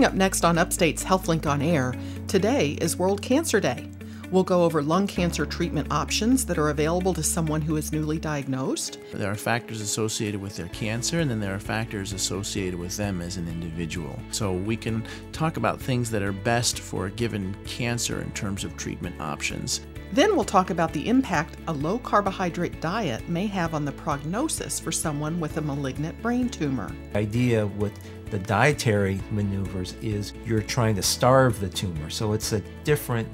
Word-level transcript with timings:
Coming 0.00 0.12
up 0.12 0.16
next 0.16 0.46
on 0.46 0.56
Upstate's 0.56 1.04
HealthLink 1.04 1.44
on 1.44 1.60
Air, 1.60 1.94
today 2.26 2.70
is 2.80 2.96
World 2.96 3.20
Cancer 3.20 3.60
Day. 3.60 3.86
We'll 4.30 4.42
go 4.44 4.64
over 4.64 4.82
lung 4.82 5.06
cancer 5.06 5.44
treatment 5.44 5.92
options 5.92 6.46
that 6.46 6.56
are 6.56 6.70
available 6.70 7.12
to 7.12 7.22
someone 7.22 7.60
who 7.60 7.76
is 7.76 7.92
newly 7.92 8.18
diagnosed. 8.18 8.98
There 9.12 9.30
are 9.30 9.34
factors 9.34 9.82
associated 9.82 10.40
with 10.40 10.56
their 10.56 10.68
cancer, 10.68 11.20
and 11.20 11.30
then 11.30 11.38
there 11.38 11.54
are 11.54 11.60
factors 11.60 12.14
associated 12.14 12.80
with 12.80 12.96
them 12.96 13.20
as 13.20 13.36
an 13.36 13.46
individual. 13.46 14.18
So 14.30 14.54
we 14.54 14.74
can 14.74 15.04
talk 15.32 15.58
about 15.58 15.78
things 15.78 16.10
that 16.12 16.22
are 16.22 16.32
best 16.32 16.78
for 16.78 17.04
a 17.04 17.10
given 17.10 17.54
cancer 17.66 18.22
in 18.22 18.30
terms 18.30 18.64
of 18.64 18.78
treatment 18.78 19.20
options. 19.20 19.82
Then 20.12 20.34
we'll 20.34 20.44
talk 20.44 20.70
about 20.70 20.92
the 20.92 21.08
impact 21.08 21.56
a 21.68 21.72
low 21.72 21.98
carbohydrate 21.98 22.80
diet 22.80 23.28
may 23.28 23.46
have 23.46 23.74
on 23.74 23.84
the 23.84 23.92
prognosis 23.92 24.80
for 24.80 24.90
someone 24.90 25.38
with 25.38 25.56
a 25.58 25.60
malignant 25.60 26.20
brain 26.20 26.48
tumor. 26.48 26.90
The 27.12 27.18
idea 27.20 27.66
with 27.66 27.92
the 28.30 28.38
dietary 28.38 29.20
maneuvers 29.30 29.94
is 30.02 30.32
you're 30.44 30.62
trying 30.62 30.94
to 30.96 31.02
starve 31.02 31.60
the 31.60 31.68
tumor, 31.68 32.10
so 32.10 32.32
it's 32.32 32.52
a 32.52 32.60
different 32.84 33.28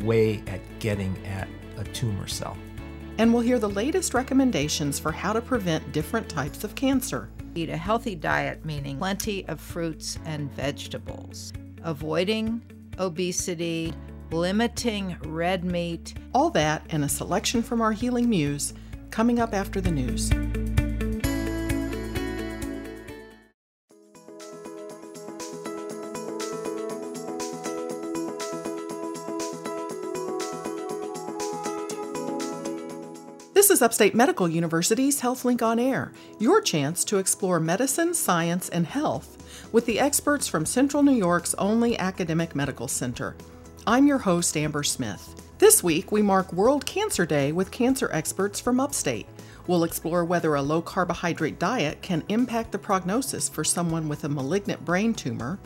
way 0.00 0.42
at 0.46 0.60
getting 0.78 1.16
at 1.26 1.48
a 1.78 1.84
tumor 1.84 2.26
cell. 2.26 2.56
And 3.18 3.32
we'll 3.32 3.42
hear 3.42 3.58
the 3.58 3.68
latest 3.68 4.14
recommendations 4.14 4.98
for 4.98 5.12
how 5.12 5.32
to 5.32 5.40
prevent 5.40 5.92
different 5.92 6.28
types 6.28 6.64
of 6.64 6.74
cancer. 6.74 7.28
Eat 7.54 7.68
a 7.68 7.76
healthy 7.76 8.14
diet, 8.14 8.64
meaning 8.64 8.98
plenty 8.98 9.46
of 9.48 9.60
fruits 9.60 10.18
and 10.24 10.50
vegetables, 10.52 11.52
avoiding 11.82 12.62
obesity, 12.98 13.92
limiting 14.30 15.16
red 15.26 15.64
meat. 15.64 16.14
All 16.34 16.50
that 16.50 16.86
and 16.90 17.04
a 17.04 17.08
selection 17.08 17.62
from 17.62 17.80
our 17.80 17.92
Healing 17.92 18.28
Muse 18.28 18.74
coming 19.10 19.40
up 19.40 19.54
after 19.54 19.80
the 19.80 19.90
news. 19.90 20.30
Is 33.80 33.84
Upstate 33.84 34.14
Medical 34.14 34.46
University's 34.46 35.22
HealthLink 35.22 35.62
on 35.62 35.78
Air, 35.78 36.12
your 36.38 36.60
chance 36.60 37.02
to 37.04 37.16
explore 37.16 37.58
medicine, 37.58 38.12
science, 38.12 38.68
and 38.68 38.86
health 38.86 39.38
with 39.72 39.86
the 39.86 39.98
experts 39.98 40.46
from 40.46 40.66
Central 40.66 41.02
New 41.02 41.14
York's 41.14 41.54
only 41.54 41.98
academic 41.98 42.54
medical 42.54 42.88
center. 42.88 43.34
I'm 43.86 44.06
your 44.06 44.18
host, 44.18 44.54
Amber 44.54 44.82
Smith. 44.82 45.34
This 45.56 45.82
week, 45.82 46.12
we 46.12 46.20
mark 46.20 46.52
World 46.52 46.84
Cancer 46.84 47.24
Day 47.24 47.52
with 47.52 47.70
cancer 47.70 48.10
experts 48.12 48.60
from 48.60 48.80
Upstate. 48.80 49.26
We'll 49.66 49.84
explore 49.84 50.26
whether 50.26 50.56
a 50.56 50.62
low 50.62 50.82
carbohydrate 50.82 51.58
diet 51.58 52.02
can 52.02 52.22
impact 52.28 52.72
the 52.72 52.78
prognosis 52.78 53.48
for 53.48 53.64
someone 53.64 54.10
with 54.10 54.24
a 54.24 54.28
malignant 54.28 54.84
brain 54.84 55.14
tumor, 55.14 55.58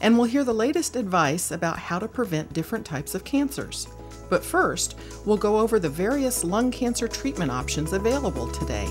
and 0.00 0.16
we'll 0.16 0.28
hear 0.28 0.44
the 0.44 0.54
latest 0.54 0.94
advice 0.94 1.50
about 1.50 1.80
how 1.80 1.98
to 1.98 2.06
prevent 2.06 2.52
different 2.52 2.86
types 2.86 3.16
of 3.16 3.24
cancers. 3.24 3.88
But 4.28 4.44
first, 4.44 4.96
we'll 5.24 5.36
go 5.36 5.58
over 5.58 5.78
the 5.78 5.88
various 5.88 6.44
lung 6.44 6.70
cancer 6.70 7.08
treatment 7.08 7.50
options 7.50 7.92
available 7.92 8.48
today. 8.48 8.86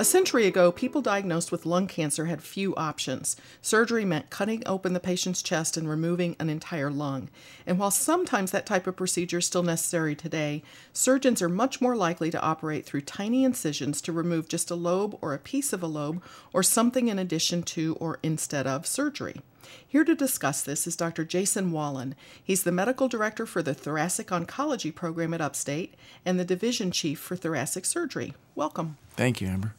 A 0.00 0.04
century 0.04 0.46
ago, 0.46 0.70
people 0.70 1.02
diagnosed 1.02 1.50
with 1.50 1.66
lung 1.66 1.88
cancer 1.88 2.26
had 2.26 2.40
few 2.40 2.72
options. 2.76 3.34
Surgery 3.60 4.04
meant 4.04 4.30
cutting 4.30 4.62
open 4.64 4.92
the 4.92 5.00
patient's 5.00 5.42
chest 5.42 5.76
and 5.76 5.88
removing 5.88 6.36
an 6.38 6.48
entire 6.48 6.88
lung. 6.88 7.28
And 7.66 7.80
while 7.80 7.90
sometimes 7.90 8.52
that 8.52 8.64
type 8.64 8.86
of 8.86 8.94
procedure 8.94 9.38
is 9.38 9.46
still 9.46 9.64
necessary 9.64 10.14
today, 10.14 10.62
surgeons 10.92 11.42
are 11.42 11.48
much 11.48 11.80
more 11.80 11.96
likely 11.96 12.30
to 12.30 12.40
operate 12.40 12.86
through 12.86 13.00
tiny 13.00 13.42
incisions 13.42 14.00
to 14.02 14.12
remove 14.12 14.46
just 14.46 14.70
a 14.70 14.76
lobe 14.76 15.18
or 15.20 15.34
a 15.34 15.38
piece 15.38 15.72
of 15.72 15.82
a 15.82 15.88
lobe 15.88 16.22
or 16.52 16.62
something 16.62 17.08
in 17.08 17.18
addition 17.18 17.64
to 17.64 17.96
or 17.98 18.20
instead 18.22 18.68
of 18.68 18.86
surgery. 18.86 19.42
Here 19.86 20.04
to 20.04 20.14
discuss 20.14 20.62
this 20.62 20.86
is 20.86 20.96
Dr. 20.96 21.24
Jason 21.24 21.72
Wallen. 21.72 22.14
He's 22.42 22.62
the 22.62 22.72
medical 22.72 23.08
director 23.08 23.46
for 23.46 23.62
the 23.62 23.74
Thoracic 23.74 24.28
Oncology 24.28 24.94
Program 24.94 25.32
at 25.34 25.40
Upstate 25.40 25.94
and 26.24 26.38
the 26.38 26.44
division 26.44 26.90
chief 26.90 27.18
for 27.18 27.36
thoracic 27.36 27.84
surgery. 27.84 28.34
Welcome. 28.54 28.98
Thank 29.16 29.40
you, 29.40 29.48
Amber. 29.48 29.74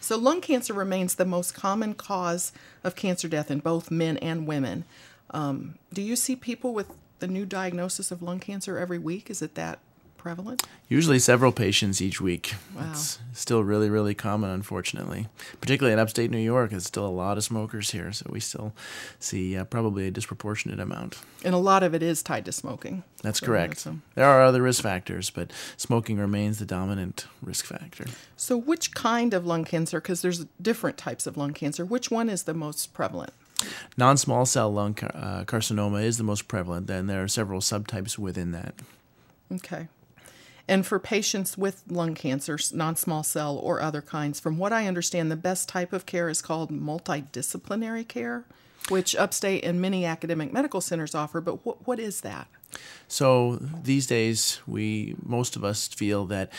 So, 0.00 0.16
lung 0.16 0.40
cancer 0.40 0.72
remains 0.72 1.14
the 1.14 1.24
most 1.24 1.54
common 1.54 1.94
cause 1.94 2.52
of 2.84 2.94
cancer 2.94 3.28
death 3.28 3.50
in 3.50 3.60
both 3.60 3.90
men 3.90 4.18
and 4.18 4.46
women. 4.46 4.84
Um, 5.30 5.76
do 5.92 6.02
you 6.02 6.16
see 6.16 6.36
people 6.36 6.74
with 6.74 6.90
the 7.18 7.26
new 7.26 7.46
diagnosis 7.46 8.10
of 8.10 8.22
lung 8.22 8.38
cancer 8.38 8.78
every 8.78 8.98
week? 8.98 9.30
Is 9.30 9.42
it 9.42 9.54
that 9.54 9.78
prevalent? 10.26 10.66
Usually 10.88 11.20
several 11.20 11.52
patients 11.52 12.02
each 12.02 12.20
week. 12.20 12.54
Wow. 12.74 12.88
It's 12.90 13.20
still 13.32 13.62
really, 13.62 13.88
really 13.88 14.12
common, 14.12 14.50
unfortunately. 14.50 15.28
Particularly 15.60 15.92
in 15.92 16.00
upstate 16.00 16.32
New 16.32 16.38
York, 16.40 16.70
there's 16.70 16.84
still 16.84 17.06
a 17.06 17.16
lot 17.24 17.36
of 17.38 17.44
smokers 17.44 17.92
here, 17.92 18.10
so 18.12 18.26
we 18.28 18.40
still 18.40 18.72
see 19.20 19.56
uh, 19.56 19.62
probably 19.64 20.08
a 20.08 20.10
disproportionate 20.10 20.80
amount. 20.80 21.18
And 21.44 21.54
a 21.54 21.58
lot 21.58 21.84
of 21.84 21.94
it 21.94 22.02
is 22.02 22.24
tied 22.24 22.44
to 22.46 22.52
smoking. 22.52 23.04
That's 23.22 23.38
So 23.38 23.46
correct. 23.46 23.70
that's 23.84 23.86
a- 23.86 23.98
There 24.16 24.24
are 24.24 24.42
other 24.42 24.62
risk 24.62 24.82
factors, 24.82 25.30
but 25.30 25.52
smoking 25.76 26.18
remains 26.18 26.58
the 26.58 26.66
dominant 26.66 27.26
risk 27.40 27.64
factor. 27.64 28.06
So, 28.36 28.56
which 28.56 28.94
kind 28.94 29.32
of 29.32 29.46
lung 29.46 29.64
cancer, 29.64 30.00
because 30.00 30.22
there's 30.22 30.44
different 30.60 30.98
types 30.98 31.28
of 31.28 31.36
lung 31.36 31.52
cancer, 31.52 31.84
which 31.84 32.10
one 32.10 32.28
is 32.28 32.42
the 32.42 32.54
most 32.54 32.92
prevalent? 32.92 33.32
Non 33.96 34.16
small 34.16 34.44
cell 34.44 34.72
lung 34.72 34.94
car- 34.94 35.12
uh, 35.14 35.44
carcinoma 35.44 36.02
is 36.02 36.18
the 36.18 36.24
most 36.24 36.48
prevalent, 36.48 36.90
and 36.90 37.08
there 37.08 37.22
are 37.22 37.28
several 37.28 37.60
subtypes 37.60 38.18
within 38.18 38.50
that. 38.50 38.74
Okay. 39.54 39.86
And 40.68 40.84
for 40.84 40.98
patients 40.98 41.56
with 41.56 41.84
lung 41.88 42.14
cancer, 42.14 42.58
non 42.72 42.96
small 42.96 43.22
cell 43.22 43.56
or 43.56 43.80
other 43.80 44.02
kinds, 44.02 44.40
from 44.40 44.58
what 44.58 44.72
I 44.72 44.86
understand, 44.86 45.30
the 45.30 45.36
best 45.36 45.68
type 45.68 45.92
of 45.92 46.06
care 46.06 46.28
is 46.28 46.42
called 46.42 46.70
multidisciplinary 46.70 48.06
care, 48.06 48.44
which 48.88 49.14
upstate 49.14 49.64
and 49.64 49.80
many 49.80 50.04
academic 50.04 50.52
medical 50.52 50.80
centers 50.80 51.14
offer. 51.14 51.40
But 51.40 51.64
what, 51.64 51.86
what 51.86 52.00
is 52.00 52.22
that? 52.22 52.48
So 53.06 53.58
these 53.60 54.06
days, 54.06 54.60
we 54.66 55.14
most 55.22 55.54
of 55.54 55.64
us 55.64 55.86
feel 55.86 56.26
that 56.26 56.52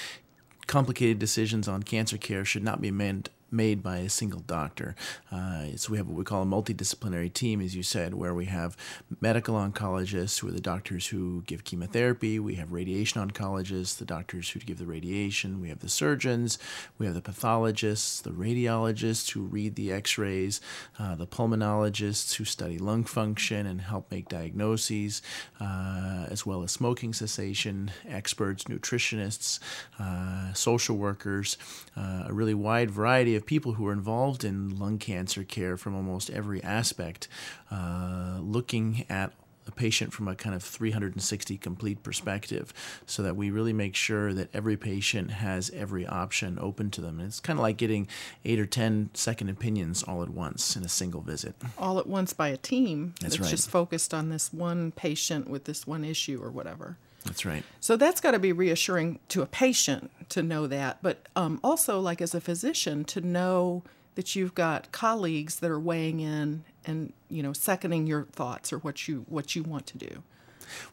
complicated 0.68 1.20
decisions 1.20 1.68
on 1.68 1.84
cancer 1.84 2.18
care 2.18 2.46
should 2.46 2.64
not 2.64 2.82
be 2.82 2.92
made 2.92 3.30
made 3.52 3.82
by 3.82 3.98
a 3.98 4.10
single 4.10 4.42
doctor. 4.42 4.96
Uh, 5.32 5.68
so 5.76 5.92
we 5.92 5.98
have 5.98 6.08
what 6.08 6.18
we 6.18 6.24
call 6.24 6.44
a 6.44 6.46
multidisciplinary 6.46 7.32
team, 7.32 7.62
as 7.62 7.76
you 7.76 7.84
said, 7.84 8.14
where 8.14 8.34
we 8.34 8.46
have 8.46 8.76
medical 9.22 9.56
oncologists, 9.56 10.40
who 10.40 10.48
are 10.48 10.52
the 10.52 10.62
doctors 10.62 11.08
who 11.08 11.44
give 11.46 11.64
chemotherapy. 11.64 12.40
We 12.40 12.56
have 12.56 12.72
radiation 12.72 13.26
oncologists, 13.26 13.98
the 13.98 14.06
doctors 14.06 14.50
who 14.50 14.60
give 14.60 14.78
the 14.78 14.86
radiation. 14.86 15.62
We 15.62 15.70
have 15.70 15.80
the 15.80 15.90
surgeons. 15.90 16.60
We 16.98 17.06
have 17.06 17.16
the 17.16 17.22
pathologists, 17.22 18.22
the 18.22 18.32
radiologists 18.32 19.32
who 19.32 19.42
read 19.42 19.76
the 19.76 19.92
X-rays, 19.92 20.62
uh, 21.00 21.16
the 21.16 21.28
pulmonologists 21.28 22.36
who 22.36 22.46
study 22.46 22.78
lung 22.78 23.04
function 23.04 23.66
and 23.66 23.82
help 23.82 24.12
make 24.12 24.28
diagnoses, 24.30 25.22
uh, 25.60 26.26
as 26.30 26.46
well 26.46 26.64
as 26.64 26.72
smoking 26.72 27.14
cessation 27.14 27.92
experts, 28.08 28.66
nutritionists, 28.66 29.60
uh, 30.00 30.54
social 30.54 30.98
workers, 30.98 31.58
uh, 31.96 32.26
a 32.28 32.34
really 32.34 32.54
wide 32.54 32.92
variety 32.92 33.36
of 33.38 33.46
people 33.46 33.74
who 33.74 33.88
are 33.88 33.94
involved 33.94 34.44
in 34.44 34.78
lung 34.78 34.98
cancer 34.98 35.44
care 35.44 35.78
from 35.78 35.96
almost 35.96 36.30
every 36.30 36.64
aspect, 36.64 37.28
uh, 37.72 38.40
looking 38.42 39.06
at 39.10 39.32
a 39.68 39.72
patient 39.72 40.14
from 40.14 40.28
a 40.28 40.36
kind 40.36 40.56
of 40.56 40.64
360 40.64 41.58
complete 41.58 42.02
perspective 42.04 42.74
so 43.06 43.22
that 43.24 43.36
we 43.36 43.50
really 43.50 43.74
make 43.74 43.96
sure 43.96 44.34
that 44.34 44.50
every 44.54 44.78
patient 44.78 45.32
has 45.32 45.70
every 45.72 46.06
option 46.06 46.58
open 46.62 46.90
to 46.92 47.02
them. 47.02 47.20
And 47.20 47.28
it's 47.28 47.40
kind 47.40 47.60
of 47.60 47.64
like 47.64 47.78
getting 47.78 48.08
eight 48.46 48.60
or 48.60 48.66
ten 48.66 49.10
second 49.14 49.50
opinions 49.50 50.04
all 50.04 50.24
at 50.24 50.30
once 50.30 50.76
in 50.76 50.84
a 50.84 50.90
single 50.90 51.22
visit. 51.22 51.56
All 51.78 52.00
at 52.00 52.08
once 52.08 52.34
by 52.34 52.50
a 52.50 52.58
team 52.58 53.14
That's 53.22 53.40
right. 53.40 53.50
just 53.50 53.70
focused 53.70 54.14
on 54.14 54.30
this 54.30 54.54
one 54.54 54.92
patient 54.92 55.50
with 55.50 55.66
this 55.66 55.86
one 55.86 56.04
issue 56.04 56.42
or 56.42 56.50
whatever. 56.50 56.98
That's 57.26 57.46
right. 57.46 57.64
So 57.80 57.98
that's 57.98 58.22
got 58.22 58.32
to 58.32 58.40
be 58.40 58.52
reassuring 58.52 59.20
to 59.30 59.42
a 59.42 59.46
patient 59.46 60.12
to 60.30 60.44
know 60.44 60.68
that, 60.68 61.00
but 61.02 61.28
um, 61.36 61.60
also, 61.64 62.00
like 62.00 62.22
as 62.22 62.34
a 62.36 62.42
physician, 62.42 63.04
to 63.06 63.22
know 63.22 63.84
that 64.16 64.36
you've 64.36 64.56
got 64.56 64.92
colleagues 64.92 65.60
that 65.60 65.70
are 65.70 65.80
weighing 65.80 66.20
in 66.20 66.64
and 66.86 67.14
you 67.30 67.44
know 67.44 67.54
seconding 67.54 68.08
your 68.08 68.24
thoughts 68.24 68.74
or 68.74 68.80
what 68.80 69.08
you 69.08 69.26
what 69.30 69.56
you 69.56 69.64
want 69.64 69.86
to 69.88 69.98
do. 69.98 70.24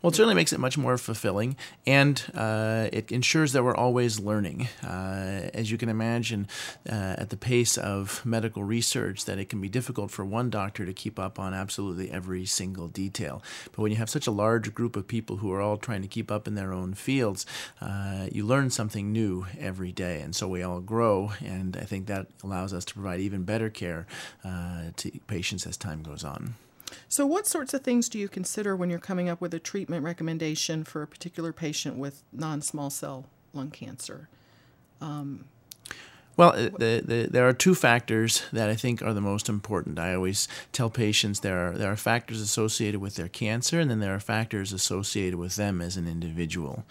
Well, 0.00 0.10
it 0.10 0.14
certainly 0.14 0.34
makes 0.34 0.52
it 0.52 0.60
much 0.60 0.76
more 0.78 0.98
fulfilling, 0.98 1.56
and 1.86 2.22
uh, 2.34 2.88
it 2.92 3.12
ensures 3.12 3.52
that 3.52 3.64
we're 3.64 3.76
always 3.76 4.20
learning. 4.20 4.68
Uh, 4.82 5.50
as 5.54 5.70
you 5.70 5.78
can 5.78 5.88
imagine, 5.88 6.48
uh, 6.88 7.14
at 7.18 7.30
the 7.30 7.36
pace 7.36 7.76
of 7.76 8.24
medical 8.24 8.64
research, 8.64 9.24
that 9.24 9.38
it 9.38 9.48
can 9.48 9.60
be 9.60 9.68
difficult 9.68 10.10
for 10.10 10.24
one 10.24 10.50
doctor 10.50 10.86
to 10.86 10.92
keep 10.92 11.18
up 11.18 11.38
on 11.38 11.54
absolutely 11.54 12.10
every 12.10 12.44
single 12.44 12.88
detail. 12.88 13.42
But 13.72 13.78
when 13.78 13.92
you 13.92 13.98
have 13.98 14.10
such 14.10 14.26
a 14.26 14.30
large 14.30 14.74
group 14.74 14.96
of 14.96 15.06
people 15.06 15.36
who 15.38 15.52
are 15.52 15.60
all 15.60 15.76
trying 15.76 16.02
to 16.02 16.08
keep 16.08 16.30
up 16.30 16.46
in 16.46 16.54
their 16.54 16.72
own 16.72 16.94
fields, 16.94 17.46
uh, 17.80 18.26
you 18.30 18.44
learn 18.44 18.70
something 18.70 19.12
new 19.12 19.46
every 19.58 19.92
day, 19.92 20.20
and 20.20 20.34
so 20.34 20.48
we 20.48 20.62
all 20.62 20.80
grow. 20.80 21.32
And 21.44 21.76
I 21.76 21.84
think 21.84 22.06
that 22.06 22.26
allows 22.42 22.72
us 22.72 22.84
to 22.86 22.94
provide 22.94 23.20
even 23.20 23.44
better 23.44 23.70
care 23.70 24.06
uh, 24.44 24.90
to 24.96 25.10
patients 25.26 25.66
as 25.66 25.76
time 25.76 26.02
goes 26.02 26.24
on. 26.24 26.54
So, 27.08 27.26
what 27.26 27.46
sorts 27.46 27.74
of 27.74 27.82
things 27.82 28.08
do 28.08 28.18
you 28.18 28.28
consider 28.28 28.74
when 28.76 28.90
you're 28.90 28.98
coming 28.98 29.28
up 29.28 29.40
with 29.40 29.54
a 29.54 29.58
treatment 29.58 30.04
recommendation 30.04 30.84
for 30.84 31.02
a 31.02 31.06
particular 31.06 31.52
patient 31.52 31.96
with 31.96 32.22
non 32.32 32.62
small 32.62 32.90
cell 32.90 33.26
lung 33.52 33.70
cancer? 33.70 34.28
Um, 35.00 35.46
Well, 36.36 36.52
the, 36.52 37.02
the, 37.04 37.28
there 37.30 37.46
are 37.46 37.52
two 37.52 37.76
factors 37.76 38.42
that 38.52 38.68
I 38.68 38.74
think 38.74 39.02
are 39.02 39.12
the 39.12 39.20
most 39.20 39.48
important. 39.48 40.00
I 40.00 40.14
always 40.14 40.48
tell 40.72 40.90
patients 40.90 41.40
there 41.40 41.68
are 41.68 41.78
there 41.78 41.92
are 41.92 41.96
factors 41.96 42.40
associated 42.40 43.00
with 43.00 43.14
their 43.14 43.28
cancer, 43.28 43.78
and 43.78 43.88
then 43.88 44.00
there 44.00 44.14
are 44.14 44.20
factors 44.20 44.72
associated 44.72 45.36
with 45.38 45.54
them 45.54 45.80
as 45.80 45.96
an 45.96 46.08
individual. 46.08 46.84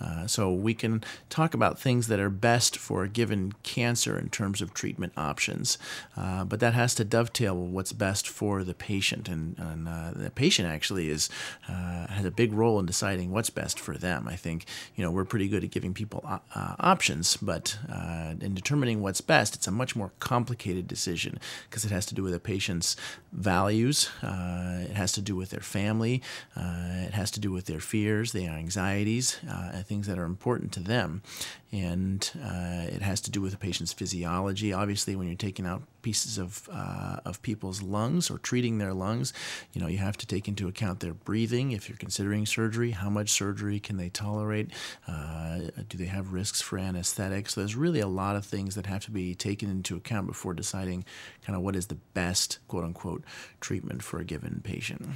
Uh, 0.00 0.26
so 0.26 0.52
we 0.52 0.74
can 0.74 1.04
talk 1.30 1.54
about 1.54 1.78
things 1.78 2.08
that 2.08 2.18
are 2.18 2.30
best 2.30 2.76
for 2.76 3.04
a 3.04 3.08
given 3.08 3.52
cancer 3.62 4.18
in 4.18 4.30
terms 4.30 4.60
of 4.60 4.74
treatment 4.74 5.12
options, 5.16 5.78
uh, 6.16 6.44
but 6.44 6.58
that 6.58 6.74
has 6.74 6.92
to 6.96 7.04
dovetail 7.04 7.54
with 7.56 7.70
what's 7.70 7.92
best 7.92 8.26
for 8.26 8.64
the 8.64 8.74
patient, 8.74 9.28
and, 9.28 9.56
and 9.58 9.86
uh, 9.86 10.10
the 10.14 10.30
patient 10.30 10.68
actually 10.68 11.08
is 11.08 11.30
uh, 11.68 12.08
has 12.08 12.24
a 12.24 12.32
big 12.32 12.52
role 12.52 12.80
in 12.80 12.86
deciding 12.86 13.30
what's 13.30 13.50
best 13.50 13.78
for 13.78 13.96
them. 13.96 14.26
I 14.26 14.34
think 14.34 14.64
you 14.96 15.04
know 15.04 15.12
we're 15.12 15.24
pretty 15.24 15.46
good 15.46 15.62
at 15.62 15.70
giving 15.70 15.94
people 15.94 16.24
uh, 16.26 16.74
options, 16.80 17.36
but 17.36 17.78
uh, 17.88 18.34
in 18.40 18.54
determining 18.54 18.87
determining 18.88 19.02
what's 19.02 19.20
best, 19.20 19.54
it's 19.54 19.66
a 19.66 19.70
much 19.70 19.94
more 19.94 20.12
complicated 20.18 20.88
decision 20.88 21.38
because 21.68 21.84
it 21.84 21.90
has 21.90 22.06
to 22.06 22.14
do 22.14 22.22
with 22.22 22.34
a 22.34 22.40
patient's 22.40 22.96
values, 23.32 24.08
uh, 24.22 24.84
it 24.88 24.96
has 24.96 25.12
to 25.12 25.20
do 25.20 25.36
with 25.36 25.50
their 25.50 25.60
family, 25.60 26.22
uh, 26.56 27.06
it 27.06 27.12
has 27.12 27.30
to 27.30 27.40
do 27.40 27.52
with 27.52 27.66
their 27.66 27.80
fears, 27.80 28.32
their 28.32 28.50
anxieties, 28.50 29.38
uh, 29.50 29.82
things 29.82 30.06
that 30.06 30.18
are 30.18 30.24
important 30.24 30.72
to 30.72 30.80
them. 30.80 31.22
And 31.70 32.30
uh, 32.42 32.86
it 32.86 33.02
has 33.02 33.20
to 33.22 33.30
do 33.30 33.42
with 33.42 33.52
the 33.52 33.58
patient's 33.58 33.92
physiology. 33.92 34.72
Obviously, 34.72 35.14
when 35.16 35.26
you're 35.26 35.36
taking 35.36 35.66
out 35.66 35.82
pieces 36.00 36.38
of 36.38 36.66
uh, 36.72 37.18
of 37.26 37.42
people's 37.42 37.82
lungs 37.82 38.30
or 38.30 38.38
treating 38.38 38.78
their 38.78 38.94
lungs, 38.94 39.34
you 39.74 39.80
know 39.80 39.86
you 39.86 39.98
have 39.98 40.16
to 40.16 40.26
take 40.26 40.48
into 40.48 40.66
account 40.66 41.00
their 41.00 41.12
breathing. 41.12 41.72
If 41.72 41.88
you're 41.88 41.98
considering 41.98 42.46
surgery, 42.46 42.92
how 42.92 43.10
much 43.10 43.28
surgery 43.30 43.80
can 43.80 43.98
they 43.98 44.08
tolerate? 44.08 44.70
Uh, 45.06 45.58
do 45.88 45.98
they 45.98 46.06
have 46.06 46.32
risks 46.32 46.62
for 46.62 46.78
anesthetics? 46.78 47.54
So 47.54 47.60
there's 47.60 47.76
really 47.76 48.00
a 48.00 48.08
lot 48.08 48.36
of 48.36 48.46
things 48.46 48.74
that 48.74 48.86
have 48.86 49.04
to 49.04 49.10
be 49.10 49.34
taken 49.34 49.70
into 49.70 49.96
account 49.96 50.26
before 50.26 50.54
deciding 50.54 51.04
kind 51.44 51.54
of 51.54 51.62
what 51.62 51.76
is 51.76 51.88
the 51.88 51.98
best 52.14 52.60
quote 52.68 52.84
unquote 52.84 53.24
treatment 53.60 54.02
for 54.02 54.18
a 54.18 54.24
given 54.24 54.62
patient. 54.64 55.06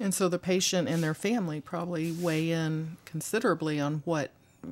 And 0.00 0.14
so 0.14 0.28
the 0.28 0.38
patient 0.38 0.88
and 0.88 1.02
their 1.02 1.14
family 1.14 1.60
probably 1.60 2.12
weigh 2.12 2.50
in 2.50 2.96
considerably 3.04 3.80
on 3.80 4.02
what 4.04 4.30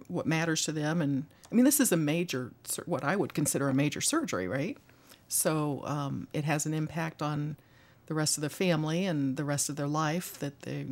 what 0.09 0.27
matters 0.27 0.65
to 0.65 0.73
them. 0.73 1.01
And 1.01 1.27
I 1.51 1.55
mean, 1.55 1.65
this 1.65 1.81
is 1.81 1.93
a 1.93 1.97
major, 1.97 2.53
what 2.87 3.05
I 3.05 3.17
would 3.17 3.35
consider 3.35 3.69
a 3.69 3.75
major 3.75 4.01
surgery, 4.01 4.49
right? 4.49 4.77
So 5.29 5.83
um, 5.85 6.29
it 6.33 6.45
has 6.45 6.67
an 6.67 6.75
impact 6.75 7.23
on 7.23 7.57
the 8.07 8.15
rest 8.15 8.37
of 8.37 8.43
the 8.43 8.51
family 8.51 9.07
and 9.07 9.37
the 9.37 9.45
rest 9.45 9.69
of 9.69 9.77
their 9.77 9.89
life 9.89 10.39
that 10.39 10.63
they. 10.63 10.87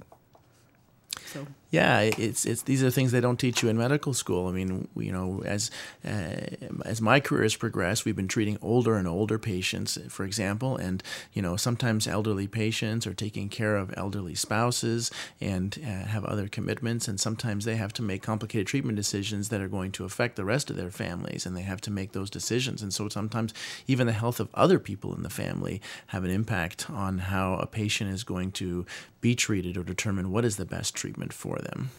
So 1.27 1.47
yeah, 1.75 2.03
it's 2.03 2.47
it's 2.47 2.63
these 2.63 2.85
are 2.85 2.91
things 2.91 3.11
they 3.11 3.21
don't 3.21 3.41
teach 3.41 3.61
you 3.61 3.69
in 3.69 3.77
medical 3.77 4.15
school. 4.15 4.47
I 4.47 4.53
mean, 4.53 4.87
you 4.97 5.11
know, 5.11 5.43
as 5.45 5.73
uh, 6.05 6.47
as 6.85 7.01
my 7.01 7.19
career 7.19 7.43
has 7.43 7.57
progressed, 7.57 8.05
we've 8.05 8.15
been 8.15 8.29
treating 8.29 8.59
older 8.63 8.95
and 8.95 9.09
older 9.09 9.41
patients, 9.41 9.99
for 10.09 10.25
example, 10.25 10.77
and 10.77 11.03
you 11.33 11.43
know, 11.43 11.57
sometimes 11.57 12.07
elderly 12.07 12.47
patients 12.47 13.09
are 13.09 13.13
taking 13.13 13.49
care 13.49 13.75
of 13.75 13.93
elderly 13.97 14.37
spouses 14.37 15.11
and 15.41 15.81
uh, 15.83 16.07
have 16.07 16.25
other 16.25 16.47
commitments, 16.47 17.09
and 17.09 17.19
sometimes 17.19 17.65
they 17.65 17.75
have 17.75 17.93
to 17.95 18.03
make 18.03 18.23
complicated 18.23 18.69
treatment 18.69 18.95
decisions 18.95 19.49
that 19.49 19.61
are 19.61 19.67
going 19.67 19.91
to 19.91 20.05
affect 20.05 20.37
the 20.37 20.45
rest 20.45 20.71
of 20.71 20.77
their 20.77 20.93
families, 20.93 21.45
and 21.45 21.57
they 21.57 21.63
have 21.63 21.81
to 21.81 21.91
make 21.91 22.13
those 22.13 22.31
decisions. 22.31 22.83
And 22.83 22.95
so 22.95 23.09
sometimes 23.09 23.53
even 23.89 24.07
the 24.07 24.13
health 24.13 24.39
of 24.39 24.49
other 24.55 24.79
people 24.79 25.13
in 25.13 25.25
the 25.25 25.29
family 25.29 25.83
have 26.09 26.23
an 26.23 26.31
impact 26.31 26.89
on 26.89 27.19
how 27.19 27.55
a 27.55 27.67
patient 27.67 28.13
is 28.13 28.23
going 28.23 28.53
to 28.53 28.87
be 29.25 29.35
treated 29.35 29.79
or 29.79 29.83
determine 29.83 30.31
what 30.31 30.45
is 30.45 30.57
the 30.57 30.67
best 30.67 30.95
treatment 30.95 31.33
for 31.33 31.57
them. 31.65 31.91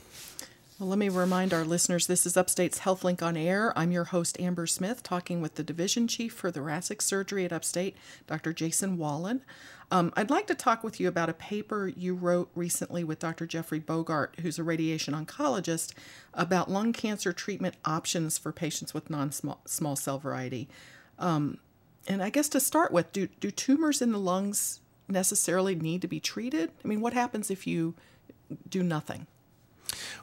Well, 0.79 0.89
let 0.89 1.00
me 1.00 1.07
remind 1.07 1.53
our 1.53 1.63
listeners 1.63 2.06
this 2.06 2.25
is 2.25 2.35
Upstate's 2.35 2.79
HealthLink 2.79 3.21
on 3.21 3.38
Air. 3.38 3.71
I'm 3.77 3.94
your 3.94 4.03
host, 4.03 4.38
Amber 4.41 4.67
Smith, 4.67 5.03
talking 5.03 5.39
with 5.39 5.56
the 5.56 5.63
Division 5.63 6.06
Chief 6.06 6.33
for 6.33 6.51
Thoracic 6.51 7.01
Surgery 7.01 7.45
at 7.45 7.53
Upstate, 7.53 7.95
Dr. 8.27 8.51
Jason 8.51 8.97
Wallen. 8.97 9.41
Um, 9.89 10.12
I'd 10.17 10.29
like 10.29 10.47
to 10.47 10.56
talk 10.56 10.83
with 10.83 11.00
you 11.00 11.07
about 11.07 11.29
a 11.29 11.33
paper 11.33 11.88
you 11.88 12.13
wrote 12.13 12.50
recently 12.56 13.06
with 13.06 13.19
Dr. 13.19 13.45
Jeffrey 13.45 13.79
Bogart, 13.79 14.35
who's 14.41 14.59
a 14.59 14.63
radiation 14.63 15.13
oncologist, 15.13 15.94
about 16.33 16.69
lung 16.69 16.91
cancer 16.91 17.31
treatment 17.31 17.75
options 17.85 18.38
for 18.38 18.51
patients 18.51 18.94
with 18.94 19.09
non 19.09 19.31
small 19.31 19.95
cell 19.95 20.19
variety. 20.19 20.68
Um, 21.19 21.59
and 22.07 22.21
I 22.21 22.29
guess 22.29 22.50
to 22.50 22.59
start 22.59 22.91
with, 22.91 23.13
do, 23.13 23.27
do 23.39 23.50
tumors 23.50 24.01
in 24.01 24.11
the 24.11 24.19
lungs 24.19 24.81
necessarily 25.07 25.75
need 25.75 26.01
to 26.01 26.07
be 26.09 26.19
treated? 26.19 26.71
I 26.83 26.88
mean, 26.88 27.00
what 27.00 27.13
happens 27.13 27.50
if 27.50 27.65
you 27.65 27.94
do 28.68 28.83
nothing? 28.83 29.27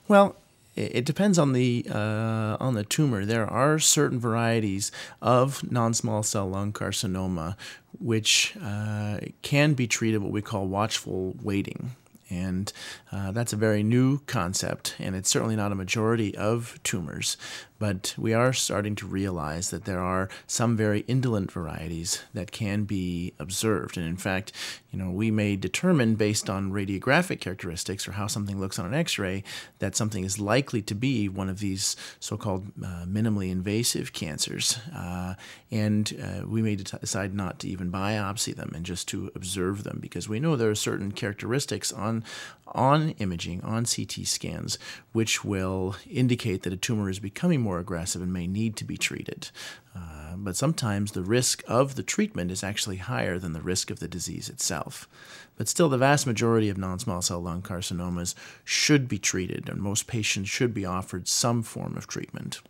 Well, 0.08 0.36
it 0.74 1.04
depends 1.04 1.38
on 1.38 1.52
the 1.52 1.86
uh, 1.90 2.56
on 2.58 2.74
the 2.74 2.84
tumor. 2.84 3.26
There 3.26 3.46
are 3.46 3.78
certain 3.78 4.18
varieties 4.18 4.90
of 5.20 5.70
non-small 5.70 6.22
cell 6.22 6.48
lung 6.48 6.72
carcinoma 6.72 7.56
which 8.00 8.56
uh, 8.62 9.18
can 9.42 9.74
be 9.74 9.86
treated 9.86 10.22
what 10.22 10.32
we 10.32 10.42
call 10.42 10.66
watchful 10.66 11.36
waiting. 11.42 11.94
And 12.30 12.72
uh, 13.12 13.32
that's 13.32 13.52
a 13.52 13.56
very 13.56 13.82
new 13.82 14.20
concept, 14.20 14.96
and 14.98 15.14
it's 15.14 15.28
certainly 15.28 15.54
not 15.54 15.70
a 15.70 15.74
majority 15.74 16.34
of 16.34 16.78
tumors. 16.82 17.36
But 17.82 18.14
we 18.16 18.32
are 18.32 18.52
starting 18.52 18.94
to 18.94 19.08
realize 19.08 19.70
that 19.70 19.86
there 19.86 19.98
are 19.98 20.28
some 20.46 20.76
very 20.76 21.00
indolent 21.08 21.50
varieties 21.50 22.22
that 22.32 22.52
can 22.52 22.84
be 22.84 23.32
observed. 23.40 23.96
And 23.96 24.06
in 24.06 24.16
fact, 24.16 24.52
you 24.92 25.00
know, 25.00 25.10
we 25.10 25.32
may 25.32 25.56
determine 25.56 26.14
based 26.14 26.48
on 26.48 26.70
radiographic 26.70 27.40
characteristics 27.40 28.06
or 28.06 28.12
how 28.12 28.28
something 28.28 28.60
looks 28.60 28.78
on 28.78 28.86
an 28.86 28.94
x-ray 28.94 29.42
that 29.80 29.96
something 29.96 30.22
is 30.22 30.38
likely 30.38 30.80
to 30.82 30.94
be 30.94 31.28
one 31.28 31.48
of 31.48 31.58
these 31.58 31.96
so-called 32.20 32.68
uh, 32.84 33.04
minimally 33.04 33.50
invasive 33.50 34.12
cancers. 34.12 34.78
Uh, 34.94 35.34
and 35.72 36.22
uh, 36.22 36.46
we 36.46 36.62
may 36.62 36.76
de- 36.76 36.84
decide 36.84 37.34
not 37.34 37.58
to 37.58 37.68
even 37.68 37.90
biopsy 37.90 38.54
them 38.54 38.70
and 38.76 38.86
just 38.86 39.08
to 39.08 39.32
observe 39.34 39.82
them 39.82 39.98
because 40.00 40.28
we 40.28 40.38
know 40.38 40.54
there 40.54 40.70
are 40.70 40.76
certain 40.76 41.10
characteristics 41.10 41.90
on 41.92 42.22
on 42.72 43.10
imaging, 43.10 43.60
on 43.62 43.84
CT 43.84 44.26
scans, 44.26 44.78
which 45.12 45.44
will 45.44 45.96
indicate 46.10 46.62
that 46.62 46.72
a 46.72 46.76
tumor 46.76 47.08
is 47.08 47.18
becoming 47.18 47.60
more 47.60 47.78
aggressive 47.78 48.22
and 48.22 48.32
may 48.32 48.46
need 48.46 48.76
to 48.76 48.84
be 48.84 48.96
treated. 48.96 49.50
Uh, 49.94 50.34
but 50.36 50.56
sometimes 50.56 51.12
the 51.12 51.22
risk 51.22 51.62
of 51.68 51.94
the 51.94 52.02
treatment 52.02 52.50
is 52.50 52.64
actually 52.64 52.96
higher 52.96 53.38
than 53.38 53.52
the 53.52 53.60
risk 53.60 53.90
of 53.90 54.00
the 54.00 54.08
disease 54.08 54.48
itself. 54.48 55.08
But 55.56 55.68
still, 55.68 55.88
the 55.88 55.98
vast 55.98 56.26
majority 56.26 56.68
of 56.68 56.78
non 56.78 56.98
small 56.98 57.20
cell 57.20 57.40
lung 57.40 57.62
carcinomas 57.62 58.34
should 58.64 59.06
be 59.06 59.18
treated, 59.18 59.68
and 59.68 59.80
most 59.80 60.06
patients 60.06 60.48
should 60.48 60.72
be 60.72 60.86
offered 60.86 61.28
some 61.28 61.62
form 61.62 61.96
of 61.96 62.06
treatment. 62.06 62.60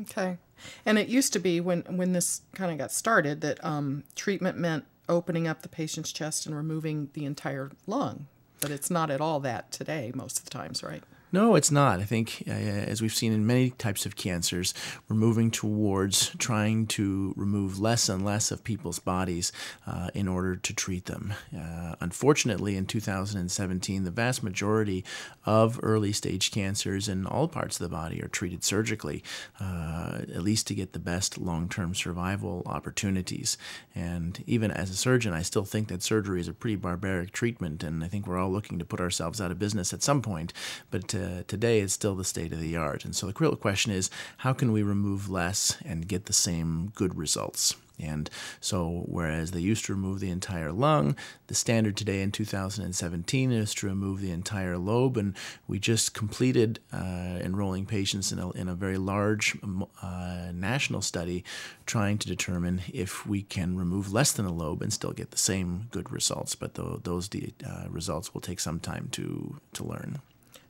Okay. 0.00 0.38
And 0.86 0.98
it 0.98 1.08
used 1.08 1.32
to 1.34 1.38
be 1.38 1.60
when, 1.60 1.82
when 1.82 2.12
this 2.12 2.40
kind 2.54 2.72
of 2.72 2.78
got 2.78 2.90
started 2.90 3.42
that 3.42 3.62
um, 3.64 4.04
treatment 4.16 4.56
meant 4.58 4.86
opening 5.08 5.46
up 5.46 5.62
the 5.62 5.68
patient's 5.68 6.12
chest 6.12 6.46
and 6.46 6.56
removing 6.56 7.10
the 7.12 7.26
entire 7.26 7.70
lung 7.86 8.26
but 8.60 8.70
it's 8.70 8.90
not 8.90 9.10
at 9.10 9.20
all 9.20 9.40
that 9.40 9.70
today 9.70 10.12
most 10.14 10.38
of 10.38 10.44
the 10.44 10.50
times, 10.50 10.82
right? 10.82 11.02
No, 11.34 11.56
it's 11.56 11.72
not. 11.72 11.98
I 11.98 12.04
think, 12.04 12.44
uh, 12.46 12.52
as 12.52 13.02
we've 13.02 13.12
seen 13.12 13.32
in 13.32 13.44
many 13.44 13.70
types 13.70 14.06
of 14.06 14.14
cancers, 14.14 14.72
we're 15.08 15.16
moving 15.16 15.50
towards 15.50 16.28
trying 16.38 16.86
to 16.86 17.34
remove 17.36 17.80
less 17.80 18.08
and 18.08 18.24
less 18.24 18.52
of 18.52 18.62
people's 18.62 19.00
bodies 19.00 19.50
uh, 19.84 20.10
in 20.14 20.28
order 20.28 20.54
to 20.54 20.72
treat 20.72 21.06
them. 21.06 21.34
Uh, 21.52 21.96
unfortunately, 22.00 22.76
in 22.76 22.86
2017, 22.86 24.04
the 24.04 24.12
vast 24.12 24.44
majority 24.44 25.04
of 25.44 25.80
early 25.82 26.12
stage 26.12 26.52
cancers 26.52 27.08
in 27.08 27.26
all 27.26 27.48
parts 27.48 27.80
of 27.80 27.82
the 27.82 27.92
body 27.92 28.22
are 28.22 28.28
treated 28.28 28.62
surgically, 28.62 29.24
uh, 29.58 30.18
at 30.20 30.44
least 30.44 30.68
to 30.68 30.74
get 30.76 30.92
the 30.92 31.00
best 31.00 31.36
long 31.36 31.68
term 31.68 31.96
survival 31.96 32.62
opportunities. 32.64 33.58
And 33.92 34.40
even 34.46 34.70
as 34.70 34.88
a 34.88 34.94
surgeon, 34.94 35.32
I 35.32 35.42
still 35.42 35.64
think 35.64 35.88
that 35.88 36.04
surgery 36.04 36.38
is 36.38 36.46
a 36.46 36.52
pretty 36.52 36.76
barbaric 36.76 37.32
treatment, 37.32 37.82
and 37.82 38.04
I 38.04 38.06
think 38.06 38.28
we're 38.28 38.38
all 38.38 38.52
looking 38.52 38.78
to 38.78 38.84
put 38.84 39.00
ourselves 39.00 39.40
out 39.40 39.50
of 39.50 39.58
business 39.58 39.92
at 39.92 40.04
some 40.04 40.22
point. 40.22 40.52
But 40.92 41.12
uh, 41.24 41.42
today 41.46 41.80
is 41.80 41.92
still 41.92 42.14
the 42.14 42.24
state 42.24 42.52
of 42.52 42.60
the 42.60 42.76
art. 42.76 43.04
And 43.04 43.16
so 43.16 43.26
the 43.26 43.34
real 43.38 43.56
question 43.56 43.92
is 43.92 44.10
how 44.38 44.52
can 44.52 44.72
we 44.72 44.82
remove 44.82 45.30
less 45.30 45.76
and 45.84 46.06
get 46.06 46.26
the 46.26 46.32
same 46.32 46.92
good 46.94 47.16
results? 47.16 47.74
And 47.98 48.28
so, 48.60 49.04
whereas 49.06 49.52
they 49.52 49.60
used 49.60 49.84
to 49.84 49.94
remove 49.94 50.18
the 50.18 50.30
entire 50.30 50.72
lung, 50.72 51.16
the 51.46 51.54
standard 51.54 51.96
today 51.96 52.22
in 52.22 52.32
2017 52.32 53.52
is 53.52 53.72
to 53.74 53.86
remove 53.86 54.20
the 54.20 54.32
entire 54.32 54.76
lobe. 54.78 55.16
And 55.16 55.36
we 55.68 55.78
just 55.78 56.12
completed 56.12 56.80
uh, 56.92 57.38
enrolling 57.40 57.86
patients 57.86 58.32
in 58.32 58.38
a, 58.38 58.50
in 58.52 58.68
a 58.68 58.74
very 58.74 58.98
large 58.98 59.56
uh, 60.02 60.50
national 60.52 61.02
study 61.02 61.44
trying 61.86 62.18
to 62.18 62.26
determine 62.26 62.82
if 62.92 63.26
we 63.26 63.42
can 63.42 63.76
remove 63.76 64.12
less 64.12 64.32
than 64.32 64.46
a 64.46 64.52
lobe 64.52 64.82
and 64.82 64.92
still 64.92 65.12
get 65.12 65.30
the 65.30 65.38
same 65.38 65.86
good 65.92 66.10
results. 66.10 66.56
But 66.56 66.74
those 66.74 67.30
uh, 67.64 67.84
results 67.88 68.34
will 68.34 68.40
take 68.40 68.58
some 68.58 68.80
time 68.80 69.08
to, 69.12 69.60
to 69.74 69.84
learn. 69.84 70.18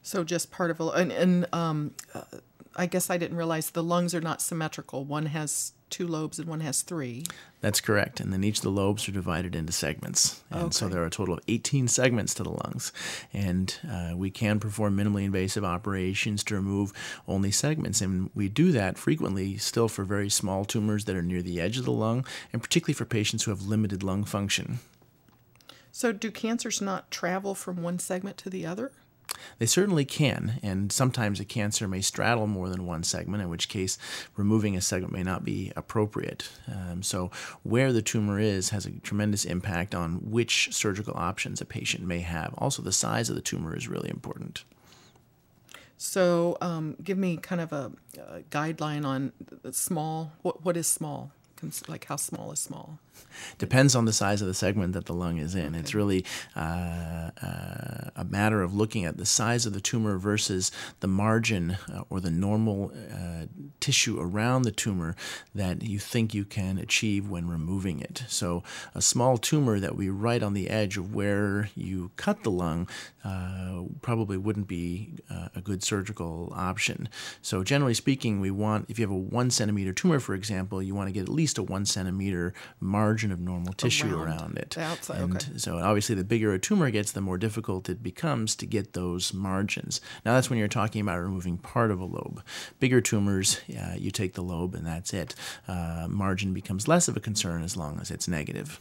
So 0.04 0.22
just 0.22 0.50
part 0.50 0.70
of 0.70 0.80
a 0.80 0.88
and, 0.88 1.10
and 1.10 1.46
um, 1.54 1.94
uh, 2.14 2.20
I 2.76 2.86
guess 2.86 3.08
I 3.08 3.16
didn't 3.16 3.38
realize 3.38 3.70
the 3.70 3.82
lungs 3.82 4.14
are 4.14 4.20
not 4.20 4.42
symmetrical. 4.42 5.04
One 5.04 5.26
has 5.26 5.72
two 5.88 6.06
lobes 6.06 6.38
and 6.38 6.46
one 6.46 6.60
has 6.60 6.82
three. 6.82 7.24
That's 7.62 7.80
correct. 7.80 8.20
And 8.20 8.30
then 8.30 8.44
each 8.44 8.58
of 8.58 8.64
the 8.64 8.70
lobes 8.70 9.08
are 9.08 9.12
divided 9.12 9.56
into 9.56 9.72
segments. 9.72 10.42
And 10.50 10.74
so 10.74 10.88
there 10.88 11.02
are 11.02 11.06
a 11.06 11.10
total 11.10 11.34
of 11.34 11.40
18 11.48 11.88
segments 11.88 12.34
to 12.34 12.42
the 12.42 12.50
lungs. 12.50 12.92
And 13.32 13.74
uh, 13.88 14.12
we 14.14 14.30
can 14.30 14.60
perform 14.60 14.96
minimally 14.96 15.24
invasive 15.24 15.64
operations 15.64 16.44
to 16.44 16.54
remove 16.54 16.92
only 17.26 17.50
segments. 17.50 18.02
And 18.02 18.28
we 18.34 18.50
do 18.50 18.72
that 18.72 18.98
frequently 18.98 19.56
still 19.56 19.88
for 19.88 20.04
very 20.04 20.28
small 20.28 20.66
tumors 20.66 21.06
that 21.06 21.16
are 21.16 21.22
near 21.22 21.42
the 21.42 21.60
edge 21.60 21.78
of 21.78 21.86
the 21.86 21.92
lung, 21.92 22.26
and 22.52 22.62
particularly 22.62 22.94
for 22.94 23.06
patients 23.06 23.44
who 23.44 23.52
have 23.52 23.62
limited 23.62 24.02
lung 24.02 24.24
function. 24.24 24.80
So, 25.92 26.10
do 26.10 26.32
cancers 26.32 26.82
not 26.82 27.10
travel 27.12 27.54
from 27.54 27.80
one 27.80 28.00
segment 28.00 28.36
to 28.38 28.50
the 28.50 28.66
other? 28.66 28.90
They 29.58 29.66
certainly 29.66 30.04
can, 30.04 30.58
and 30.62 30.90
sometimes 30.90 31.40
a 31.40 31.44
cancer 31.44 31.86
may 31.88 32.00
straddle 32.00 32.46
more 32.46 32.68
than 32.68 32.86
one 32.86 33.02
segment, 33.02 33.42
in 33.42 33.48
which 33.48 33.68
case 33.68 33.98
removing 34.36 34.76
a 34.76 34.80
segment 34.80 35.12
may 35.12 35.22
not 35.22 35.44
be 35.44 35.72
appropriate. 35.76 36.48
Um, 36.70 37.02
so, 37.02 37.30
where 37.62 37.92
the 37.92 38.02
tumor 38.02 38.38
is 38.38 38.70
has 38.70 38.86
a 38.86 38.92
tremendous 39.00 39.44
impact 39.44 39.94
on 39.94 40.30
which 40.30 40.72
surgical 40.72 41.14
options 41.16 41.60
a 41.60 41.64
patient 41.64 42.04
may 42.04 42.20
have. 42.20 42.54
Also, 42.58 42.82
the 42.82 42.92
size 42.92 43.28
of 43.28 43.36
the 43.36 43.42
tumor 43.42 43.76
is 43.76 43.88
really 43.88 44.10
important. 44.10 44.64
So, 45.96 46.58
um, 46.60 46.96
give 47.02 47.18
me 47.18 47.36
kind 47.36 47.60
of 47.60 47.72
a, 47.72 47.92
a 48.18 48.40
guideline 48.50 49.06
on 49.06 49.32
small. 49.70 50.32
What 50.42 50.64
what 50.64 50.76
is 50.76 50.86
small? 50.86 51.30
Like 51.88 52.04
how 52.06 52.16
small 52.16 52.52
is 52.52 52.58
small? 52.60 52.98
Depends 53.58 53.94
on 53.94 54.04
the 54.04 54.12
size 54.12 54.40
of 54.40 54.48
the 54.48 54.54
segment 54.54 54.92
that 54.92 55.06
the 55.06 55.12
lung 55.12 55.38
is 55.38 55.54
in. 55.54 55.74
It's 55.74 55.94
really 55.94 56.24
uh, 56.56 57.30
uh, 57.42 58.10
a 58.16 58.24
matter 58.28 58.62
of 58.62 58.74
looking 58.74 59.04
at 59.04 59.16
the 59.16 59.26
size 59.26 59.66
of 59.66 59.72
the 59.72 59.80
tumor 59.80 60.18
versus 60.18 60.70
the 61.00 61.06
margin 61.06 61.76
uh, 61.92 62.02
or 62.10 62.20
the 62.20 62.30
normal 62.30 62.92
uh, 63.12 63.46
tissue 63.80 64.18
around 64.20 64.62
the 64.62 64.72
tumor 64.72 65.14
that 65.54 65.82
you 65.82 65.98
think 65.98 66.34
you 66.34 66.44
can 66.44 66.78
achieve 66.78 67.28
when 67.28 67.48
removing 67.48 68.00
it. 68.00 68.24
So, 68.28 68.62
a 68.94 69.02
small 69.02 69.38
tumor 69.38 69.78
that 69.80 69.96
we 69.96 70.08
right 70.08 70.42
on 70.42 70.54
the 70.54 70.70
edge 70.70 70.96
of 70.96 71.14
where 71.14 71.70
you 71.74 72.10
cut 72.16 72.42
the 72.42 72.50
lung 72.50 72.88
uh, 73.24 73.82
probably 74.02 74.36
wouldn't 74.36 74.68
be 74.68 75.14
uh, 75.30 75.48
a 75.54 75.60
good 75.60 75.82
surgical 75.82 76.52
option. 76.54 77.08
So, 77.42 77.62
generally 77.62 77.94
speaking, 77.94 78.40
we 78.40 78.50
want, 78.50 78.86
if 78.88 78.98
you 78.98 79.04
have 79.04 79.10
a 79.10 79.16
one 79.16 79.50
centimeter 79.50 79.92
tumor, 79.92 80.20
for 80.20 80.34
example, 80.34 80.82
you 80.82 80.94
want 80.94 81.08
to 81.08 81.12
get 81.12 81.22
at 81.22 81.28
least 81.28 81.58
a 81.58 81.62
one 81.62 81.86
centimeter 81.86 82.54
margin 82.80 83.03
of 83.04 83.40
normal 83.40 83.72
tissue 83.72 84.16
Around 84.16 84.28
around, 84.28 84.58
it. 84.58 84.78
outside, 84.78 85.20
and 85.20 85.36
okay. 85.36 85.58
so, 85.58 85.78
obviously, 85.78 86.14
the 86.14 86.24
bigger 86.24 86.52
a 86.52 86.58
tumor 86.58 86.90
gets, 86.90 87.12
the 87.12 87.20
more 87.20 87.38
difficult 87.38 87.88
it 87.88 88.02
becomes 88.02 88.56
to 88.56 88.66
get 88.66 88.94
those 88.94 89.32
margins. 89.34 90.00
Now, 90.24 90.34
that's 90.34 90.48
when 90.48 90.58
you're 90.58 90.68
talking 90.68 91.00
about 91.02 91.20
removing 91.20 91.58
part 91.58 91.90
of 91.90 92.00
a 92.00 92.04
lobe. 92.04 92.42
Bigger 92.80 93.00
tumors, 93.00 93.60
uh, 93.70 93.94
you 93.96 94.10
take 94.10 94.34
the 94.34 94.42
lobe 94.42 94.74
and 94.74 94.86
that's 94.86 95.12
it. 95.12 95.34
Uh, 95.68 96.06
margin 96.08 96.54
becomes 96.54 96.88
less 96.88 97.08
of 97.08 97.16
a 97.16 97.20
concern 97.20 97.62
as 97.62 97.76
long 97.76 98.00
as 98.00 98.10
it's 98.10 98.26
negative. 98.26 98.80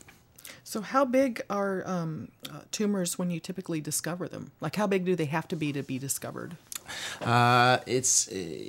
So, 0.64 0.82
how 0.82 1.04
big 1.04 1.42
are 1.50 1.86
um, 1.86 2.30
uh, 2.50 2.62
tumors 2.72 3.20
when 3.20 3.30
you 3.30 3.40
typically 3.40 3.82
discover 3.82 4.28
them? 4.30 4.52
Like, 4.62 4.76
how 4.78 4.88
big 4.88 5.06
do 5.06 5.16
they 5.16 5.26
have 5.26 5.48
to 5.50 5.56
be 5.56 5.74
to 5.74 5.84
be 5.84 6.00
discovered? 6.00 6.56
Uh, 7.22 7.80
it's 7.86 8.28
uh, 8.30 8.66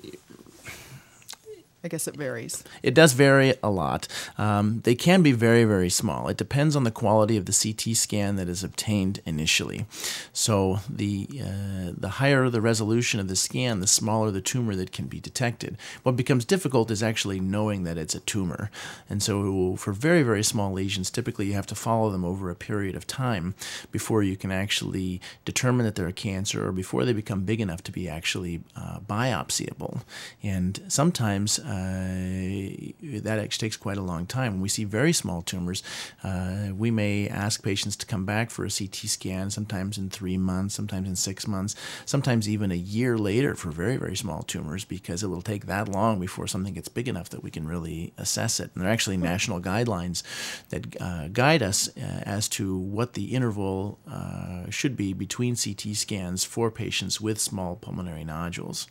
I 1.84 1.88
guess 1.88 2.08
it 2.08 2.16
varies. 2.16 2.64
It 2.82 2.94
does 2.94 3.12
vary 3.12 3.52
a 3.62 3.68
lot. 3.68 4.08
Um, 4.38 4.80
they 4.84 4.94
can 4.94 5.20
be 5.20 5.32
very, 5.32 5.64
very 5.64 5.90
small. 5.90 6.28
It 6.28 6.38
depends 6.38 6.74
on 6.74 6.84
the 6.84 6.90
quality 6.90 7.36
of 7.36 7.44
the 7.44 7.52
CT 7.52 7.94
scan 7.94 8.36
that 8.36 8.48
is 8.48 8.64
obtained 8.64 9.20
initially. 9.26 9.84
So 10.32 10.78
the 10.88 11.28
uh, 11.42 11.92
the 11.94 12.08
higher 12.20 12.48
the 12.48 12.62
resolution 12.62 13.20
of 13.20 13.28
the 13.28 13.36
scan, 13.36 13.80
the 13.80 13.86
smaller 13.86 14.30
the 14.30 14.40
tumor 14.40 14.74
that 14.76 14.92
can 14.92 15.08
be 15.08 15.20
detected. 15.20 15.76
What 16.04 16.16
becomes 16.16 16.46
difficult 16.46 16.90
is 16.90 17.02
actually 17.02 17.38
knowing 17.38 17.84
that 17.84 17.98
it's 17.98 18.14
a 18.14 18.20
tumor. 18.20 18.70
And 19.10 19.22
so 19.22 19.76
for 19.76 19.92
very, 19.92 20.22
very 20.22 20.42
small 20.42 20.72
lesions, 20.72 21.10
typically 21.10 21.46
you 21.46 21.52
have 21.52 21.66
to 21.66 21.74
follow 21.74 22.08
them 22.08 22.24
over 22.24 22.48
a 22.48 22.54
period 22.54 22.96
of 22.96 23.06
time 23.06 23.54
before 23.92 24.22
you 24.22 24.38
can 24.38 24.50
actually 24.50 25.20
determine 25.44 25.84
that 25.84 25.96
they're 25.96 26.08
a 26.08 26.14
cancer 26.14 26.66
or 26.66 26.72
before 26.72 27.04
they 27.04 27.12
become 27.12 27.44
big 27.44 27.60
enough 27.60 27.82
to 27.84 27.92
be 27.92 28.08
actually 28.08 28.62
uh, 28.74 29.00
biopsyable. 29.00 30.00
And 30.42 30.80
sometimes 30.88 31.58
uh, 31.58 31.73
that 31.74 33.38
actually 33.38 33.66
takes 33.66 33.76
quite 33.76 33.96
a 33.96 34.02
long 34.02 34.26
time. 34.26 34.54
When 34.54 34.60
we 34.60 34.68
see 34.68 34.84
very 34.84 35.12
small 35.12 35.42
tumors, 35.42 35.82
uh, 36.22 36.68
we 36.74 36.90
may 36.90 37.28
ask 37.28 37.62
patients 37.62 37.96
to 37.96 38.06
come 38.06 38.24
back 38.24 38.50
for 38.50 38.64
a 38.64 38.70
CT 38.70 38.96
scan, 39.08 39.50
sometimes 39.50 39.98
in 39.98 40.10
three 40.10 40.36
months, 40.36 40.74
sometimes 40.74 41.08
in 41.08 41.16
six 41.16 41.46
months, 41.46 41.74
sometimes 42.04 42.48
even 42.48 42.70
a 42.70 42.76
year 42.76 43.16
later 43.18 43.54
for 43.54 43.70
very, 43.70 43.96
very 43.96 44.16
small 44.16 44.42
tumors 44.42 44.84
because 44.84 45.22
it 45.22 45.28
will 45.28 45.42
take 45.42 45.66
that 45.66 45.88
long 45.88 46.20
before 46.20 46.46
something 46.46 46.74
gets 46.74 46.88
big 46.88 47.08
enough 47.08 47.28
that 47.30 47.42
we 47.42 47.50
can 47.50 47.66
really 47.66 48.12
assess 48.18 48.60
it. 48.60 48.70
And 48.74 48.82
there 48.82 48.90
are 48.90 48.92
actually 48.92 49.16
national 49.16 49.60
guidelines 49.60 50.22
that 50.70 51.00
uh, 51.00 51.28
guide 51.28 51.62
us 51.62 51.88
uh, 51.96 52.22
as 52.24 52.48
to 52.50 52.76
what 52.76 53.14
the 53.14 53.34
interval 53.34 53.98
uh, 54.10 54.70
should 54.70 54.96
be 54.96 55.12
between 55.12 55.56
CT 55.56 55.94
scans 55.94 56.44
for 56.44 56.70
patients 56.70 57.20
with 57.20 57.38
small 57.38 57.76
pulmonary 57.76 58.24
nodules. 58.24 58.86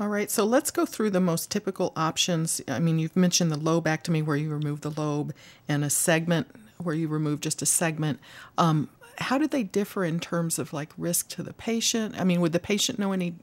All 0.00 0.08
right, 0.08 0.30
so 0.30 0.44
let's 0.44 0.70
go 0.70 0.86
through 0.86 1.10
the 1.10 1.20
most 1.20 1.50
typical 1.50 1.92
options. 1.96 2.60
I 2.68 2.78
mean, 2.78 3.00
you've 3.00 3.16
mentioned 3.16 3.50
the 3.50 3.56
lobectomy 3.56 4.24
where 4.24 4.36
you 4.36 4.48
remove 4.48 4.82
the 4.82 4.92
lobe 4.92 5.34
and 5.68 5.84
a 5.84 5.90
segment 5.90 6.46
where 6.76 6.94
you 6.94 7.08
remove 7.08 7.40
just 7.40 7.62
a 7.62 7.66
segment. 7.66 8.20
Um, 8.56 8.88
how 9.18 9.38
do 9.38 9.48
they 9.48 9.64
differ 9.64 10.04
in 10.04 10.20
terms 10.20 10.60
of 10.60 10.72
like 10.72 10.92
risk 10.96 11.28
to 11.30 11.42
the 11.42 11.52
patient? 11.52 12.14
I 12.16 12.22
mean, 12.22 12.40
would 12.40 12.52
the 12.52 12.60
patient 12.60 13.00
know 13.00 13.10
any 13.10 13.34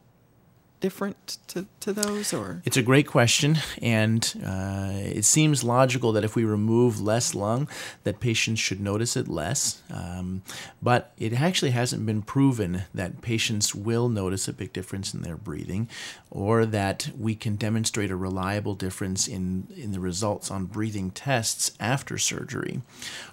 different 0.80 1.38
to, 1.48 1.66
to 1.80 1.94
those 1.94 2.34
or? 2.34 2.62
It's 2.66 2.78
a 2.78 2.84
great 2.84 3.08
question, 3.08 3.58
and 3.82 4.22
uh, 4.46 4.92
it 4.94 5.26
seems 5.26 5.64
logical 5.64 6.12
that 6.12 6.24
if 6.24 6.36
we 6.36 6.46
remove 6.46 7.02
less 7.02 7.34
lung, 7.34 7.68
that 8.04 8.20
patients 8.20 8.60
should 8.60 8.80
notice 8.80 9.16
it 9.16 9.28
less. 9.28 9.82
Um, 9.90 10.44
but 10.84 11.14
it 11.18 11.34
actually 11.34 11.72
hasn't 11.72 12.06
been 12.06 12.22
proven 12.22 12.84
that 12.94 13.22
patients 13.22 13.74
will 13.74 14.10
notice 14.10 14.48
a 14.48 14.54
big 14.54 14.74
difference 14.74 15.14
in 15.14 15.22
their 15.22 15.38
breathing, 15.38 15.90
or 16.30 16.66
that 16.66 17.10
we 17.18 17.34
can 17.34 17.56
demonstrate 17.56 18.12
a 18.12 18.16
reliable 18.16 18.76
difference 18.76 19.28
in, 19.28 19.68
in 19.76 19.92
the 19.92 20.00
results 20.00 20.52
on 20.52 20.66
breathing 20.66 21.10
tests 21.10 21.72
after 21.80 22.18
surgery. 22.18 22.82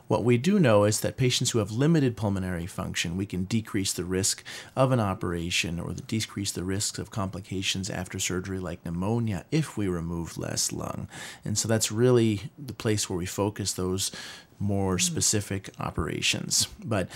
What 0.09 0.25
we 0.25 0.37
do 0.37 0.59
know 0.59 0.85
is 0.85 1.01
that 1.01 1.17
patients 1.17 1.51
who 1.51 1.59
have 1.59 1.71
limited 1.71 2.17
pulmonary 2.17 2.67
function, 2.67 3.17
we 3.17 3.27
can 3.27 3.45
decrease 3.45 3.93
the 3.93 4.05
risk 4.05 4.45
of 4.77 4.93
an 4.93 5.01
operation 5.01 5.81
or 5.81 5.93
decrease 6.07 6.53
the 6.53 6.65
risks 6.65 6.99
of 6.99 7.11
complications 7.11 7.42
after 7.91 8.19
surgery 8.19 8.59
like 8.59 8.85
pneumonia 8.85 9.45
if 9.51 9.77
we 9.77 9.89
remove 9.89 10.39
less 10.39 10.73
lung. 10.73 11.09
And 11.45 11.59
so 11.59 11.69
that's 11.69 11.93
really 11.93 12.51
the 12.59 12.73
place 12.73 13.09
where 13.09 13.19
we 13.19 13.27
focus 13.27 13.73
those 13.73 14.11
more 14.59 14.97
mm. 14.97 15.01
specific 15.01 15.71
operations. 15.79 16.69
But 16.85 17.09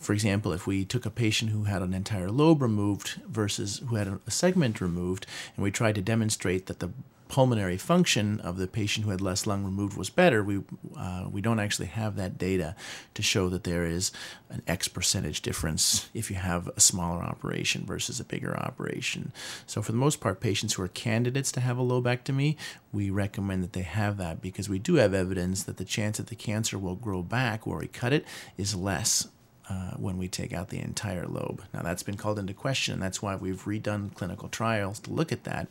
for 0.00 0.12
example, 0.12 0.52
if 0.52 0.66
we 0.66 0.84
took 0.84 1.06
a 1.06 1.10
patient 1.10 1.50
who 1.50 1.64
had 1.64 1.82
an 1.82 1.94
entire 1.94 2.30
lobe 2.30 2.62
removed 2.62 3.20
versus 3.28 3.82
who 3.88 3.96
had 3.96 4.18
a 4.26 4.30
segment 4.30 4.80
removed, 4.80 5.26
and 5.56 5.62
we 5.62 5.70
tried 5.70 5.94
to 5.96 6.02
demonstrate 6.02 6.66
that 6.66 6.80
the 6.80 6.90
pulmonary 7.28 7.76
function 7.76 8.40
of 8.40 8.56
the 8.56 8.66
patient 8.66 9.04
who 9.04 9.10
had 9.10 9.20
less 9.20 9.46
lung 9.46 9.64
removed 9.64 9.96
was 9.96 10.10
better, 10.10 10.42
we 10.42 10.62
uh, 10.96 11.26
we 11.30 11.40
don't 11.40 11.60
actually 11.60 11.86
have 11.86 12.16
that 12.16 12.38
data 12.38 12.74
to 13.14 13.22
show 13.22 13.48
that 13.48 13.64
there 13.64 13.84
is 13.84 14.12
an 14.50 14.62
X 14.66 14.88
percentage 14.88 15.42
difference 15.42 16.08
if 16.14 16.30
you 16.30 16.36
have 16.36 16.68
a 16.76 16.80
smaller 16.80 17.22
operation 17.22 17.84
versus 17.84 18.20
a 18.20 18.24
bigger 18.24 18.56
operation. 18.56 19.32
So 19.66 19.82
for 19.82 19.92
the 19.92 19.98
most 19.98 20.20
part, 20.20 20.40
patients 20.40 20.74
who 20.74 20.82
are 20.82 20.88
candidates 20.88 21.50
to 21.52 21.60
have 21.60 21.78
a 21.78 21.82
lobectomy, 21.82 22.56
we 22.92 23.10
recommend 23.10 23.62
that 23.64 23.72
they 23.72 23.82
have 23.82 24.16
that 24.18 24.40
because 24.40 24.68
we 24.68 24.78
do 24.78 24.94
have 24.94 25.14
evidence 25.14 25.64
that 25.64 25.76
the 25.76 25.84
chance 25.84 26.18
that 26.18 26.28
the 26.28 26.36
cancer 26.36 26.78
will 26.78 26.96
grow 26.96 27.22
back 27.22 27.66
where 27.66 27.78
we 27.78 27.88
cut 27.88 28.12
it 28.12 28.24
is 28.56 28.74
less 28.74 29.28
uh, 29.68 29.92
when 29.96 30.16
we 30.16 30.28
take 30.28 30.52
out 30.52 30.68
the 30.68 30.80
entire 30.80 31.26
lobe. 31.26 31.62
Now, 31.74 31.82
that's 31.82 32.02
been 32.02 32.16
called 32.16 32.38
into 32.38 32.54
question, 32.54 33.00
that's 33.00 33.20
why 33.20 33.34
we've 33.34 33.64
redone 33.64 34.14
clinical 34.14 34.48
trials 34.48 35.00
to 35.00 35.12
look 35.12 35.32
at 35.32 35.44
that, 35.44 35.68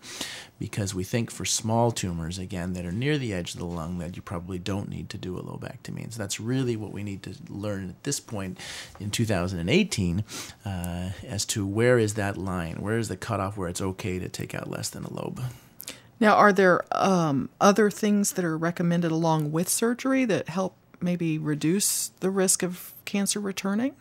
because 0.60 0.94
we 0.94 1.04
think 1.04 1.32
for 1.32 1.46
small 1.46 1.92
tumors, 1.92 2.38
again, 2.38 2.74
that 2.74 2.86
are 2.86 2.92
near 2.92 3.18
the 3.18 3.34
edge 3.34 3.54
of 3.54 3.60
the 3.60 3.66
lung, 3.66 4.00
that 4.00 4.16
you 4.16 4.22
probably 4.22 4.60
don't 4.60 4.90
need 4.90 5.10
to 5.10 5.18
do 5.18 5.38
a 5.38 5.44
lobectomy. 5.44 6.04
And 6.04 6.14
so 6.14 6.18
that's 6.18 6.40
really 6.40 6.76
what 6.76 6.92
we 6.92 7.04
need 7.04 7.24
to 7.24 7.36
learn 7.50 7.90
at 7.90 8.04
this 8.04 8.20
point 8.20 8.60
in 9.00 9.12
2018 9.12 10.24
uh, 10.66 11.10
as 11.26 11.46
to 11.46 11.66
where 11.66 11.98
is 11.98 12.16
that 12.16 12.38
line? 12.38 12.82
Where 12.82 12.98
is 12.98 13.08
the 13.08 13.18
cutoff 13.18 13.58
where 13.58 13.70
it's 13.70 13.82
okay 13.82 14.20
to 14.20 14.28
take 14.28 14.54
out 14.54 14.70
less 14.70 14.90
than 14.90 15.06
a 15.06 15.14
lobe? 15.14 15.42
Now, 16.20 16.36
are 16.36 16.54
there 16.54 16.84
um, 16.92 17.50
other 17.60 17.92
things 17.92 18.34
that 18.34 18.46
are 18.46 18.58
recommended 18.58 19.12
along 19.12 19.52
with 19.52 19.68
surgery 19.68 20.24
that 20.26 20.48
help 20.48 20.76
maybe 21.02 21.38
reduce 21.38 22.10
the 22.20 22.30
risk 22.30 22.64
of 22.64 22.94
cancer 23.06 23.40
returning? 23.40 23.96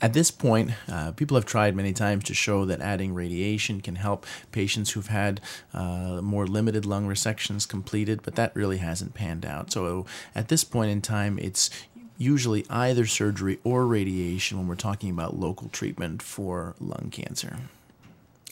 At 0.00 0.12
this 0.12 0.30
point, 0.30 0.70
uh, 0.88 1.10
people 1.12 1.36
have 1.36 1.44
tried 1.44 1.74
many 1.74 1.92
times 1.92 2.24
to 2.24 2.34
show 2.34 2.64
that 2.66 2.80
adding 2.80 3.14
radiation 3.14 3.80
can 3.80 3.96
help 3.96 4.26
patients 4.52 4.92
who've 4.92 5.08
had 5.08 5.40
uh, 5.74 6.20
more 6.22 6.46
limited 6.46 6.86
lung 6.86 7.08
resections 7.08 7.66
completed, 7.66 8.22
but 8.22 8.36
that 8.36 8.54
really 8.54 8.76
hasn't 8.76 9.14
panned 9.14 9.44
out. 9.44 9.72
So 9.72 10.06
at 10.36 10.48
this 10.48 10.62
point 10.62 10.92
in 10.92 11.00
time, 11.02 11.36
it's 11.40 11.68
usually 12.16 12.64
either 12.70 13.06
surgery 13.06 13.58
or 13.64 13.86
radiation 13.86 14.58
when 14.58 14.68
we're 14.68 14.76
talking 14.76 15.10
about 15.10 15.36
local 15.36 15.68
treatment 15.68 16.22
for 16.22 16.76
lung 16.80 17.08
cancer. 17.10 17.56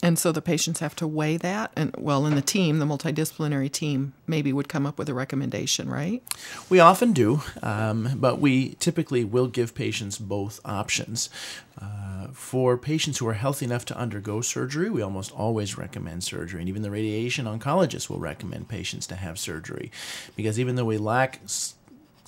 And 0.07 0.17
so 0.17 0.31
the 0.31 0.41
patients 0.41 0.79
have 0.79 0.95
to 0.95 1.05
weigh 1.05 1.35
that, 1.35 1.73
and 1.75 1.93
well, 1.97 2.25
in 2.25 2.35
the 2.35 2.41
team, 2.41 2.79
the 2.79 2.85
multidisciplinary 2.85 3.69
team, 3.69 4.13
maybe 4.25 4.53
would 4.53 4.69
come 4.69 4.85
up 4.85 4.97
with 4.97 5.09
a 5.09 5.13
recommendation, 5.13 5.89
right? 5.89 6.23
We 6.69 6.79
often 6.79 7.11
do, 7.11 7.41
um, 7.61 8.13
but 8.15 8.39
we 8.39 8.75
typically 8.79 9.25
will 9.25 9.47
give 9.47 9.75
patients 9.75 10.17
both 10.17 10.61
options. 10.63 11.29
Uh, 11.77 12.27
for 12.31 12.77
patients 12.77 13.17
who 13.17 13.27
are 13.27 13.33
healthy 13.33 13.65
enough 13.65 13.83
to 13.83 13.97
undergo 13.97 14.39
surgery, 14.39 14.89
we 14.89 15.01
almost 15.01 15.33
always 15.33 15.77
recommend 15.77 16.23
surgery, 16.23 16.61
and 16.61 16.69
even 16.69 16.83
the 16.83 16.89
radiation 16.89 17.45
oncologist 17.45 18.09
will 18.09 18.19
recommend 18.19 18.69
patients 18.69 19.07
to 19.07 19.15
have 19.15 19.37
surgery, 19.37 19.91
because 20.37 20.57
even 20.57 20.77
though 20.77 20.85
we 20.85 20.97
lack 20.97 21.41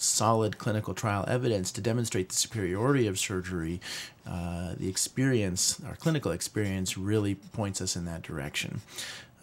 solid 0.02 0.58
clinical 0.58 0.94
trial 0.94 1.26
evidence 1.28 1.72
to 1.72 1.82
demonstrate 1.82 2.30
the 2.30 2.36
superiority 2.36 3.08
of 3.08 3.20
surgery, 3.20 3.82
uh, 4.28 4.74
the 4.78 4.88
experience, 4.88 5.82
our 5.86 5.96
clinical 5.96 6.32
experience, 6.32 6.98
really 6.98 7.36
points 7.36 7.82
us 7.82 7.96
in 7.96 8.06
that 8.06 8.22
direction. 8.22 8.82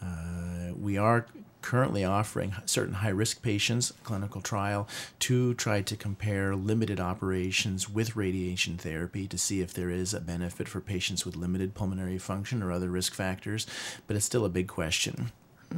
Uh, 0.02 0.72
we 0.78 0.96
are 0.96 1.26
currently 1.62 2.04
offering 2.04 2.54
certain 2.64 2.94
high 2.94 3.08
risk 3.08 3.42
patients 3.42 3.92
clinical 4.04 4.40
trial 4.40 4.86
to 5.18 5.52
try 5.54 5.82
to 5.82 5.96
compare 5.96 6.54
limited 6.54 7.00
operations 7.00 7.90
with 7.90 8.14
radiation 8.14 8.78
therapy 8.78 9.26
to 9.26 9.36
see 9.36 9.60
if 9.60 9.74
there 9.74 9.90
is 9.90 10.14
a 10.14 10.20
benefit 10.20 10.68
for 10.68 10.80
patients 10.80 11.24
with 11.24 11.34
limited 11.34 11.74
pulmonary 11.74 12.18
function 12.18 12.62
or 12.62 12.70
other 12.70 12.88
risk 12.88 13.14
factors, 13.14 13.66
but 14.06 14.14
it's 14.14 14.24
still 14.24 14.44
a 14.44 14.48
big 14.48 14.68
question. 14.68 15.32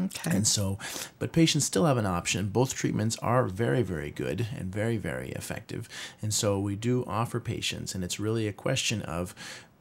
Okay. 0.05 0.31
And 0.37 0.47
so, 0.47 0.79
but 1.19 1.33
patients 1.33 1.65
still 1.65 1.87
have 1.87 1.97
an 1.97 2.07
option. 2.07 2.49
Both 2.49 2.75
treatments 2.75 3.17
are 3.19 3.47
very, 3.47 3.83
very 3.83 4.11
good 4.11 4.47
and 4.57 4.73
very, 4.73 4.97
very 4.97 5.31
effective. 5.31 5.89
And 6.23 6.33
so 6.33 6.59
we 6.59 6.77
do 6.77 7.05
offer 7.07 7.41
patients, 7.41 7.95
and 7.95 8.05
it's 8.05 8.21
really 8.21 8.47
a 8.47 8.53
question 8.53 9.03
of 9.03 9.35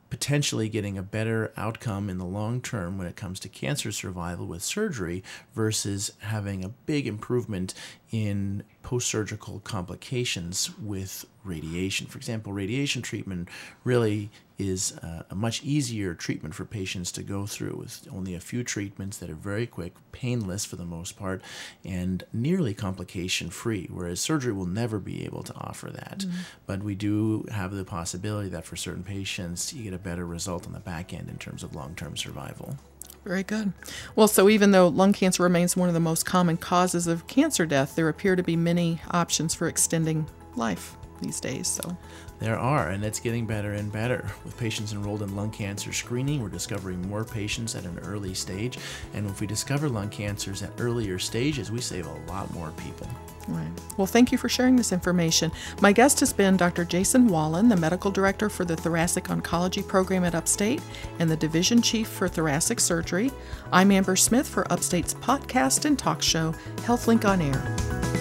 potentially 0.09 0.69
getting 0.69 0.97
a 0.97 1.03
better 1.03 1.51
outcome 1.57 2.09
in 2.09 2.17
the 2.17 2.25
long 2.25 2.61
term 2.61 2.97
when 2.97 3.07
it 3.07 3.15
comes 3.15 3.39
to 3.41 3.49
cancer 3.49 3.91
survival 3.91 4.45
with 4.45 4.63
surgery 4.63 5.23
versus 5.53 6.11
having 6.19 6.63
a 6.63 6.69
big 6.69 7.07
improvement 7.07 7.73
in 8.11 8.63
post 8.83 9.07
surgical 9.07 9.59
complications 9.59 10.71
with 10.79 11.25
radiation. 11.43 12.07
For 12.07 12.17
example, 12.17 12.53
radiation 12.53 13.01
treatment 13.01 13.49
really 13.83 14.29
is 14.57 14.97
a 15.29 15.35
much 15.35 15.61
easier 15.61 16.15
treatment 16.15 16.55
for 16.55 16.65
patients 16.65 17.11
to 17.11 17.21
go 17.21 17.45
through 17.45 17.75
with 17.75 18.07
only 18.11 18.33
a 18.33 18.39
few 18.39 18.63
treatments 18.63 19.17
that 19.17 19.29
are 19.29 19.35
very 19.35 19.67
quick, 19.67 19.93
painless 20.11 20.65
for 20.65 20.77
the 20.77 20.85
most 20.85 21.17
part, 21.17 21.41
and 21.85 22.23
nearly 22.33 22.73
complication 22.73 23.49
free, 23.49 23.87
whereas 23.91 24.19
surgery 24.19 24.53
will 24.53 24.65
never 24.65 24.99
be 24.99 25.23
able 25.25 25.43
to 25.43 25.53
offer 25.55 25.91
that. 25.91 26.19
Mm-hmm. 26.19 26.37
But 26.65 26.81
we 26.81 26.95
do 26.95 27.45
have 27.51 27.71
the 27.71 27.85
possibility 27.85 28.49
that 28.49 28.65
for 28.65 28.75
certain 28.75 29.03
patients, 29.03 29.73
you 29.73 29.83
get 29.83 29.93
a 29.93 29.99
better 29.99 30.25
result 30.25 30.65
on 30.65 30.73
the 30.73 30.79
back 30.79 31.13
end 31.13 31.29
in 31.29 31.37
terms 31.37 31.61
of 31.61 31.75
long 31.75 31.93
term 31.93 32.17
survival. 32.17 32.77
Very 33.27 33.43
good. 33.43 33.73
Well, 34.15 34.29
so 34.29 34.47
even 34.47 34.71
though 34.71 34.87
lung 34.87 35.11
cancer 35.11 35.43
remains 35.43 35.75
one 35.75 35.89
of 35.89 35.93
the 35.93 35.99
most 35.99 36.25
common 36.25 36.55
causes 36.55 37.07
of 37.07 37.27
cancer 37.27 37.65
death, 37.65 37.95
there 37.95 38.07
appear 38.07 38.37
to 38.37 38.43
be 38.43 38.55
many 38.55 39.01
options 39.11 39.53
for 39.53 39.67
extending 39.67 40.25
life 40.55 40.95
these 41.19 41.39
days. 41.39 41.67
So 41.67 41.97
there 42.39 42.57
are, 42.57 42.89
and 42.89 43.03
it's 43.03 43.19
getting 43.19 43.45
better 43.45 43.73
and 43.73 43.91
better. 43.91 44.29
With 44.45 44.57
patients 44.57 44.93
enrolled 44.93 45.23
in 45.23 45.35
lung 45.35 45.51
cancer 45.51 45.91
screening, 45.91 46.41
we're 46.41 46.49
discovering 46.49 47.01
more 47.09 47.23
patients 47.23 47.75
at 47.75 47.85
an 47.85 47.99
early 47.99 48.33
stage. 48.33 48.77
And 49.13 49.27
if 49.27 49.41
we 49.41 49.47
discover 49.47 49.89
lung 49.89 50.09
cancers 50.09 50.61
at 50.61 50.71
earlier 50.79 51.17
stages, 51.17 51.71
we 51.71 51.81
save 51.81 52.05
a 52.05 52.31
lot 52.31 52.53
more 52.53 52.71
people. 52.77 53.07
Right. 53.47 53.71
Well, 53.95 54.07
thank 54.07 54.31
you 54.31 54.37
for 54.37 54.49
sharing 54.49 54.75
this 54.75 54.91
information. 54.91 55.51
My 55.81 55.93
guest 55.93 56.19
has 56.19 56.33
been 56.33 56.57
Dr. 56.57 56.83
Jason 56.83 57.27
Wallen, 57.27 57.69
the 57.69 57.77
medical 57.77 58.11
director 58.11 58.49
for 58.49 58.65
the 58.65 58.75
Thoracic 58.75 59.25
Oncology 59.25 59.87
Program 59.87 60.25
at 60.25 60.35
Upstate 60.35 60.81
and 61.19 61.31
the 61.31 61.37
division 61.37 61.81
chief 61.81 62.07
for 62.07 62.27
thoracic 62.27 62.79
surgery. 62.79 63.31
I'm 63.71 63.91
Amber 63.91 64.15
Smith 64.17 64.47
for 64.47 64.71
Upstate's 64.71 65.13
podcast 65.13 65.85
and 65.85 65.97
talk 65.97 66.21
show, 66.21 66.53
HealthLink 66.77 67.25
on 67.25 67.41
Air. 67.41 68.16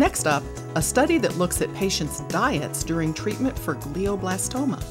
Next 0.00 0.26
up, 0.26 0.42
a 0.76 0.80
study 0.80 1.18
that 1.18 1.36
looks 1.36 1.60
at 1.60 1.74
patients' 1.74 2.22
diets 2.22 2.84
during 2.84 3.12
treatment 3.12 3.58
for 3.58 3.74
glioblastoma 3.74 4.82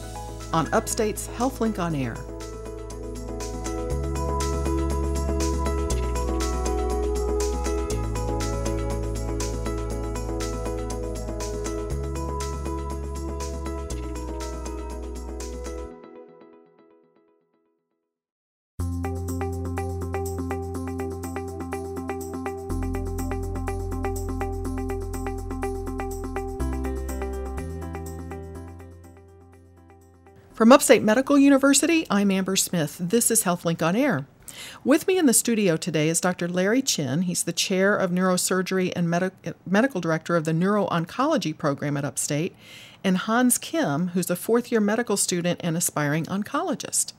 on 0.53 0.71
Upstate's 0.71 1.27
HealthLink 1.29 1.79
on 1.79 1.95
Air. 1.95 2.15
From 30.59 30.73
Upstate 30.73 31.03
Medical 31.03 31.39
University, 31.39 32.05
I'm 32.09 32.29
Amber 32.29 32.57
Smith. 32.57 32.97
This 32.99 33.31
is 33.31 33.45
HealthLink 33.45 33.81
on 33.81 33.95
Air. 33.95 34.27
With 34.83 35.07
me 35.07 35.17
in 35.17 35.25
the 35.25 35.33
studio 35.33 35.77
today 35.77 36.09
is 36.09 36.19
Dr. 36.19 36.49
Larry 36.49 36.81
Chin. 36.81 37.21
He's 37.21 37.43
the 37.43 37.53
chair 37.53 37.95
of 37.95 38.11
neurosurgery 38.11 38.91
and 38.93 39.09
Medi- 39.09 39.31
medical 39.65 40.01
director 40.01 40.35
of 40.35 40.43
the 40.43 40.51
neuro 40.51 40.87
oncology 40.87 41.57
program 41.57 41.95
at 41.95 42.03
Upstate, 42.03 42.57
and 43.05 43.19
Hans 43.19 43.57
Kim, 43.57 44.09
who's 44.09 44.29
a 44.29 44.35
fourth 44.35 44.69
year 44.69 44.81
medical 44.81 45.15
student 45.15 45.61
and 45.63 45.77
aspiring 45.77 46.25
oncologist. 46.25 47.13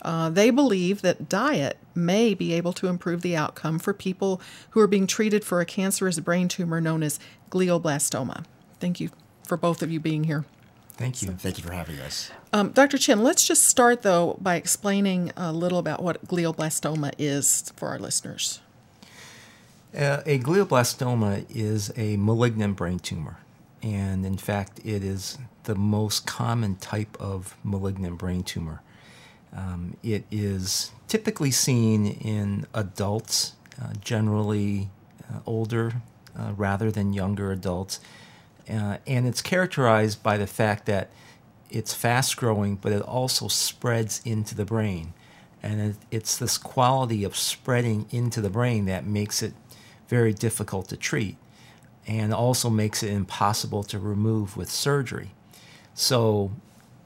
Uh, 0.00 0.30
they 0.30 0.48
believe 0.48 1.02
that 1.02 1.28
diet 1.28 1.76
may 1.94 2.32
be 2.32 2.54
able 2.54 2.72
to 2.72 2.86
improve 2.86 3.20
the 3.20 3.36
outcome 3.36 3.78
for 3.78 3.92
people 3.92 4.40
who 4.70 4.80
are 4.80 4.86
being 4.86 5.06
treated 5.06 5.44
for 5.44 5.60
a 5.60 5.66
cancerous 5.66 6.18
brain 6.18 6.48
tumor 6.48 6.80
known 6.80 7.02
as 7.02 7.20
glioblastoma. 7.50 8.46
Thank 8.80 9.00
you 9.00 9.10
for 9.46 9.58
both 9.58 9.82
of 9.82 9.92
you 9.92 10.00
being 10.00 10.24
here. 10.24 10.46
Thank 10.96 11.20
you. 11.22 11.28
So, 11.28 11.34
thank 11.34 11.58
you 11.58 11.64
for 11.64 11.72
having 11.72 11.98
us. 12.00 12.30
Um, 12.52 12.70
Dr. 12.70 12.96
Chin, 12.96 13.22
let's 13.22 13.46
just 13.46 13.64
start 13.64 14.02
though 14.02 14.38
by 14.40 14.56
explaining 14.56 15.32
a 15.36 15.52
little 15.52 15.78
about 15.78 16.02
what 16.02 16.26
glioblastoma 16.26 17.12
is 17.18 17.72
for 17.76 17.88
our 17.88 17.98
listeners. 17.98 18.60
Uh, 19.94 20.22
a 20.26 20.38
glioblastoma 20.38 21.44
is 21.48 21.92
a 21.96 22.16
malignant 22.16 22.76
brain 22.76 22.98
tumor, 22.98 23.38
and 23.82 24.26
in 24.26 24.36
fact, 24.36 24.80
it 24.84 25.02
is 25.02 25.38
the 25.64 25.74
most 25.74 26.26
common 26.26 26.76
type 26.76 27.16
of 27.20 27.56
malignant 27.62 28.18
brain 28.18 28.42
tumor. 28.42 28.82
Um, 29.54 29.96
it 30.02 30.24
is 30.30 30.92
typically 31.08 31.50
seen 31.50 32.06
in 32.06 32.66
adults, 32.74 33.54
uh, 33.80 33.94
generally 34.02 34.90
uh, 35.30 35.38
older 35.46 35.94
uh, 36.38 36.52
rather 36.56 36.90
than 36.90 37.12
younger 37.12 37.52
adults 37.52 38.00
uh, 38.68 38.98
and 39.06 39.26
it's 39.26 39.42
characterized 39.42 40.22
by 40.22 40.36
the 40.36 40.46
fact 40.46 40.86
that 40.86 41.10
it's 41.70 41.94
fast 41.94 42.36
growing, 42.36 42.76
but 42.76 42.92
it 42.92 43.02
also 43.02 43.48
spreads 43.48 44.20
into 44.24 44.54
the 44.54 44.64
brain. 44.64 45.12
And 45.62 45.80
it, 45.80 45.96
it's 46.10 46.36
this 46.36 46.58
quality 46.58 47.24
of 47.24 47.36
spreading 47.36 48.06
into 48.10 48.40
the 48.40 48.50
brain 48.50 48.86
that 48.86 49.06
makes 49.06 49.42
it 49.42 49.54
very 50.08 50.32
difficult 50.32 50.88
to 50.88 50.96
treat 50.96 51.36
and 52.06 52.32
also 52.32 52.70
makes 52.70 53.02
it 53.02 53.10
impossible 53.10 53.82
to 53.84 53.98
remove 53.98 54.56
with 54.56 54.70
surgery. 54.70 55.32
So 55.94 56.52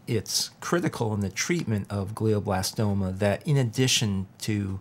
it's 0.07 0.51
critical 0.61 1.15
in 1.15 1.21
the 1.21 1.31
treatment 1.31 1.87
of 1.89 2.15
glioblastoma 2.15 3.19
that, 3.19 3.47
in 3.47 3.57
addition 3.57 4.27
to 4.41 4.81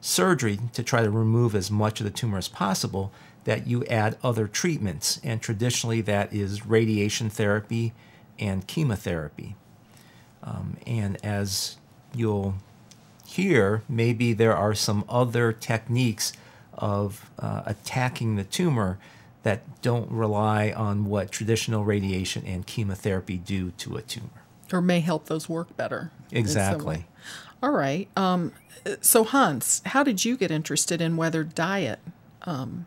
surgery 0.00 0.60
to 0.72 0.82
try 0.82 1.02
to 1.02 1.10
remove 1.10 1.54
as 1.54 1.70
much 1.70 2.00
of 2.00 2.04
the 2.04 2.10
tumor 2.10 2.38
as 2.38 2.48
possible, 2.48 3.12
that 3.46 3.66
you 3.66 3.84
add 3.84 4.18
other 4.24 4.48
treatments, 4.48 5.20
and 5.22 5.40
traditionally 5.40 6.00
that 6.00 6.32
is 6.32 6.66
radiation 6.66 7.30
therapy 7.30 7.92
and 8.40 8.66
chemotherapy. 8.66 9.54
Um, 10.42 10.76
and 10.84 11.16
as 11.24 11.76
you'll 12.12 12.56
hear, 13.24 13.82
maybe 13.88 14.32
there 14.32 14.54
are 14.54 14.74
some 14.74 15.04
other 15.08 15.52
techniques 15.52 16.32
of 16.74 17.30
uh, 17.38 17.62
attacking 17.66 18.34
the 18.34 18.42
tumor 18.44 18.98
that 19.44 19.80
don't 19.80 20.10
rely 20.10 20.72
on 20.72 21.04
what 21.04 21.30
traditional 21.30 21.84
radiation 21.84 22.44
and 22.44 22.66
chemotherapy 22.66 23.36
do 23.36 23.70
to 23.70 23.96
a 23.96 24.02
tumor. 24.02 24.42
Or 24.72 24.80
may 24.80 24.98
help 24.98 25.26
those 25.26 25.48
work 25.48 25.76
better. 25.76 26.10
Exactly. 26.32 27.06
All 27.62 27.70
right. 27.70 28.08
Um, 28.16 28.52
so, 29.00 29.22
Hans, 29.22 29.82
how 29.86 30.02
did 30.02 30.24
you 30.24 30.36
get 30.36 30.50
interested 30.50 31.00
in 31.00 31.16
whether 31.16 31.44
diet 31.44 32.00
um, 32.42 32.86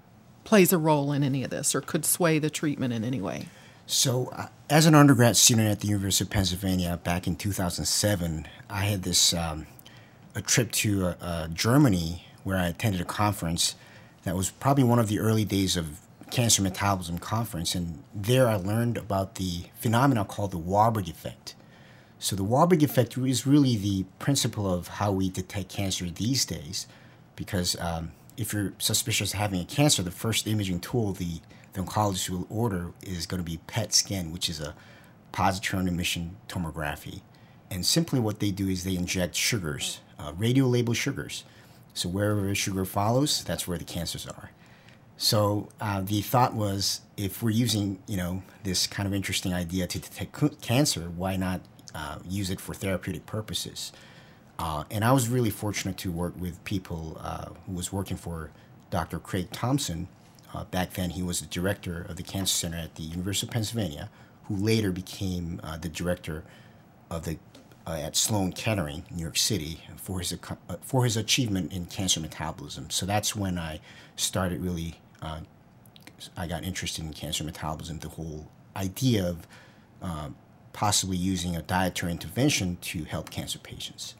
plays 0.50 0.74
a 0.74 0.78
role 0.80 1.14
in 1.14 1.24
any 1.24 1.44
of 1.44 1.52
this 1.52 1.76
or 1.76 1.82
could 1.82 2.04
sway 2.04 2.40
the 2.40 2.50
treatment 2.50 2.92
in 2.92 3.04
any 3.04 3.22
way? 3.22 3.46
So, 3.86 4.32
uh, 4.34 4.48
as 4.68 4.88
an 4.88 4.96
undergrad 4.96 5.38
student 5.38 5.68
at 5.68 5.82
the 5.82 5.88
University 5.88 6.24
of 6.24 6.32
Pennsylvania 6.32 7.00
back 7.04 7.28
in 7.28 7.36
2007, 7.36 8.48
I 8.68 8.86
had 8.86 9.04
this 9.04 9.32
um, 9.32 9.68
a 10.34 10.42
trip 10.42 10.72
to 10.72 11.06
uh, 11.06 11.16
uh, 11.22 11.48
Germany 11.50 12.26
where 12.44 12.58
I 12.58 12.66
attended 12.66 13.00
a 13.00 13.06
conference 13.06 13.76
that 14.24 14.36
was 14.36 14.50
probably 14.50 14.84
one 14.84 14.98
of 14.98 15.08
the 15.08 15.20
early 15.20 15.46
days 15.46 15.78
of 15.78 16.00
Cancer 16.32 16.64
Metabolism 16.64 17.20
Conference, 17.20 17.76
and 17.76 18.04
there 18.16 18.48
I 18.48 18.56
learned 18.56 18.98
about 18.98 19.36
the 19.36 19.66
phenomenon 19.76 20.26
called 20.26 20.50
the 20.50 20.58
Warburg 20.58 21.08
effect. 21.08 21.54
So 22.18 22.36
the 22.36 22.44
Warburg 22.44 22.82
effect 22.82 23.16
is 23.20 23.46
really 23.46 23.78
the 23.78 24.06
principle 24.18 24.72
of 24.72 24.88
how 24.88 25.12
we 25.12 25.30
detect 25.30 25.70
cancer 25.70 26.10
these 26.10 26.44
days, 26.44 26.88
because 27.36 27.80
um, 27.80 28.14
if 28.39 28.54
you're 28.54 28.73
suspicious 28.78 29.34
of 29.34 29.39
having 29.39 29.60
a 29.60 29.65
cancer, 29.65 30.02
the 30.02 30.12
first 30.12 30.47
imaging 30.47 30.80
tool 30.80 31.12
the, 31.12 31.41
the 31.73 31.82
oncologist 31.82 32.30
will 32.30 32.47
order 32.49 32.91
is 33.02 33.25
going 33.25 33.43
to 33.43 33.49
be 33.49 33.60
PET 33.67 33.93
scan, 33.93 34.32
which 34.32 34.47
is 34.47 34.62
a 34.62 34.73
positron 35.34 35.89
emission 35.89 36.38
tomography. 36.47 37.21
And 37.69 37.86
simply 37.86 38.19
what 38.19 38.39
they 38.39 38.49
do 38.52 38.69
is 38.69 38.86
they 38.86 38.95
inject 38.95 39.36
sugars, 39.36 39.99
uh, 40.17 40.32
radio 40.38 40.65
labeled 40.65 40.95
sugars. 40.95 41.43
So 41.93 42.08
wherever 42.08 42.56
sugar 42.56 42.86
follows, 42.86 43.43
that's 43.43 43.67
where 43.67 43.78
the 43.78 43.84
cancers 43.84 44.25
are. 44.25 44.52
So 45.17 45.67
uh, 45.82 45.99
the 45.99 46.21
thought 46.21 46.54
was, 46.54 47.02
if 47.17 47.43
we're 47.43 47.49
using, 47.49 48.02
you 48.08 48.15
know, 48.15 48.41
this 48.63 48.88
kind 48.88 49.06
of 49.06 49.13
interesting 49.13 49.54
idea 49.54 49.86
to 49.86 49.99
detect 49.99 50.62
cancer, 50.62 51.12
why 51.13 51.36
not 51.36 51.60
uh, 51.93 52.19
use 52.25 52.49
it 52.49 52.62
for 52.62 52.73
therapeutic 52.73 53.25
purposes? 53.25 53.91
Uh, 54.60 54.84
and 54.91 55.06
I 55.06 55.13
was 55.13 55.30
really 55.30 55.50
fortunate 55.50 55.98
to 56.00 56.12
work 56.12 56.34
with 56.38 56.63
people 56.65 57.19
uh, 57.24 57.45
who 57.65 57.72
was 57.72 57.93
working 57.93 58.17
for 58.17 58.52
Dr. 58.91 59.17
Craig 59.17 59.50
Thompson. 59.52 60.10
Uh, 60.54 60.65
back 60.65 60.93
then, 60.95 61.12
he 61.12 61.24
was 61.24 61.39
the 61.39 61.48
director 61.48 62.06
of 62.10 62.17
the 62.17 62.24
Cancer 62.24 62.54
Center 62.54 62.78
at 62.78 62.95
the 62.95 63.04
University 63.04 63.48
of 63.48 63.54
Pennsylvania, 63.54 64.10
who 64.43 64.56
later 64.56 64.91
became 64.91 65.62
uh, 65.63 65.78
the 65.78 65.89
director 65.89 66.43
of 67.10 67.24
the 67.26 67.38
at 67.88 68.15
Sloan 68.15 68.52
Kettering, 68.52 69.04
New 69.10 69.24
York 69.24 69.38
City, 69.38 69.82
for 69.98 70.19
his 70.19 70.38
for 70.82 71.06
his 71.06 71.17
achievement 71.17 71.74
in 71.74 71.88
cancer 71.88 72.19
metabolism. 72.19 72.91
So 72.91 73.08
that's 73.08 73.36
when 73.36 73.58
I 73.58 73.80
started 74.15 74.62
really 74.62 75.00
uh, 75.24 75.39
I 76.38 76.48
got 76.48 76.63
interested 76.63 77.04
in 77.06 77.13
cancer 77.13 77.43
metabolism, 77.43 78.00
the 78.00 78.10
whole 78.10 78.48
idea 78.76 79.28
of 79.28 79.48
uh, 80.02 80.30
possibly 80.74 81.17
using 81.17 81.56
a 81.56 81.62
dietary 81.62 82.12
intervention 82.12 82.78
to 82.82 83.06
help 83.06 83.30
cancer 83.30 83.60
patients. 83.60 84.15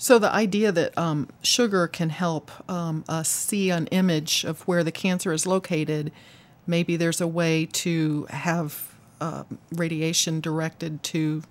So 0.00 0.18
the 0.18 0.32
idea 0.32 0.72
that 0.72 0.96
um, 0.96 1.28
sugar 1.42 1.86
can 1.86 2.08
help 2.08 2.50
um, 2.70 3.04
us 3.06 3.28
see 3.28 3.68
an 3.68 3.86
image 3.88 4.44
of 4.44 4.62
where 4.62 4.82
the 4.82 4.90
cancer 4.90 5.30
is 5.30 5.46
located, 5.46 6.10
maybe 6.66 6.96
there's 6.96 7.20
a 7.20 7.26
way 7.28 7.66
to 7.66 8.26
have 8.30 8.94
uh, 9.20 9.44
radiation 9.70 10.40
directed 10.40 11.02
to 11.02 11.42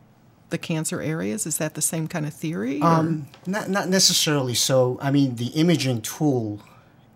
the 0.49 0.57
cancer 0.57 0.99
areas. 0.99 1.45
Is 1.45 1.59
that 1.59 1.75
the 1.75 1.81
same 1.83 2.07
kind 2.07 2.25
of 2.25 2.33
theory? 2.33 2.81
Um, 2.81 3.27
not 3.45 3.69
not 3.69 3.87
necessarily. 3.87 4.55
So 4.55 4.97
I 4.99 5.11
mean, 5.11 5.35
the 5.35 5.49
imaging 5.49 6.01
tool 6.01 6.59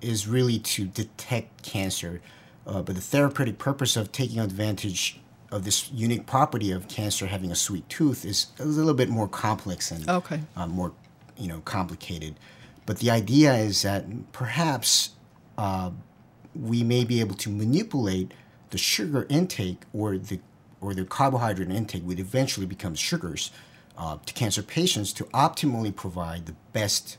is 0.02 0.28
really 0.28 0.60
to 0.60 0.86
detect 0.86 1.64
cancer, 1.64 2.22
uh, 2.68 2.84
but 2.84 2.94
the 2.94 3.02
therapeutic 3.02 3.58
purpose 3.58 3.96
of 3.96 4.12
taking 4.12 4.40
advantage 4.40 5.20
of 5.52 5.66
this 5.66 5.92
unique 5.92 6.28
property 6.28 6.70
of 6.70 6.88
cancer 6.88 7.26
having 7.26 7.52
a 7.52 7.56
sweet 7.56 7.90
tooth 7.90 8.24
is 8.24 8.48
a 8.60 8.66
little 8.66 8.94
bit 8.94 9.10
more 9.10 9.28
complex 9.28 9.92
and 9.92 10.08
okay. 10.10 10.42
uh, 10.56 10.68
more, 10.68 10.94
you 11.44 11.50
know, 11.50 11.60
complicated. 11.66 12.36
But 12.86 13.00
the 13.00 13.12
idea 13.12 13.54
is 13.54 13.82
that 13.82 14.32
perhaps 14.32 15.12
uh, 15.58 15.92
we 16.56 16.84
may 16.84 17.04
be 17.04 17.20
able 17.20 17.36
to 17.36 17.50
manipulate 17.50 18.32
the 18.70 18.78
sugar 18.78 19.26
intake 19.30 19.82
or 19.94 20.18
the 20.18 20.40
or 20.80 20.94
the 20.94 21.06
carbohydrate 21.06 21.70
intake, 21.70 22.04
which 22.04 22.20
eventually 22.20 22.66
becomes 22.66 23.00
sugars, 23.00 23.52
uh, 23.98 24.18
to 24.26 24.34
cancer 24.34 24.62
patients 24.62 25.14
to 25.14 25.24
optimally 25.26 25.96
provide 25.96 26.46
the 26.46 26.56
best 26.74 27.18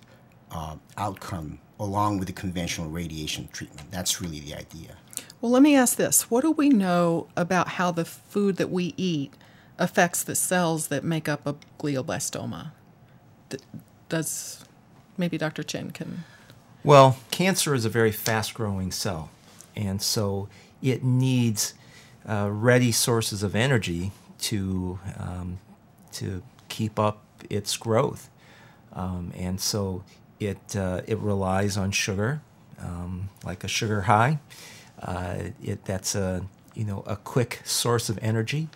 uh, 0.51 0.77
outcome 0.99 1.59
along 1.81 2.19
with 2.19 2.27
the 2.27 2.33
conventional 2.33 2.91
radiation 2.91 3.49
treatment. 3.53 3.91
That's 3.91 4.21
really 4.21 4.41
the 4.41 4.55
idea. 4.55 4.97
Well, 5.41 5.51
let 5.51 5.63
me 5.63 5.77
ask 5.77 5.97
this 5.97 6.31
What 6.31 6.43
do 6.43 6.51
we 6.51 6.71
know 6.71 7.29
about 7.37 7.69
how 7.69 7.91
the 7.91 8.05
food 8.05 8.57
that 8.57 8.71
we 8.71 8.95
eat 8.97 9.35
affects 9.79 10.23
the 10.23 10.35
cells 10.35 10.89
that 10.89 11.05
make 11.05 11.29
up 11.29 11.47
a 11.47 11.57
glioblastoma? 11.79 12.73
Does 14.09 14.65
maybe 15.17 15.39
Dr. 15.39 15.63
Chin 15.63 15.91
can. 15.91 16.25
Well, 16.83 17.19
cancer 17.31 17.75
is 17.75 17.85
a 17.85 17.89
very 17.89 18.13
fast 18.13 18.55
growing 18.55 18.91
cell, 18.91 19.31
and 19.75 20.03
so 20.03 20.49
it 20.83 21.03
needs 21.03 21.75
uh, 22.29 22.49
ready 22.51 22.93
sources 22.93 23.43
of 23.43 23.55
energy 23.55 24.13
to, 24.39 24.99
um, 25.19 25.59
to 26.13 26.43
keep 26.69 26.99
up 26.99 27.23
its 27.49 27.77
growth. 27.77 28.31
Um, 28.93 29.33
and 29.37 29.61
so 29.61 30.05
it, 30.39 30.77
uh, 30.77 31.03
it 31.07 31.19
relies 31.19 31.77
on 31.77 31.91
sugar, 31.91 32.43
um, 32.79 33.31
like 33.45 33.65
a 33.65 33.69
sugar 33.69 34.03
high. 34.03 34.39
Uh, 35.01 35.37
it, 35.63 35.85
that's 35.85 36.15
a, 36.15 36.47
you 36.75 36.85
know, 36.85 37.03
a 37.07 37.17
quick 37.17 37.61
source 37.65 38.09
of 38.09 38.19
energy. 38.23 38.69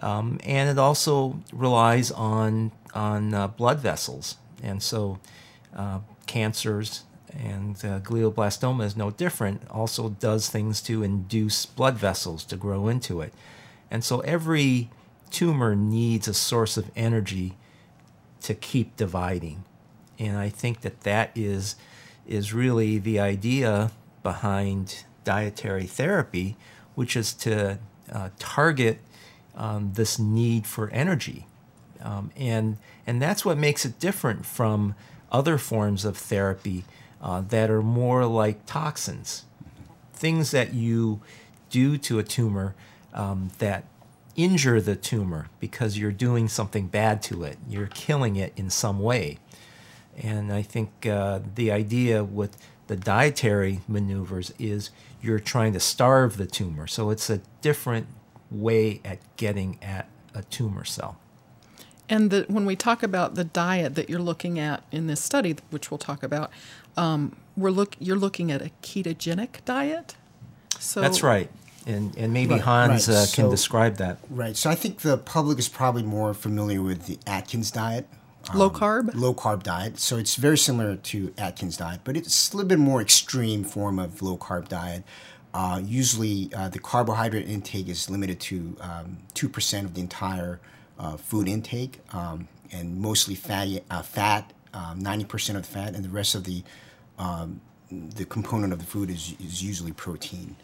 Um, 0.00 0.40
and 0.44 0.68
it 0.68 0.78
also 0.78 1.40
relies 1.52 2.10
on, 2.10 2.72
on 2.94 3.34
uh, 3.34 3.46
blood 3.48 3.78
vessels. 3.78 4.36
And 4.62 4.82
so 4.82 5.18
uh, 5.74 6.00
cancers 6.26 7.04
and 7.32 7.76
uh, 7.84 8.00
glioblastoma 8.00 8.84
is 8.84 8.96
no 8.96 9.10
different, 9.10 9.62
also 9.70 10.10
does 10.10 10.48
things 10.48 10.80
to 10.82 11.02
induce 11.02 11.66
blood 11.66 11.94
vessels 11.94 12.44
to 12.44 12.56
grow 12.56 12.88
into 12.88 13.20
it. 13.20 13.32
And 13.90 14.04
so 14.04 14.20
every 14.20 14.90
tumor 15.30 15.74
needs 15.74 16.28
a 16.28 16.34
source 16.34 16.76
of 16.76 16.90
energy 16.94 17.54
to 18.42 18.54
keep 18.54 18.96
dividing. 18.96 19.64
And 20.18 20.36
I 20.36 20.50
think 20.50 20.82
that 20.82 21.00
that 21.02 21.30
is, 21.34 21.76
is 22.26 22.52
really 22.52 22.98
the 22.98 23.18
idea 23.18 23.92
behind 24.22 25.04
dietary 25.24 25.86
therapy, 25.86 26.56
which 26.94 27.16
is 27.16 27.32
to 27.34 27.78
uh, 28.12 28.28
target 28.38 28.98
um, 29.56 29.92
this 29.94 30.18
need 30.18 30.66
for 30.66 30.90
energy. 30.90 31.46
Um, 32.02 32.30
and, 32.36 32.78
and 33.06 33.22
that's 33.22 33.44
what 33.44 33.56
makes 33.56 33.84
it 33.84 33.98
different 33.98 34.44
from 34.44 34.94
other 35.30 35.56
forms 35.56 36.04
of 36.04 36.16
therapy 36.16 36.84
uh, 37.22 37.40
that 37.40 37.70
are 37.70 37.82
more 37.82 38.26
like 38.26 38.66
toxins, 38.66 39.44
things 40.12 40.50
that 40.50 40.74
you 40.74 41.20
do 41.70 41.96
to 41.96 42.18
a 42.18 42.22
tumor 42.22 42.74
um, 43.14 43.50
that 43.58 43.84
injure 44.34 44.80
the 44.80 44.96
tumor 44.96 45.48
because 45.60 45.98
you're 45.98 46.12
doing 46.12 46.48
something 46.48 46.88
bad 46.88 47.22
to 47.22 47.44
it. 47.44 47.58
You're 47.68 47.86
killing 47.86 48.36
it 48.36 48.52
in 48.56 48.70
some 48.70 49.00
way. 49.00 49.38
And 50.20 50.52
I 50.52 50.62
think 50.62 51.06
uh, 51.06 51.40
the 51.54 51.70
idea 51.70 52.24
with 52.24 52.56
the 52.86 52.96
dietary 52.96 53.80
maneuvers 53.88 54.52
is 54.58 54.90
you're 55.22 55.38
trying 55.38 55.72
to 55.72 55.80
starve 55.80 56.36
the 56.36 56.46
tumor. 56.46 56.86
So 56.86 57.10
it's 57.10 57.30
a 57.30 57.40
different 57.60 58.06
way 58.50 59.00
at 59.04 59.18
getting 59.36 59.78
at 59.80 60.08
a 60.34 60.42
tumor 60.42 60.84
cell. 60.84 61.16
And 62.08 62.30
the, 62.30 62.44
when 62.48 62.66
we 62.66 62.76
talk 62.76 63.02
about 63.02 63.36
the 63.36 63.44
diet 63.44 63.94
that 63.94 64.10
you're 64.10 64.20
looking 64.20 64.58
at 64.58 64.82
in 64.90 65.06
this 65.06 65.22
study, 65.22 65.56
which 65.70 65.90
we'll 65.90 65.98
talk 65.98 66.22
about, 66.22 66.50
um, 66.96 67.36
we're 67.56 67.70
look 67.70 67.96
you're 67.98 68.16
looking 68.16 68.50
at 68.50 68.62
a 68.62 68.70
ketogenic 68.82 69.64
diet. 69.64 70.14
So 70.78 71.00
that's 71.00 71.22
right, 71.22 71.50
and 71.86 72.16
and 72.16 72.32
maybe 72.32 72.52
right, 72.52 72.60
Hans 72.60 73.08
right. 73.08 73.14
Uh, 73.14 73.26
can 73.32 73.44
so, 73.44 73.50
describe 73.50 73.96
that. 73.96 74.18
Right. 74.28 74.56
So 74.56 74.68
I 74.68 74.74
think 74.74 75.00
the 75.00 75.16
public 75.16 75.58
is 75.58 75.68
probably 75.68 76.02
more 76.02 76.34
familiar 76.34 76.82
with 76.82 77.06
the 77.06 77.18
Atkins 77.26 77.70
diet, 77.70 78.08
um, 78.50 78.58
low 78.58 78.70
carb? 78.70 79.14
Low 79.14 79.34
carb 79.34 79.62
diet. 79.62 79.98
So 79.98 80.16
it's 80.16 80.36
very 80.36 80.58
similar 80.58 80.96
to 80.96 81.32
Atkins 81.38 81.76
diet, 81.76 82.00
but 82.04 82.16
it's 82.16 82.52
a 82.52 82.56
little 82.56 82.68
bit 82.68 82.78
more 82.78 83.00
extreme 83.00 83.64
form 83.64 83.98
of 83.98 84.22
low 84.22 84.36
carb 84.36 84.68
diet. 84.68 85.04
Uh, 85.54 85.80
usually, 85.84 86.50
uh, 86.54 86.68
the 86.68 86.78
carbohydrate 86.78 87.46
intake 87.46 87.88
is 87.88 88.08
limited 88.08 88.40
to 88.40 88.76
um, 88.80 89.18
two 89.34 89.46
um, 89.46 89.52
percent 89.52 89.86
of 89.86 89.94
the 89.94 90.00
entire 90.00 90.60
uh, 90.98 91.16
food 91.16 91.48
intake, 91.48 92.00
um, 92.12 92.48
and 92.70 92.98
mostly 93.00 93.34
fatty 93.34 93.80
uh, 93.90 94.02
fat, 94.02 94.52
um, 94.74 94.98
ninety 95.00 95.24
percent 95.24 95.56
of 95.56 95.66
the 95.66 95.72
fat, 95.72 95.94
and 95.94 96.04
the 96.04 96.08
rest 96.08 96.34
of 96.34 96.44
the 96.44 96.62
um, 97.18 97.60
the 97.90 98.24
component 98.24 98.72
of 98.72 98.78
the 98.78 98.86
food 98.86 99.10
is 99.10 99.34
is 99.44 99.62
usually 99.62 99.92
protein. 99.92 100.56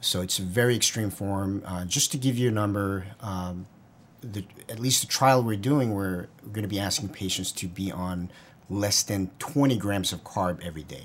So 0.00 0.20
it's 0.20 0.38
a 0.40 0.42
very 0.42 0.74
extreme 0.74 1.10
form. 1.10 1.62
Uh, 1.64 1.84
just 1.84 2.10
to 2.12 2.18
give 2.18 2.36
you 2.36 2.48
a 2.48 2.52
number, 2.52 3.06
the, 4.22 4.44
at 4.68 4.78
least 4.78 5.02
the 5.02 5.08
trial 5.08 5.42
we're 5.42 5.56
doing, 5.56 5.94
we're, 5.94 6.28
we're 6.42 6.52
going 6.52 6.62
to 6.62 6.68
be 6.68 6.80
asking 6.80 7.10
patients 7.10 7.52
to 7.52 7.68
be 7.68 7.92
on 7.92 8.30
less 8.70 9.02
than 9.02 9.30
20 9.38 9.76
grams 9.76 10.12
of 10.12 10.24
carb 10.24 10.64
every 10.64 10.82
day. 10.82 11.04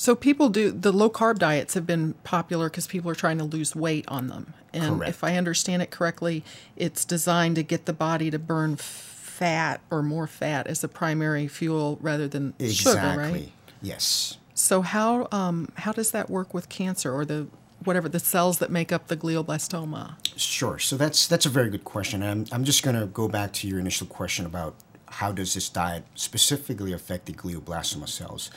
So 0.00 0.14
people 0.14 0.48
do 0.48 0.70
the 0.70 0.92
low 0.92 1.10
carb 1.10 1.38
diets 1.38 1.74
have 1.74 1.86
been 1.86 2.14
popular 2.24 2.70
because 2.70 2.86
people 2.86 3.10
are 3.10 3.14
trying 3.14 3.36
to 3.36 3.44
lose 3.44 3.76
weight 3.76 4.06
on 4.08 4.28
them. 4.28 4.54
And 4.72 4.96
Correct. 4.96 5.10
if 5.10 5.22
I 5.22 5.36
understand 5.36 5.82
it 5.82 5.90
correctly, 5.90 6.42
it's 6.74 7.04
designed 7.04 7.56
to 7.56 7.62
get 7.62 7.84
the 7.84 7.92
body 7.92 8.30
to 8.30 8.38
burn 8.38 8.76
fat 8.76 9.82
or 9.90 10.02
more 10.02 10.26
fat 10.26 10.66
as 10.66 10.80
the 10.80 10.88
primary 10.88 11.46
fuel 11.48 11.98
rather 12.00 12.26
than 12.26 12.54
exactly. 12.58 12.92
sugar, 12.92 13.18
right? 13.18 13.52
Yes. 13.82 14.38
So 14.54 14.80
how 14.80 15.28
um, 15.32 15.70
how 15.74 15.92
does 15.92 16.12
that 16.12 16.30
work 16.30 16.54
with 16.54 16.70
cancer 16.70 17.14
or 17.14 17.26
the 17.26 17.48
whatever 17.84 18.08
the 18.08 18.20
cells 18.20 18.58
that 18.60 18.70
make 18.70 18.92
up 18.92 19.08
the 19.08 19.18
glioblastoma? 19.18 20.14
Sure. 20.34 20.78
So 20.78 20.96
that's 20.96 21.26
that's 21.26 21.44
a 21.44 21.50
very 21.50 21.68
good 21.68 21.84
question. 21.84 22.22
I'm 22.22 22.46
I'm 22.52 22.64
just 22.64 22.82
going 22.82 22.98
to 22.98 23.04
go 23.04 23.28
back 23.28 23.52
to 23.52 23.68
your 23.68 23.78
initial 23.78 24.06
question 24.06 24.46
about 24.46 24.76
how 25.10 25.30
does 25.30 25.52
this 25.52 25.68
diet 25.68 26.06
specifically 26.14 26.94
affect 26.94 27.26
the 27.26 27.34
glioblastoma 27.34 28.08
cells. 28.08 28.50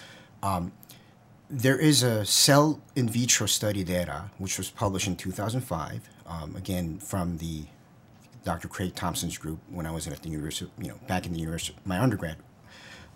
Um, 0.44 0.74
there 1.54 1.78
is 1.78 2.02
a 2.02 2.26
cell 2.26 2.82
in 2.96 3.08
vitro 3.08 3.46
study 3.46 3.84
data 3.84 4.32
which 4.40 4.58
was 4.58 4.72
published 4.72 5.08
in 5.08 5.16
2005, 5.16 6.10
um, 6.26 6.56
again 6.56 6.98
from 6.98 7.38
the 7.38 7.66
Dr. 8.44 8.68
Craig 8.68 8.96
Thompson's 8.96 9.38
group 9.38 9.60
when 9.70 9.86
I 9.86 9.92
was 9.92 10.08
at 10.08 10.24
the 10.24 10.30
university, 10.30 10.72
you 10.80 10.88
know, 10.88 11.00
back 11.08 11.28
in 11.28 11.34
the 11.34 11.40
university, 11.40 11.78
my 11.86 12.00
undergrad. 12.00 12.38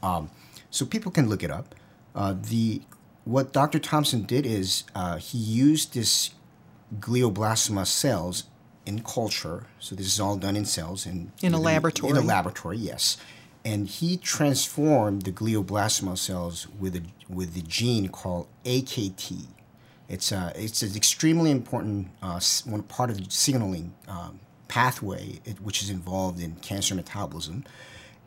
Um, 0.03 0.29
so 0.69 0.85
people 0.85 1.11
can 1.11 1.27
look 1.27 1.41
it 1.43 1.49
up. 1.49 1.73
Uh, 2.13 2.35
the 2.39 2.83
what 3.25 3.51
Dr. 3.51 3.79
Thompson 3.79 4.23
did 4.23 4.45
is 4.45 4.83
uh, 4.93 5.17
he 5.17 5.37
used 5.37 5.95
this 5.95 6.31
glioblastoma 6.99 7.87
cells 7.87 8.43
in 8.85 9.01
culture. 9.01 9.65
So 9.79 9.95
this 9.95 10.05
is 10.05 10.19
all 10.19 10.37
done 10.37 10.55
in 10.55 10.65
cells 10.65 11.07
in 11.07 11.31
In 11.41 11.55
a 11.55 11.59
laboratory. 11.59 12.11
In 12.11 12.17
a 12.17 12.21
laboratory, 12.21 12.77
yes. 12.77 13.17
And 13.65 13.87
he 13.87 14.17
transformed 14.17 15.23
the 15.23 15.31
glioblastoma 15.31 16.17
cells 16.17 16.67
with 16.79 16.95
a 16.95 17.03
with 17.29 17.53
the 17.53 17.61
gene 17.61 18.09
called 18.09 18.47
AKT. 18.63 19.47
It's 20.07 20.31
a 20.31 20.53
it's 20.55 20.81
an 20.81 20.95
extremely 20.95 21.51
important 21.51 22.09
uh, 22.21 22.39
one 22.65 22.83
part 22.83 23.09
of 23.09 23.17
the 23.17 23.29
signaling 23.29 23.93
um, 24.07 24.39
pathway, 24.67 25.41
it, 25.45 25.59
which 25.61 25.83
is 25.83 25.89
involved 25.89 26.41
in 26.41 26.55
cancer 26.55 26.95
metabolism. 26.95 27.65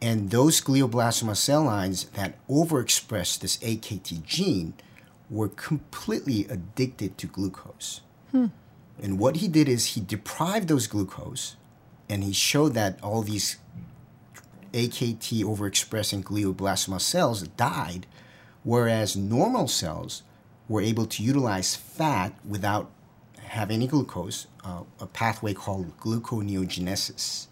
And 0.03 0.31
those 0.31 0.61
glioblastoma 0.61 1.37
cell 1.37 1.65
lines 1.65 2.05
that 2.15 2.35
overexpress 2.49 3.39
this 3.39 3.57
AKT 3.59 4.25
gene 4.25 4.75
were 5.29 5.49
completely 5.49 6.47
addicted 6.49 7.17
to 7.19 7.27
glucose. 7.27 8.01
And 9.03 9.19
what 9.19 9.37
he 9.37 9.49
did 9.49 9.69
is 9.69 9.87
he 9.87 10.01
deprived 10.01 10.69
those 10.69 10.87
glucose, 10.87 11.57
and 12.09 12.23
he 12.25 12.33
showed 12.33 12.75
that 12.75 13.03
all 13.03 13.23
these 13.23 13.57
AKT 14.73 15.43
overexpressing 15.43 16.23
glioblastoma 16.23 17.01
cells 17.01 17.43
died, 17.43 18.07
whereas 18.63 19.17
normal 19.17 19.69
cells 19.69 20.23
were 20.69 20.81
able 20.81 21.07
to 21.07 21.23
utilize 21.23 21.75
fat 21.75 22.33
without 22.47 22.91
having 23.39 23.77
any 23.77 23.87
glucose, 23.89 24.47
uh, 24.65 24.83
a 25.01 25.07
pathway 25.07 25.53
called 25.53 25.99
gluconeogenesis. 25.99 27.47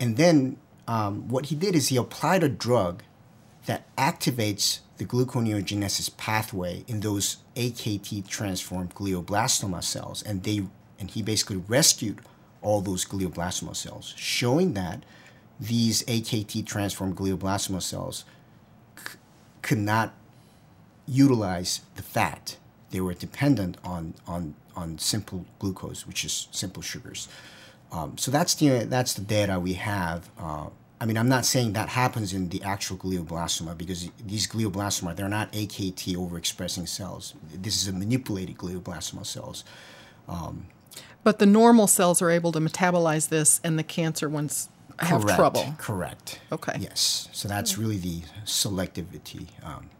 And 0.00 0.16
then 0.16 0.56
um, 0.88 1.28
what 1.28 1.46
he 1.46 1.54
did 1.54 1.74
is 1.74 1.88
he 1.88 1.96
applied 1.96 2.42
a 2.42 2.48
drug 2.48 3.02
that 3.66 3.94
activates 3.96 4.80
the 4.96 5.04
gluconeogenesis 5.04 6.16
pathway 6.16 6.84
in 6.88 7.00
those 7.00 7.38
AKT 7.56 8.26
transformed 8.26 8.94
glioblastoma 8.94 9.82
cells, 9.82 10.22
and 10.22 10.42
they 10.42 10.64
and 10.98 11.10
he 11.10 11.22
basically 11.22 11.56
rescued 11.56 12.20
all 12.60 12.80
those 12.80 13.04
glioblastoma 13.04 13.74
cells, 13.74 14.14
showing 14.16 14.74
that 14.74 15.04
these 15.60 16.02
AKT 16.04 16.66
transformed 16.66 17.16
glioblastoma 17.16 17.82
cells 17.82 18.24
c- 18.96 19.18
could 19.62 19.78
not 19.78 20.14
utilize 21.06 21.82
the 21.96 22.02
fat. 22.02 22.56
They 22.90 23.00
were 23.00 23.14
dependent 23.14 23.78
on 23.84 24.14
on 24.26 24.54
on 24.76 24.98
simple 24.98 25.46
glucose, 25.58 26.06
which 26.06 26.24
is 26.24 26.48
simple 26.52 26.82
sugars. 26.82 27.28
Um, 27.92 28.18
so 28.18 28.30
that's 28.30 28.54
the 28.54 28.84
that's 28.84 29.14
the 29.14 29.22
data 29.22 29.60
we 29.60 29.74
have. 29.74 30.30
Uh, 30.38 30.68
I 31.00 31.06
mean, 31.06 31.18
I'm 31.18 31.28
not 31.28 31.44
saying 31.44 31.72
that 31.74 31.90
happens 31.90 32.32
in 32.32 32.48
the 32.50 32.62
actual 32.62 32.96
glioblastoma 32.96 33.76
because 33.76 34.08
these 34.26 34.46
glioblastoma 34.46 35.16
they're 35.16 35.28
not 35.28 35.52
AKT 35.52 36.16
overexpressing 36.16 36.88
cells. 36.88 37.34
This 37.52 37.82
is 37.82 37.88
a 37.88 37.92
manipulated 37.92 38.56
glioblastoma 38.58 39.26
cells. 39.26 39.64
But 41.24 41.38
the 41.38 41.46
normal 41.46 41.86
cells 41.86 42.22
are 42.22 42.30
able 42.30 42.52
to 42.52 42.60
metabolize 42.60 43.28
this, 43.28 43.60
and 43.62 43.78
the 43.78 43.82
cancer 43.84 44.28
ones 44.28 44.68
have 45.00 45.22
Correct. 45.22 45.36
trouble. 45.36 45.74
Correct. 45.78 46.40
Okay. 46.50 46.76
Yes. 46.78 47.28
So 47.32 47.48
that's 47.48 47.78
really 47.78 47.98
the 47.98 48.22
selectivity. 48.44 49.48
Um, 49.62 49.90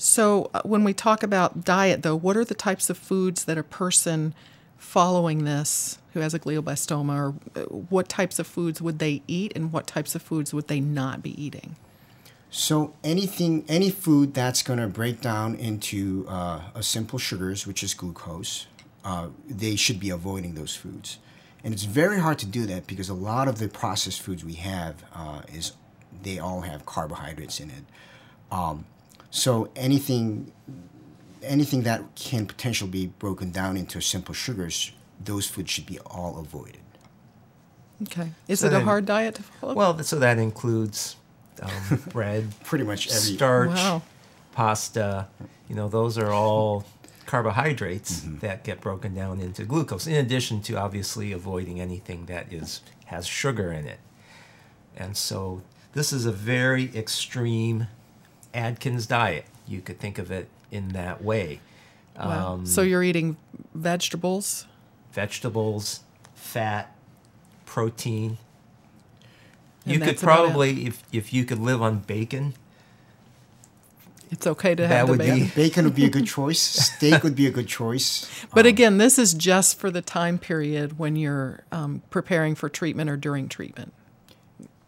So, 0.00 0.48
uh, 0.54 0.62
when 0.62 0.84
we 0.84 0.94
talk 0.94 1.22
about 1.24 1.64
diet, 1.64 2.02
though, 2.02 2.14
what 2.14 2.36
are 2.36 2.44
the 2.44 2.54
types 2.54 2.88
of 2.88 2.96
foods 2.96 3.44
that 3.46 3.58
a 3.58 3.64
person 3.64 4.32
following 4.76 5.44
this 5.44 5.98
who 6.12 6.20
has 6.20 6.34
a 6.34 6.38
glioblastoma, 6.38 7.14
or 7.14 7.34
uh, 7.56 7.64
what 7.66 8.08
types 8.08 8.38
of 8.38 8.46
foods 8.46 8.80
would 8.80 8.98
they 9.00 9.22
eat, 9.26 9.52
and 9.56 9.72
what 9.72 9.86
types 9.86 10.14
of 10.14 10.22
foods 10.22 10.54
would 10.54 10.68
they 10.68 10.80
not 10.80 11.20
be 11.22 11.40
eating? 11.42 11.76
So 12.50 12.94
anything, 13.04 13.64
any 13.68 13.90
food 13.90 14.34
that's 14.34 14.62
going 14.62 14.78
to 14.78 14.86
break 14.86 15.20
down 15.20 15.54
into 15.56 16.24
uh, 16.28 16.60
a 16.74 16.82
simple 16.82 17.18
sugars, 17.18 17.66
which 17.66 17.82
is 17.82 17.92
glucose, 17.92 18.66
uh, 19.04 19.28
they 19.48 19.76
should 19.76 20.00
be 20.00 20.10
avoiding 20.10 20.54
those 20.54 20.74
foods. 20.74 21.18
And 21.64 21.74
it's 21.74 21.84
very 21.84 22.18
hard 22.20 22.38
to 22.40 22.46
do 22.46 22.66
that 22.66 22.86
because 22.86 23.08
a 23.08 23.14
lot 23.14 23.48
of 23.48 23.58
the 23.58 23.68
processed 23.68 24.20
foods 24.22 24.44
we 24.44 24.54
have 24.54 25.02
uh, 25.14 25.42
is 25.52 25.72
they 26.22 26.38
all 26.38 26.60
have 26.62 26.86
carbohydrates 26.86 27.60
in 27.60 27.70
it. 27.70 27.84
Um, 28.52 28.86
so 29.30 29.68
anything, 29.76 30.52
anything 31.42 31.82
that 31.82 32.02
can 32.14 32.46
potentially 32.46 32.90
be 32.90 33.06
broken 33.08 33.50
down 33.50 33.76
into 33.76 34.00
simple 34.00 34.34
sugars, 34.34 34.92
those 35.22 35.46
foods 35.48 35.70
should 35.70 35.86
be 35.86 35.98
all 36.00 36.38
avoided. 36.38 36.78
Okay. 38.04 38.30
Is 38.46 38.60
So 38.60 38.68
it 38.68 38.72
a 38.72 38.80
hard 38.80 39.06
diet 39.06 39.34
to 39.34 39.42
follow? 39.42 39.74
Well, 39.74 39.98
so 40.04 40.18
that 40.20 40.38
includes 40.38 41.16
um, 41.60 42.02
bread, 42.12 42.48
Pretty 42.64 42.84
much 42.84 43.08
every. 43.08 43.34
starch, 43.36 43.70
Wow. 43.70 44.02
pasta. 44.52 45.26
You 45.68 45.74
know, 45.74 45.88
those 45.88 46.16
are 46.16 46.30
all 46.32 46.84
carbohydrates 47.28 48.22
that 48.40 48.64
get 48.64 48.80
broken 48.80 49.14
down 49.14 49.38
into 49.38 49.64
glucose. 49.64 50.06
In 50.06 50.14
addition 50.14 50.62
to 50.62 50.76
obviously 50.76 51.30
avoiding 51.30 51.78
anything 51.78 52.24
that 52.26 52.50
is 52.50 52.80
has 53.04 53.26
sugar 53.26 53.70
in 53.70 53.86
it. 53.86 54.00
And 54.96 55.14
so 55.14 55.62
this 55.92 56.12
is 56.12 56.24
a 56.26 56.32
very 56.32 56.90
extreme 56.96 57.86
Atkins 58.54 59.06
diet. 59.06 59.44
You 59.66 59.82
could 59.82 60.00
think 60.00 60.18
of 60.18 60.30
it 60.30 60.48
in 60.70 60.88
that 60.90 61.22
way. 61.22 61.60
Wow. 62.16 62.54
Um, 62.54 62.66
so 62.66 62.80
you're 62.82 63.04
eating 63.04 63.36
vegetables. 63.74 64.66
vegetables, 65.12 66.00
fat, 66.34 66.96
protein. 67.66 68.38
And 69.84 69.92
you 69.92 69.98
could 70.00 70.08
that's 70.08 70.22
about 70.22 70.32
it. 70.32 70.44
probably, 70.44 70.86
if 70.86 71.02
if 71.12 71.32
you 71.32 71.44
could 71.44 71.58
live 71.58 71.82
on 71.82 71.98
bacon, 72.00 72.54
It's 74.30 74.46
okay 74.46 74.74
to 74.74 74.82
that 74.82 74.88
have 74.88 75.06
the 75.06 75.12
would 75.12 75.18
bacon. 75.18 75.38
be 75.38 75.50
Bacon 75.54 75.84
would 75.84 75.94
be 75.94 76.04
a 76.04 76.10
good 76.10 76.26
choice. 76.36 76.60
Steak 76.60 77.22
would 77.22 77.34
be 77.34 77.46
a 77.46 77.50
good 77.50 77.66
choice. 77.68 78.28
But 78.54 78.66
again, 78.66 78.98
this 78.98 79.18
is 79.18 79.32
just 79.34 79.78
for 79.78 79.90
the 79.90 80.02
time 80.02 80.38
period 80.38 80.98
when 80.98 81.16
you're 81.16 81.64
um, 81.72 82.02
preparing 82.10 82.54
for 82.54 82.68
treatment 82.68 83.08
or 83.08 83.16
during 83.16 83.48
treatment, 83.48 83.92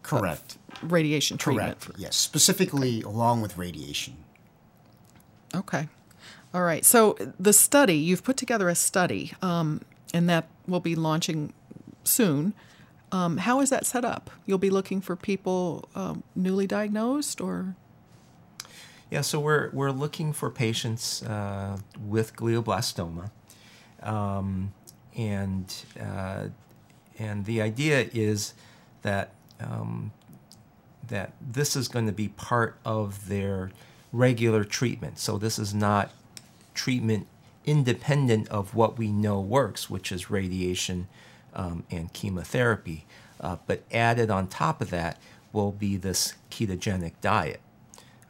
Correct. 0.03 0.57
radiation 0.83 1.37
treatment. 1.37 1.79
Correct. 1.79 1.99
Yes, 1.99 2.15
specifically 2.15 3.01
along 3.01 3.41
with 3.41 3.57
radiation. 3.57 4.17
Okay. 5.55 5.87
All 6.53 6.61
right. 6.63 6.85
So 6.85 7.17
the 7.39 7.53
study, 7.53 7.95
you've 7.95 8.23
put 8.23 8.37
together 8.37 8.69
a 8.69 8.75
study, 8.75 9.33
um, 9.41 9.81
and 10.13 10.29
that 10.29 10.47
will 10.67 10.79
be 10.79 10.95
launching 10.95 11.53
soon. 12.03 12.53
Um, 13.11 13.37
how 13.37 13.59
is 13.59 13.69
that 13.69 13.85
set 13.85 14.05
up? 14.05 14.29
You'll 14.45 14.57
be 14.57 14.69
looking 14.69 15.01
for 15.01 15.15
people 15.15 15.89
um, 15.95 16.23
newly 16.35 16.67
diagnosed 16.67 17.41
or? 17.41 17.75
Yeah, 19.11 19.21
so 19.21 19.41
we're 19.41 19.69
we're 19.71 19.91
looking 19.91 20.31
for 20.31 20.49
patients 20.49 21.21
uh, 21.23 21.77
with 21.99 22.33
glioblastoma, 22.37 23.29
um, 24.01 24.71
and 25.17 25.75
uh, 26.01 26.45
and 27.19 27.43
the 27.43 27.61
idea 27.61 28.07
is 28.13 28.53
that 29.01 29.33
um, 29.59 30.13
that 31.09 31.33
this 31.41 31.75
is 31.75 31.89
going 31.89 32.05
to 32.05 32.13
be 32.13 32.29
part 32.29 32.77
of 32.85 33.27
their 33.27 33.71
regular 34.13 34.63
treatment. 34.63 35.19
So 35.19 35.37
this 35.37 35.59
is 35.59 35.73
not 35.73 36.11
treatment 36.73 37.27
independent 37.65 38.47
of 38.47 38.75
what 38.75 38.97
we 38.97 39.11
know 39.11 39.41
works, 39.41 39.89
which 39.89 40.13
is 40.13 40.29
radiation 40.29 41.09
um, 41.53 41.83
and 41.91 42.13
chemotherapy. 42.13 43.05
Uh, 43.41 43.57
but 43.67 43.83
added 43.91 44.31
on 44.31 44.47
top 44.47 44.81
of 44.81 44.89
that 44.91 45.19
will 45.51 45.73
be 45.73 45.97
this 45.97 46.35
ketogenic 46.49 47.11
diet. 47.19 47.59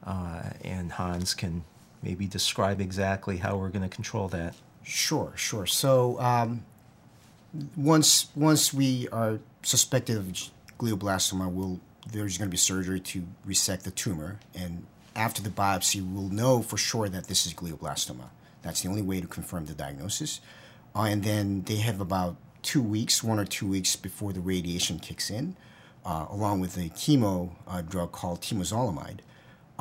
Uh, 0.03 0.43
and 0.63 0.93
Hans 0.93 1.33
can 1.33 1.63
maybe 2.01 2.25
describe 2.27 2.81
exactly 2.81 3.37
how 3.37 3.57
we're 3.57 3.69
going 3.69 3.87
to 3.87 3.95
control 3.95 4.27
that. 4.29 4.55
Sure, 4.83 5.33
sure. 5.35 5.65
So 5.65 6.19
um, 6.19 6.65
once 7.75 8.27
once 8.35 8.73
we 8.73 9.07
are 9.09 9.39
suspected 9.61 10.17
of 10.17 10.25
glioblastoma, 10.79 11.51
we'll, 11.51 11.79
there's 12.11 12.37
going 12.37 12.49
to 12.49 12.51
be 12.51 12.57
surgery 12.57 12.99
to 12.99 13.23
resect 13.45 13.83
the 13.83 13.91
tumor, 13.91 14.39
and 14.55 14.85
after 15.15 15.41
the 15.41 15.49
biopsy, 15.49 16.01
we'll 16.01 16.29
know 16.29 16.61
for 16.61 16.77
sure 16.77 17.09
that 17.09 17.27
this 17.27 17.45
is 17.45 17.53
glioblastoma. 17.53 18.29
That's 18.63 18.81
the 18.81 18.89
only 18.89 19.01
way 19.01 19.21
to 19.21 19.27
confirm 19.27 19.65
the 19.65 19.73
diagnosis. 19.73 20.41
Uh, 20.95 21.03
and 21.03 21.23
then 21.23 21.63
they 21.63 21.77
have 21.77 22.01
about 22.01 22.35
two 22.61 22.81
weeks, 22.81 23.23
one 23.23 23.39
or 23.39 23.45
two 23.45 23.67
weeks 23.67 23.95
before 23.95 24.33
the 24.33 24.39
radiation 24.39 24.99
kicks 24.99 25.29
in, 25.29 25.55
uh, 26.05 26.27
along 26.29 26.59
with 26.59 26.77
a 26.77 26.89
chemo 26.89 27.51
uh, 27.67 27.81
drug 27.81 28.11
called 28.11 28.41
temozolomide. 28.41 29.19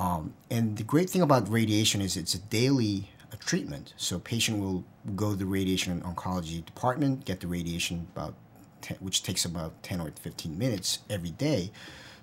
Um, 0.00 0.32
and 0.50 0.78
the 0.78 0.82
great 0.82 1.10
thing 1.10 1.20
about 1.20 1.50
radiation 1.50 2.00
is 2.00 2.16
it's 2.16 2.34
a 2.34 2.38
daily 2.38 3.10
uh, 3.30 3.36
treatment. 3.38 3.92
So 3.98 4.18
patient 4.18 4.58
will 4.58 4.82
go 5.14 5.32
to 5.32 5.36
the 5.36 5.44
radiation 5.44 6.00
oncology 6.00 6.64
department, 6.64 7.26
get 7.26 7.40
the 7.40 7.46
radiation 7.46 8.06
about, 8.16 8.34
10, 8.80 8.96
which 9.00 9.22
takes 9.22 9.44
about 9.44 9.82
10 9.82 10.00
or 10.00 10.10
15 10.18 10.56
minutes 10.58 11.00
every 11.10 11.32
day. 11.32 11.70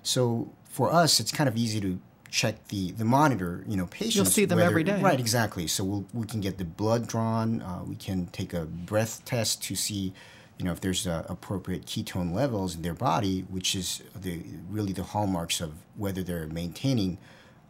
So 0.02 0.50
for 0.64 0.92
us, 0.92 1.20
it's 1.20 1.30
kind 1.30 1.48
of 1.48 1.56
easy 1.56 1.80
to 1.80 2.00
check 2.30 2.66
the 2.68 2.90
the 2.92 3.04
monitor, 3.04 3.64
you 3.66 3.76
know, 3.76 3.86
patients. 3.86 4.16
You'll 4.16 4.24
see 4.26 4.44
them 4.44 4.58
whether- 4.58 4.70
every 4.70 4.82
day. 4.82 5.00
right? 5.00 5.20
Exactly. 5.20 5.66
So 5.68 5.84
we'll, 5.84 6.04
we 6.12 6.26
can 6.26 6.40
get 6.40 6.58
the 6.58 6.64
blood 6.64 7.06
drawn. 7.06 7.62
Uh, 7.62 7.82
we 7.86 7.94
can 7.94 8.26
take 8.26 8.52
a 8.52 8.64
breath 8.64 9.24
test 9.24 9.62
to 9.64 9.76
see, 9.76 10.12
you 10.58 10.64
know, 10.64 10.72
if 10.72 10.80
there's 10.80 11.06
uh, 11.06 11.24
appropriate 11.28 11.86
ketone 11.86 12.34
levels 12.34 12.74
in 12.74 12.82
their 12.82 12.92
body, 12.94 13.42
which 13.48 13.76
is 13.76 14.02
the 14.20 14.42
really 14.68 14.92
the 14.92 15.04
hallmarks 15.04 15.60
of 15.60 15.74
whether 15.96 16.24
they're 16.24 16.48
maintaining 16.48 17.18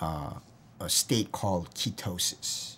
uh, 0.01 0.35
a 0.81 0.89
state 0.89 1.33
called 1.33 1.75
ketosis. 1.75 2.77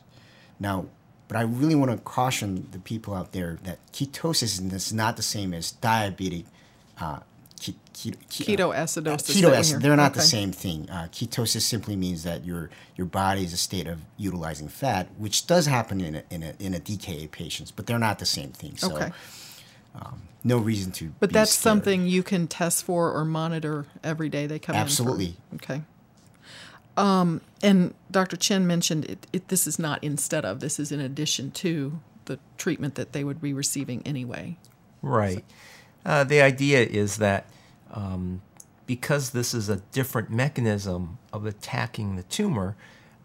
Now, 0.58 0.86
but 1.28 1.36
I 1.36 1.42
really 1.42 1.74
want 1.74 1.90
to 1.92 1.98
caution 1.98 2.68
the 2.72 2.78
people 2.78 3.14
out 3.14 3.32
there 3.32 3.58
that 3.62 3.78
ketosis 3.92 4.72
is 4.72 4.92
not 4.92 5.16
the 5.16 5.22
same 5.22 5.54
as 5.54 5.72
diabetic. 5.80 6.44
Uh, 7.00 7.20
ke- 7.60 7.74
ke- 7.94 8.16
ke- 8.28 8.46
Ketoacidosis 8.46 9.40
Ketoacidosis. 9.40 9.80
They're 9.82 9.96
not 9.96 10.14
the 10.14 10.22
same 10.22 10.52
thing. 10.52 10.88
Uh, 10.90 11.08
ketosis 11.12 11.62
simply 11.62 11.96
means 11.96 12.24
that 12.24 12.44
your 12.44 12.68
your 12.96 13.06
body 13.06 13.44
is 13.44 13.52
a 13.52 13.56
state 13.56 13.86
of 13.86 14.00
utilizing 14.16 14.68
fat, 14.68 15.08
which 15.18 15.46
does 15.46 15.66
happen 15.66 16.00
in 16.00 16.16
a, 16.16 16.22
in 16.30 16.42
a, 16.42 16.54
in 16.58 16.74
a 16.74 16.80
DKA 16.80 17.30
patients, 17.30 17.70
but 17.70 17.86
they're 17.86 17.98
not 17.98 18.18
the 18.18 18.26
same 18.26 18.50
thing. 18.50 18.76
So, 18.76 18.92
Okay. 18.92 19.10
no 20.44 20.58
reason 20.58 20.92
to. 20.92 21.12
But 21.20 21.32
that's 21.32 21.52
scared. 21.52 21.62
something 21.62 22.06
you 22.06 22.22
can 22.22 22.46
test 22.48 22.84
for 22.84 23.12
or 23.12 23.24
monitor 23.24 23.86
every 24.02 24.28
day 24.28 24.46
they 24.46 24.58
come 24.58 24.74
Absolutely. 24.76 25.36
Okay. 25.54 25.82
Um, 26.96 27.40
and 27.62 27.94
Dr. 28.10 28.36
Chin 28.36 28.66
mentioned 28.66 29.04
it, 29.06 29.26
it, 29.32 29.48
this 29.48 29.66
is 29.66 29.78
not 29.78 30.02
instead 30.02 30.44
of, 30.44 30.60
this 30.60 30.78
is 30.78 30.92
in 30.92 31.00
addition 31.00 31.50
to 31.52 32.00
the 32.26 32.38
treatment 32.58 32.94
that 32.96 33.12
they 33.12 33.24
would 33.24 33.40
be 33.40 33.52
receiving 33.52 34.02
anyway. 34.04 34.56
Right. 35.02 35.44
Uh, 36.04 36.24
the 36.24 36.40
idea 36.40 36.80
is 36.82 37.16
that 37.18 37.46
um, 37.92 38.42
because 38.86 39.30
this 39.30 39.54
is 39.54 39.68
a 39.68 39.76
different 39.92 40.30
mechanism 40.30 41.18
of 41.32 41.46
attacking 41.46 42.16
the 42.16 42.22
tumor, 42.24 42.76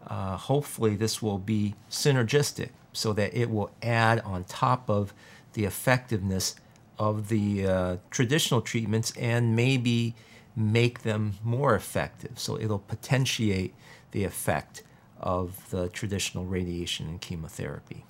uh, 0.06 0.36
hopefully 0.36 0.94
this 0.94 1.20
will 1.20 1.38
be 1.38 1.74
synergistic 1.90 2.70
so 2.92 3.12
that 3.12 3.34
it 3.34 3.50
will 3.50 3.70
add 3.82 4.20
on 4.20 4.44
top 4.44 4.88
of 4.88 5.12
the 5.54 5.64
effectiveness 5.64 6.54
of 6.98 7.28
the 7.28 7.66
uh, 7.66 7.96
traditional 8.10 8.60
treatments 8.60 9.12
and 9.18 9.54
maybe 9.54 10.14
make 10.56 11.02
them 11.02 11.34
more 11.44 11.74
effective. 11.74 12.38
So 12.38 12.58
it'll 12.58 12.78
potentiate 12.78 13.74
the 14.12 14.24
effect 14.24 14.82
of 15.20 15.70
the 15.70 15.88
traditional 15.88 16.46
radiation 16.46 17.06
and 17.08 17.20
chemotherapy. 17.20 18.04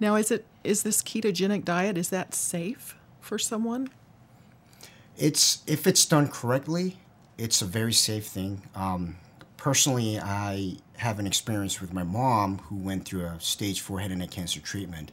Now, 0.00 0.14
is 0.14 0.30
it 0.30 0.46
is 0.62 0.84
this 0.84 1.02
ketogenic 1.02 1.64
diet 1.64 1.98
is 1.98 2.10
that 2.10 2.34
safe 2.34 2.96
for 3.20 3.38
someone? 3.38 3.88
It's 5.16 5.62
if 5.66 5.86
it's 5.86 6.04
done 6.06 6.28
correctly, 6.28 6.98
it's 7.36 7.60
a 7.62 7.64
very 7.64 7.92
safe 7.92 8.26
thing. 8.26 8.62
Um, 8.76 9.16
personally, 9.56 10.18
I 10.20 10.76
have 10.96 11.18
an 11.18 11.26
experience 11.26 11.80
with 11.80 11.92
my 11.92 12.04
mom 12.04 12.58
who 12.58 12.76
went 12.76 13.04
through 13.04 13.24
a 13.24 13.40
stage 13.40 13.80
four 13.80 13.98
head 13.98 14.10
and 14.10 14.20
neck 14.20 14.30
cancer 14.30 14.60
treatment, 14.60 15.10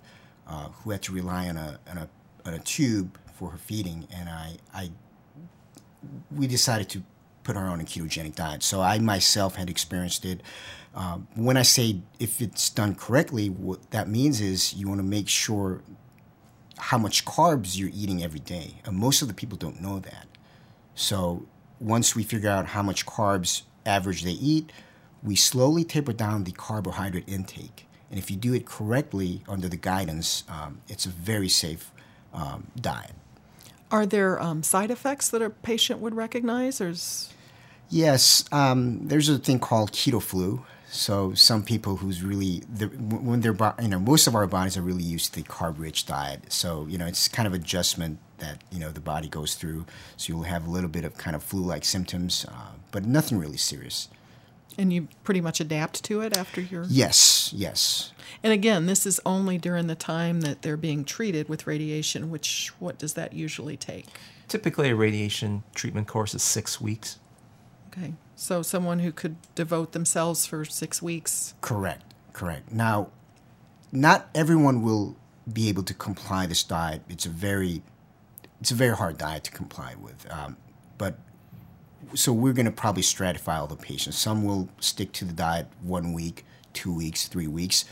uh, 0.48 0.69
who 0.69 0.91
had 0.91 1.02
to 1.04 1.12
rely 1.12 1.50
on 1.50 1.58
a, 1.58 1.80
on 1.89 1.98
a 1.98 2.10
on 2.45 2.54
a 2.54 2.60
tube 2.60 3.17
for 3.34 3.50
her 3.50 3.58
feeding, 3.58 4.08
and 4.15 4.30
I 4.30 4.58
I 4.74 4.91
we 6.32 6.48
decided 6.48 6.89
to 6.89 7.04
put 7.44 7.56
her 7.56 7.63
on 7.63 7.80
a 7.80 7.84
ketogenic 7.84 8.36
diet. 8.36 8.63
So 8.63 8.82
I 8.82 9.00
myself 9.00 9.56
had 9.56 9.70
experienced 9.70 10.26
it. 10.26 10.41
Um, 10.96 11.28
when 11.36 11.58
I 11.58 11.62
say 11.62 12.02
if 12.20 12.41
it's 12.41 12.70
done 12.70 12.96
correctly, 12.96 13.50
what 13.50 13.91
that 13.91 14.08
means 14.08 14.41
is 14.41 14.74
you 14.74 14.88
want 14.88 15.00
to 15.00 15.06
make 15.06 15.28
sure 15.28 15.82
how 16.78 16.98
much 16.98 17.26
carbs 17.26 17.78
you're 17.78 17.91
eating 17.94 18.24
every 18.24 18.39
day. 18.39 18.82
And 18.86 18.98
most 18.98 19.22
of 19.22 19.28
the 19.28 19.34
people 19.34 19.58
don't 19.58 19.82
know 19.82 20.00
that. 20.00 20.28
So 20.96 21.46
once 21.80 22.15
we 22.15 22.24
figure 22.24 22.50
out 22.50 22.68
how 22.68 22.82
much 22.82 23.06
carbs 23.06 23.63
average 23.86 24.24
they 24.24 24.32
eat, 24.32 24.72
we 25.22 25.36
slowly 25.36 25.84
taper 25.84 26.13
down 26.13 26.44
the 26.44 26.52
carbohydrate 26.52 27.28
intake. 27.28 27.88
And 28.10 28.20
if 28.20 28.30
you 28.30 28.38
do 28.38 28.54
it 28.54 28.65
correctly 28.65 29.41
under 29.48 29.68
the 29.68 29.78
guidance, 29.78 30.44
um, 30.48 30.82
it's 30.88 31.06
a 31.06 31.10
very 31.10 31.50
safe 31.50 31.91
um, 32.34 32.68
diet. 32.80 33.13
Are 33.91 34.06
there 34.06 34.41
um, 34.41 34.63
side 34.63 34.91
effects 34.91 35.30
that 35.30 35.41
a 35.41 35.50
patient 35.50 36.00
would 36.00 36.15
recognize? 36.15 36.82
Or 36.82 36.89
is, 36.89 37.34
Yes, 37.89 38.45
um, 38.52 39.08
there's 39.08 39.30
a 39.30 39.38
thing 39.38 39.60
called 39.60 39.91
keto 39.91 40.21
flu. 40.21 40.65
So 40.88 41.34
some 41.34 41.63
people 41.63 41.98
who's 41.98 42.24
really 42.24 42.63
the, 42.69 42.86
when 42.88 43.41
they're 43.41 43.58
you 43.82 43.88
know 43.89 44.00
most 44.00 44.28
of 44.28 44.36
our 44.36 44.48
bodies 44.48 44.78
are 44.78 44.82
really 44.82 45.04
used 45.04 45.34
to 45.34 45.43
the 45.43 45.48
carb 45.48 45.78
rich 45.78 46.06
diet. 46.06 46.52
So 46.52 46.86
you 46.88 46.98
know 46.98 47.06
it's 47.06 47.28
kind 47.28 47.48
of 47.48 47.54
adjustment 47.54 48.19
that 48.38 48.63
you 48.71 48.80
know 48.80 48.91
the 48.91 49.02
body 49.02 49.28
goes 49.28 49.56
through. 49.56 49.86
So 50.15 50.34
you'll 50.34 50.43
have 50.43 50.65
a 50.65 50.69
little 50.69 50.89
bit 50.89 51.04
of 51.04 51.17
kind 51.17 51.36
of 51.36 51.43
flu 51.43 51.62
like 51.62 51.84
symptoms, 51.84 52.45
uh, 52.48 52.71
but 52.91 53.06
nothing 53.06 53.38
really 53.38 53.58
serious. 53.58 54.08
And 54.77 54.91
you 54.91 55.07
pretty 55.23 55.41
much 55.41 55.59
adapt 55.59 56.03
to 56.05 56.21
it 56.21 56.35
after 56.38 56.61
your. 56.61 56.85
Yes, 56.89 57.51
yes. 57.53 58.11
And 58.43 58.53
again, 58.53 58.85
this 58.85 59.05
is 59.05 59.19
only 59.25 59.57
during 59.57 59.88
the 59.88 59.95
time 59.95 60.41
that 60.41 60.61
they're 60.61 60.77
being 60.77 61.05
treated 61.05 61.49
with 61.49 61.67
radiation. 61.67 62.29
Which 62.29 62.71
what 62.79 62.97
does 62.97 63.13
that 63.13 63.33
usually 63.33 63.77
take? 63.77 64.05
Typically, 64.47 64.89
a 64.89 64.95
radiation 64.95 65.63
treatment 65.73 66.07
course 66.07 66.35
is 66.35 66.43
six 66.43 66.79
weeks. 66.79 67.19
Okay, 67.89 68.13
so 68.35 68.61
someone 68.61 68.99
who 68.99 69.11
could 69.11 69.38
devote 69.55 69.93
themselves 69.93 70.45
for 70.45 70.65
six 70.65 71.01
weeks. 71.01 71.53
Correct, 71.61 72.13
correct. 72.33 72.71
Now, 72.71 73.09
not 73.91 74.29
everyone 74.35 74.81
will 74.81 75.15
be 75.51 75.69
able 75.69 75.83
to 75.83 75.93
comply 75.93 76.45
this 76.45 76.63
diet. 76.63 77.03
It's 77.07 77.25
a 77.25 77.29
very, 77.29 77.81
it's 78.59 78.71
a 78.71 78.75
very 78.75 78.95
hard 78.95 79.17
diet 79.17 79.45
to 79.45 79.51
comply 79.51 79.95
with. 79.99 80.31
Um, 80.31 80.57
but 80.97 81.19
so 82.13 82.31
we're 82.31 82.53
going 82.53 82.65
to 82.65 82.71
probably 82.71 83.03
stratify 83.03 83.60
all 83.60 83.67
the 83.67 83.75
patients. 83.75 84.17
Some 84.17 84.43
will 84.43 84.69
stick 84.79 85.12
to 85.13 85.25
the 85.25 85.34
diet 85.34 85.67
one 85.81 86.13
week, 86.13 86.45
two 86.73 86.93
weeks, 86.93 87.27
three 87.27 87.47
weeks. 87.47 87.86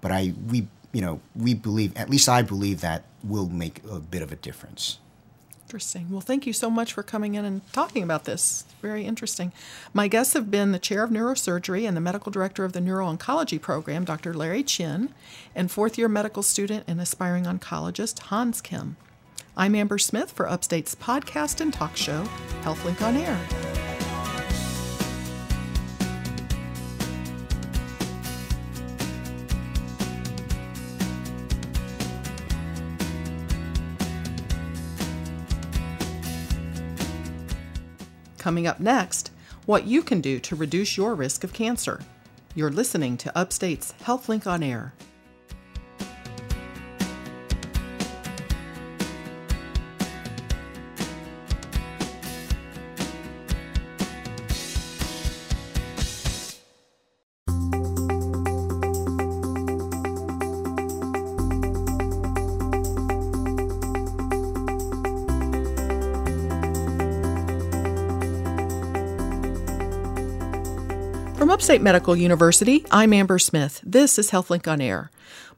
But 0.00 0.12
I, 0.12 0.32
we, 0.46 0.68
you 0.92 1.00
know, 1.00 1.20
we 1.36 1.54
believe, 1.54 1.96
at 1.96 2.10
least 2.10 2.28
I 2.28 2.42
believe 2.42 2.80
that 2.80 3.04
will 3.22 3.48
make 3.48 3.82
a 3.90 4.00
bit 4.00 4.22
of 4.22 4.32
a 4.32 4.36
difference. 4.36 4.98
Interesting. 5.66 6.10
Well, 6.10 6.20
thank 6.20 6.48
you 6.48 6.52
so 6.52 6.68
much 6.68 6.92
for 6.92 7.04
coming 7.04 7.36
in 7.36 7.44
and 7.44 7.60
talking 7.72 8.02
about 8.02 8.24
this. 8.24 8.64
Very 8.82 9.04
interesting. 9.04 9.52
My 9.94 10.08
guests 10.08 10.32
have 10.34 10.50
been 10.50 10.72
the 10.72 10.80
chair 10.80 11.04
of 11.04 11.10
neurosurgery 11.10 11.86
and 11.86 11.96
the 11.96 12.00
medical 12.00 12.32
director 12.32 12.64
of 12.64 12.72
the 12.72 12.80
neuro-oncology 12.80 13.60
program, 13.60 14.04
Dr. 14.04 14.34
Larry 14.34 14.64
Chin, 14.64 15.14
and 15.54 15.70
fourth 15.70 15.96
year 15.96 16.08
medical 16.08 16.42
student 16.42 16.84
and 16.88 17.00
aspiring 17.00 17.44
oncologist, 17.44 18.18
Hans 18.18 18.60
Kim. 18.60 18.96
I'm 19.60 19.74
Amber 19.74 19.98
Smith 19.98 20.30
for 20.30 20.48
Upstate's 20.48 20.94
podcast 20.94 21.60
and 21.60 21.70
talk 21.70 21.94
show, 21.94 22.24
HealthLink 22.62 23.02
on 23.02 23.14
Air. 23.14 23.38
Coming 38.38 38.66
up 38.66 38.80
next, 38.80 39.30
what 39.66 39.86
you 39.86 40.02
can 40.02 40.22
do 40.22 40.40
to 40.40 40.56
reduce 40.56 40.96
your 40.96 41.14
risk 41.14 41.44
of 41.44 41.52
cancer. 41.52 42.00
You're 42.54 42.70
listening 42.70 43.18
to 43.18 43.38
Upstate's 43.38 43.92
HealthLink 44.04 44.46
on 44.46 44.62
Air. 44.62 44.94
Upstate 71.70 71.82
Medical 71.82 72.16
University, 72.16 72.84
I'm 72.90 73.12
Amber 73.12 73.38
Smith. 73.38 73.80
This 73.84 74.18
is 74.18 74.32
HealthLink 74.32 74.66
on 74.66 74.80
Air. 74.80 75.08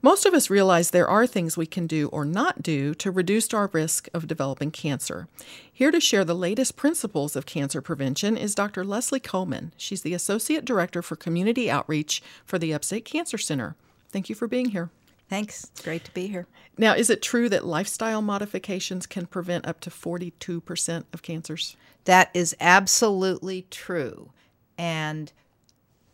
Most 0.03 0.27
of 0.27 0.35
us 0.35 0.51
realize 0.51 0.91
there 0.91 1.09
are 1.09 1.27
things 1.27 1.57
we 1.57 1.65
can 1.65 1.87
do 1.87 2.09
or 2.09 2.27
not 2.27 2.63
do 2.63 2.93
to 2.97 3.11
reduce 3.11 3.55
our 3.55 3.71
risk 3.73 4.11
of 4.13 4.27
developing 4.27 4.71
cancer. 4.71 5.27
Here 5.73 5.91
to 5.91 6.01
share 6.01 6.23
the 6.23 6.35
latest 6.35 6.77
principles 6.77 7.35
of 7.35 7.47
cancer 7.47 7.81
prevention 7.81 8.37
is 8.37 8.55
Dr. 8.55 8.85
Leslie 8.85 9.21
Kohman. 9.21 9.71
She's 9.79 10.03
the 10.03 10.13
Associate 10.13 10.63
Director 10.63 11.01
for 11.01 11.17
Community 11.17 11.71
Outreach 11.71 12.23
for 12.45 12.59
the 12.59 12.75
Upstate 12.75 13.07
Cancer 13.07 13.39
Center. 13.39 13.75
Thank 14.11 14.29
you 14.29 14.35
for 14.35 14.47
being 14.47 14.69
here. 14.69 14.91
Thanks. 15.31 15.71
It's 15.73 15.81
great 15.81 16.05
to 16.05 16.13
be 16.13 16.27
here. 16.27 16.47
Now, 16.77 16.93
is 16.93 17.09
it 17.09 17.23
true 17.23 17.49
that 17.49 17.65
lifestyle 17.65 18.21
modifications 18.21 19.07
can 19.07 19.25
prevent 19.25 19.67
up 19.67 19.81
to 19.81 19.89
42% 19.89 21.05
of 21.11 21.23
cancers? 21.23 21.75
That 22.05 22.29
is 22.35 22.55
absolutely 22.61 23.67
true. 23.71 24.29
And 24.77 25.33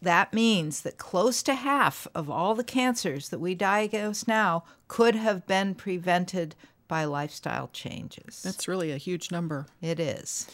that 0.01 0.33
means 0.33 0.83
that 0.83 0.97
close 0.99 1.43
to 1.45 1.55
half 1.55 2.07
of 2.15 2.31
all 2.31 2.55
the 2.55 2.65
cancers 2.65 3.29
that 3.31 3.41
we 3.41 3.55
diagnose 3.55 4.29
now 4.29 4.65
could 4.87 5.15
have 5.15 5.47
been 5.47 5.75
prevented 5.75 6.55
by 6.87 7.05
lifestyle 7.05 7.69
changes. 7.73 8.43
That's 8.43 8.69
really 8.69 8.93
a 8.93 8.97
huge 8.97 9.31
number. 9.31 9.67
it 9.83 10.01
is. 10.01 10.49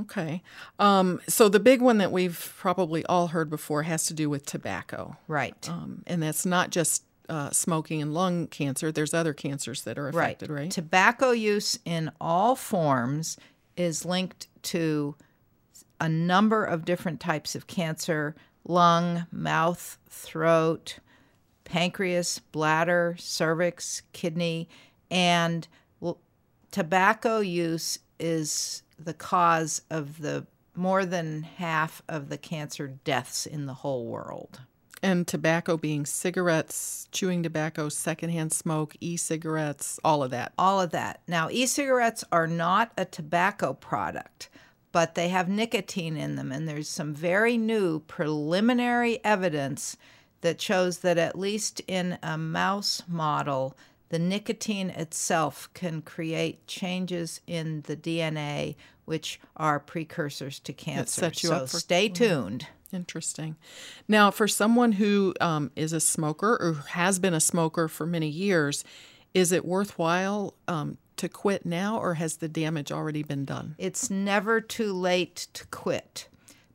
Okay. 0.00 0.42
Um, 0.78 1.20
so 1.28 1.48
the 1.48 1.60
big 1.60 1.82
one 1.82 1.98
that 1.98 2.12
we've 2.12 2.54
probably 2.58 3.04
all 3.06 3.28
heard 3.28 3.50
before 3.50 3.82
has 3.82 4.06
to 4.06 4.14
do 4.14 4.30
with 4.30 4.46
tobacco. 4.46 5.16
Right. 5.28 5.68
Um, 5.68 6.02
and 6.06 6.22
that's 6.22 6.46
not 6.46 6.70
just 6.70 7.04
uh, 7.28 7.50
smoking 7.50 8.00
and 8.00 8.14
lung 8.14 8.46
cancer. 8.46 8.90
There's 8.90 9.12
other 9.12 9.34
cancers 9.34 9.82
that 9.84 9.98
are 9.98 10.08
affected, 10.08 10.50
right? 10.50 10.70
Tobacco 10.70 11.32
use 11.32 11.78
in 11.84 12.10
all 12.20 12.56
forms 12.56 13.36
is 13.76 14.04
linked 14.04 14.48
to 14.62 15.14
a 16.00 16.08
number 16.08 16.64
of 16.64 16.84
different 16.84 17.20
types 17.20 17.54
of 17.54 17.66
cancer 17.66 18.34
lung, 18.64 19.26
mouth, 19.30 19.98
throat, 20.08 20.98
pancreas, 21.64 22.38
bladder, 22.38 23.16
cervix, 23.18 24.02
kidney, 24.12 24.68
and 25.10 25.68
tobacco 26.70 27.40
use 27.40 27.98
is 28.18 28.82
the 28.98 29.14
cause 29.14 29.82
of 29.90 30.20
the 30.22 30.46
more 30.74 31.04
than 31.04 31.42
half 31.42 32.02
of 32.08 32.30
the 32.30 32.38
cancer 32.38 32.88
deaths 32.88 33.44
in 33.46 33.66
the 33.66 33.74
whole 33.74 34.06
world. 34.06 34.60
and 35.04 35.26
tobacco 35.26 35.76
being 35.76 36.06
cigarettes, 36.06 37.08
chewing 37.10 37.42
tobacco, 37.42 37.88
secondhand 37.88 38.52
smoke, 38.52 38.94
e-cigarettes, 39.00 39.98
all 40.04 40.22
of 40.22 40.30
that. 40.30 40.52
all 40.56 40.80
of 40.80 40.92
that. 40.92 41.20
Now, 41.26 41.48
e 41.50 41.66
cigarettes 41.66 42.22
are 42.30 42.46
not 42.46 42.92
a 42.96 43.04
tobacco 43.04 43.72
product, 43.74 44.48
but 44.92 45.14
they 45.14 45.28
have 45.28 45.48
nicotine 45.48 46.16
in 46.16 46.36
them. 46.36 46.52
And 46.52 46.68
there's 46.68 46.88
some 46.88 47.14
very 47.14 47.56
new 47.56 48.00
preliminary 48.00 49.24
evidence 49.24 49.96
that 50.42 50.60
shows 50.60 50.98
that, 50.98 51.18
at 51.18 51.38
least 51.38 51.80
in 51.88 52.18
a 52.22 52.36
mouse 52.36 53.02
model, 53.08 53.76
the 54.10 54.18
nicotine 54.18 54.90
itself 54.90 55.70
can 55.72 56.02
create 56.02 56.66
changes 56.66 57.40
in 57.46 57.80
the 57.82 57.96
DNA, 57.96 58.76
which 59.06 59.40
are 59.56 59.80
precursors 59.80 60.58
to 60.60 60.72
cancer. 60.72 61.22
sets 61.22 61.42
you 61.42 61.48
so 61.48 61.56
up 61.56 61.68
for- 61.70 61.78
stay 61.78 62.08
tuned. 62.08 62.66
Interesting. 62.92 63.56
Now, 64.06 64.30
for 64.30 64.46
someone 64.46 64.92
who 64.92 65.32
um, 65.40 65.70
is 65.74 65.94
a 65.94 66.00
smoker 66.00 66.58
or 66.60 66.84
has 66.90 67.18
been 67.18 67.32
a 67.32 67.40
smoker 67.40 67.88
for 67.88 68.04
many 68.04 68.28
years, 68.28 68.84
is 69.32 69.50
it 69.50 69.64
worthwhile 69.64 70.52
um, 70.68 70.98
to 71.22 71.28
quit 71.28 71.64
now, 71.64 72.00
or 72.00 72.14
has 72.14 72.38
the 72.38 72.48
damage 72.48 72.90
already 72.90 73.22
been 73.22 73.44
done? 73.44 73.76
It's 73.78 74.10
never 74.10 74.60
too 74.60 74.92
late 74.92 75.46
to 75.52 75.64
quit. 75.68 76.28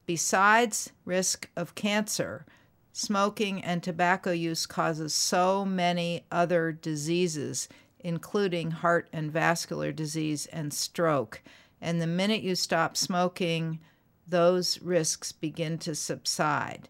Besides 0.05 0.93
risk 1.03 1.49
of 1.57 1.75
cancer, 1.75 2.45
smoking 2.93 3.61
and 3.61 3.83
tobacco 3.83 4.31
use 4.31 4.65
causes 4.65 5.13
so 5.13 5.65
many 5.65 6.23
other 6.31 6.71
diseases, 6.71 7.67
including 7.99 8.71
heart 8.71 9.09
and 9.11 9.29
vascular 9.29 9.91
disease 9.91 10.45
and 10.45 10.73
stroke. 10.73 11.41
And 11.81 12.01
the 12.01 12.07
minute 12.07 12.41
you 12.41 12.55
stop 12.55 12.95
smoking, 12.95 13.81
those 14.25 14.81
risks 14.81 15.33
begin 15.33 15.77
to 15.79 15.93
subside. 15.93 16.87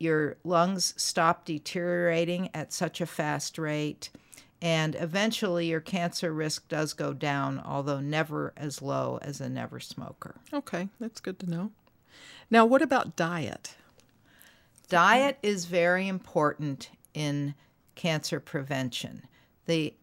Your 0.00 0.36
lungs 0.42 0.94
stop 0.96 1.44
deteriorating 1.44 2.50
at 2.52 2.72
such 2.72 3.00
a 3.00 3.06
fast 3.06 3.56
rate, 3.56 4.10
and 4.62 4.94
eventually 4.94 5.66
your 5.66 5.80
cancer 5.80 6.32
risk 6.32 6.68
does 6.68 6.92
go 6.92 7.12
down, 7.12 7.58
although 7.58 7.98
never 7.98 8.52
as 8.56 8.80
low 8.80 9.18
as 9.20 9.40
a 9.40 9.48
never 9.48 9.80
smoker. 9.80 10.36
Okay, 10.54 10.88
that's 11.00 11.20
good 11.20 11.40
to 11.40 11.50
know. 11.50 11.72
Now, 12.48 12.64
what 12.64 12.80
about 12.80 13.16
diet? 13.16 13.74
Diet 14.88 15.36
is 15.42 15.64
very 15.64 16.06
important 16.06 16.90
in 17.12 17.54
cancer 17.96 18.38
prevention. 18.38 19.22
The 19.66 19.94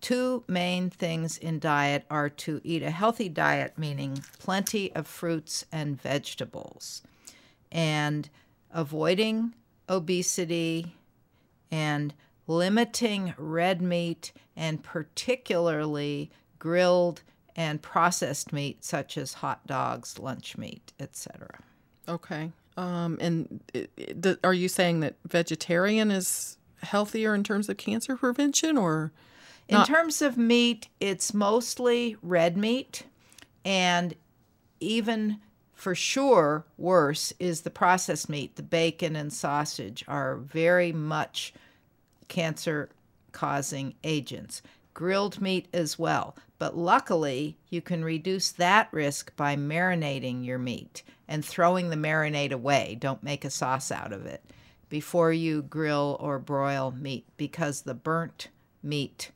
two 0.00 0.44
main 0.48 0.88
things 0.88 1.36
in 1.36 1.58
diet 1.58 2.04
are 2.10 2.30
to 2.30 2.62
eat 2.64 2.82
a 2.82 2.90
healthy 2.90 3.28
diet, 3.28 3.76
meaning 3.76 4.24
plenty 4.38 4.94
of 4.94 5.06
fruits 5.06 5.66
and 5.70 6.00
vegetables, 6.00 7.02
and 7.70 8.30
avoiding 8.72 9.52
obesity 9.90 10.94
and 11.70 12.14
limiting 12.46 13.34
red 13.36 13.80
meat 13.82 14.32
and 14.56 14.82
particularly 14.82 16.30
grilled 16.58 17.22
and 17.54 17.80
processed 17.80 18.52
meat 18.52 18.84
such 18.84 19.16
as 19.16 19.34
hot 19.34 19.66
dogs, 19.66 20.18
lunch 20.18 20.58
meat, 20.58 20.92
etc. 21.00 21.58
Okay. 22.08 22.50
Um, 22.76 23.16
and 23.20 23.60
it, 23.72 23.90
it, 23.96 24.22
the, 24.22 24.38
are 24.44 24.52
you 24.52 24.68
saying 24.68 25.00
that 25.00 25.16
vegetarian 25.26 26.10
is 26.10 26.58
healthier 26.82 27.34
in 27.34 27.42
terms 27.42 27.68
of 27.68 27.76
cancer 27.76 28.16
prevention, 28.16 28.76
or 28.76 29.12
In 29.68 29.84
terms 29.84 30.22
of 30.22 30.36
meat, 30.36 30.88
it's 31.00 31.34
mostly 31.34 32.16
red 32.22 32.56
meat, 32.56 33.02
and 33.64 34.14
even 34.78 35.40
for 35.74 35.94
sure 35.94 36.64
worse 36.78 37.32
is 37.38 37.62
the 37.62 37.70
processed 37.70 38.28
meat. 38.28 38.56
The 38.56 38.62
bacon 38.62 39.16
and 39.16 39.32
sausage 39.32 40.04
are 40.06 40.36
very 40.36 40.92
much 40.92 41.52
cancer 42.28 42.90
causing 43.32 43.94
agents. 44.04 44.62
Grilled 44.94 45.40
meat 45.42 45.68
as 45.74 45.98
well. 45.98 46.36
But 46.58 46.76
luckily, 46.76 47.56
you 47.68 47.82
can 47.82 48.02
reduce 48.02 48.50
that 48.52 48.88
risk 48.92 49.34
by 49.36 49.56
marinating 49.56 50.44
your 50.44 50.58
meat 50.58 51.02
and 51.28 51.44
throwing 51.44 51.90
the 51.90 51.96
marinade 51.96 52.52
away. 52.52 52.96
Don't 52.98 53.22
make 53.22 53.44
a 53.44 53.50
sauce 53.50 53.92
out 53.92 54.12
of 54.12 54.24
it 54.24 54.42
before 54.88 55.32
you 55.32 55.60
grill 55.62 56.16
or 56.18 56.38
broil 56.38 56.92
meat 56.98 57.26
because 57.36 57.82
the 57.82 57.92
burnt 57.92 58.48
meat, 58.82 59.32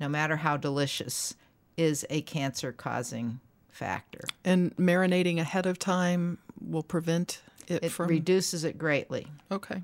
no 0.00 0.08
matter 0.08 0.36
how 0.36 0.56
delicious, 0.56 1.34
is 1.76 2.04
a 2.10 2.22
cancer 2.22 2.72
causing 2.72 3.38
factor. 3.68 4.24
and 4.44 4.74
marinating 4.76 5.38
ahead 5.38 5.66
of 5.66 5.78
time 5.78 6.38
will 6.66 6.82
prevent 6.82 7.42
it, 7.68 7.84
It 7.84 7.88
from? 7.90 8.08
reduces 8.08 8.64
it 8.64 8.78
greatly. 8.78 9.26
okay. 9.52 9.82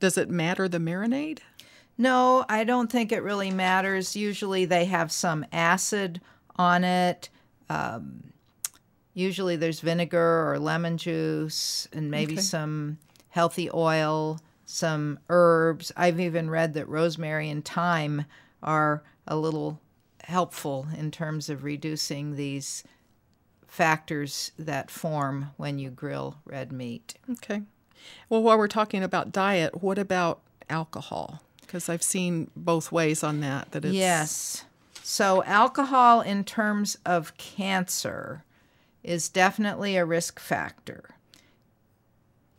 Does 0.00 0.18
it 0.18 0.28
matter 0.28 0.68
the 0.68 0.78
marinade? 0.78 1.38
No, 1.98 2.44
I 2.48 2.62
don't 2.64 2.90
think 2.90 3.10
it 3.10 3.22
really 3.24 3.50
matters. 3.50 4.14
Usually 4.16 4.64
they 4.64 4.84
have 4.84 5.10
some 5.10 5.44
acid 5.52 6.20
on 6.56 6.84
it. 6.84 7.28
Um, 7.68 8.32
usually 9.14 9.56
there's 9.56 9.80
vinegar 9.80 10.48
or 10.50 10.58
lemon 10.60 10.96
juice 10.96 11.88
and 11.92 12.10
maybe 12.10 12.34
Okay. 12.34 12.40
some 12.40 12.98
healthy 13.30 13.68
oil, 13.74 14.38
some 14.64 15.18
herbs. 15.28 15.90
I've 15.96 16.20
even 16.20 16.48
read 16.48 16.74
that 16.74 16.88
rosemary 16.88 17.50
and 17.50 17.64
thyme 17.64 18.24
are 18.62 19.02
a 19.26 19.36
little 19.36 19.80
helpful 20.24 20.86
in 20.96 21.10
terms 21.10 21.48
of 21.48 21.64
reducing 21.64 22.36
these 22.36 22.84
factors 23.66 24.52
that 24.58 24.90
form 24.90 25.50
when 25.56 25.78
you 25.78 25.90
grill 25.90 26.36
red 26.44 26.70
meat. 26.72 27.14
Okay. 27.30 27.62
Well, 28.28 28.42
while 28.42 28.56
we're 28.56 28.68
talking 28.68 29.02
about 29.02 29.32
diet, 29.32 29.82
what 29.82 29.98
about 29.98 30.40
alcohol? 30.70 31.42
Because 31.68 31.88
I've 31.88 32.02
seen 32.02 32.50
both 32.56 32.90
ways 32.90 33.22
on 33.22 33.38
that. 33.40 33.70
That 33.70 33.84
it's 33.84 33.94
Yes. 33.94 34.64
So, 35.04 35.44
alcohol 35.44 36.20
in 36.20 36.42
terms 36.42 36.98
of 37.06 37.36
cancer 37.38 38.42
is 39.04 39.28
definitely 39.28 39.96
a 39.96 40.04
risk 40.04 40.40
factor. 40.40 41.10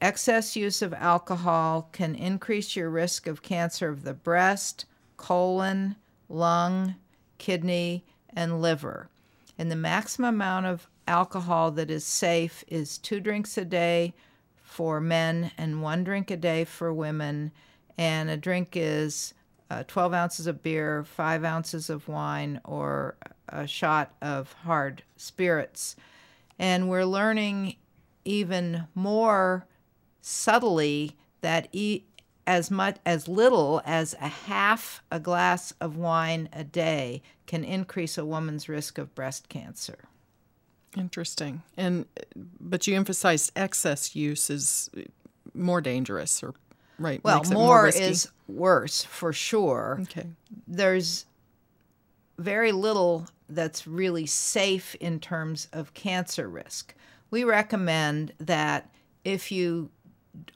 Excess 0.01 0.55
use 0.55 0.81
of 0.81 0.93
alcohol 0.93 1.89
can 1.91 2.15
increase 2.15 2.75
your 2.75 2.89
risk 2.89 3.27
of 3.27 3.41
cancer 3.41 3.89
of 3.89 4.03
the 4.03 4.13
breast, 4.13 4.85
colon, 5.17 5.97
lung, 6.29 6.95
kidney, 7.37 8.05
and 8.33 8.61
liver. 8.61 9.09
And 9.57 9.69
the 9.69 9.75
maximum 9.75 10.35
amount 10.35 10.67
of 10.67 10.87
alcohol 11.07 11.71
that 11.71 11.91
is 11.91 12.05
safe 12.05 12.63
is 12.67 12.97
two 12.97 13.19
drinks 13.19 13.57
a 13.57 13.65
day 13.65 14.13
for 14.63 15.01
men 15.01 15.51
and 15.57 15.81
one 15.81 16.03
drink 16.03 16.31
a 16.31 16.37
day 16.37 16.63
for 16.63 16.93
women. 16.93 17.51
And 17.99 18.29
a 18.29 18.37
drink 18.37 18.77
is 18.77 19.33
uh, 19.69 19.83
12 19.85 20.13
ounces 20.13 20.47
of 20.47 20.63
beer, 20.63 21.03
five 21.03 21.43
ounces 21.43 21.89
of 21.89 22.07
wine, 22.07 22.61
or 22.63 23.17
a 23.49 23.67
shot 23.67 24.15
of 24.21 24.53
hard 24.53 25.03
spirits. 25.17 25.97
And 26.57 26.89
we're 26.89 27.03
learning 27.03 27.75
even 28.23 28.87
more 28.95 29.65
subtly 30.21 31.17
that 31.41 31.67
e- 31.73 32.03
as 32.47 32.71
much 32.71 32.95
as 33.05 33.27
little 33.27 33.81
as 33.85 34.15
a 34.21 34.29
half 34.29 35.03
a 35.11 35.19
glass 35.19 35.73
of 35.81 35.97
wine 35.97 36.47
a 36.53 36.63
day 36.63 37.21
can 37.47 37.65
increase 37.65 38.17
a 38.17 38.23
woman's 38.23 38.69
risk 38.69 38.97
of 38.97 39.13
breast 39.13 39.49
cancer. 39.49 39.97
interesting. 40.97 41.63
And 41.75 42.05
but 42.61 42.87
you 42.87 42.95
emphasized 42.95 43.51
excess 43.57 44.15
use 44.15 44.49
is 44.49 44.89
more 45.53 45.81
dangerous, 45.81 46.41
or 46.41 46.53
right? 46.99 47.23
Well, 47.23 47.41
it 47.41 47.49
more, 47.49 47.87
is 47.87 48.29
worse 48.47 49.03
for 49.03 49.33
sure. 49.33 49.99
okay. 50.03 50.27
there's 50.67 51.25
very 52.37 52.71
little 52.71 53.27
that's 53.49 53.87
really 53.87 54.25
safe 54.25 54.95
in 54.95 55.19
terms 55.19 55.67
of 55.73 55.93
cancer 55.93 56.47
risk. 56.47 56.93
We 57.31 57.43
recommend 57.43 58.33
that 58.39 58.89
if 59.23 59.51
you 59.51 59.89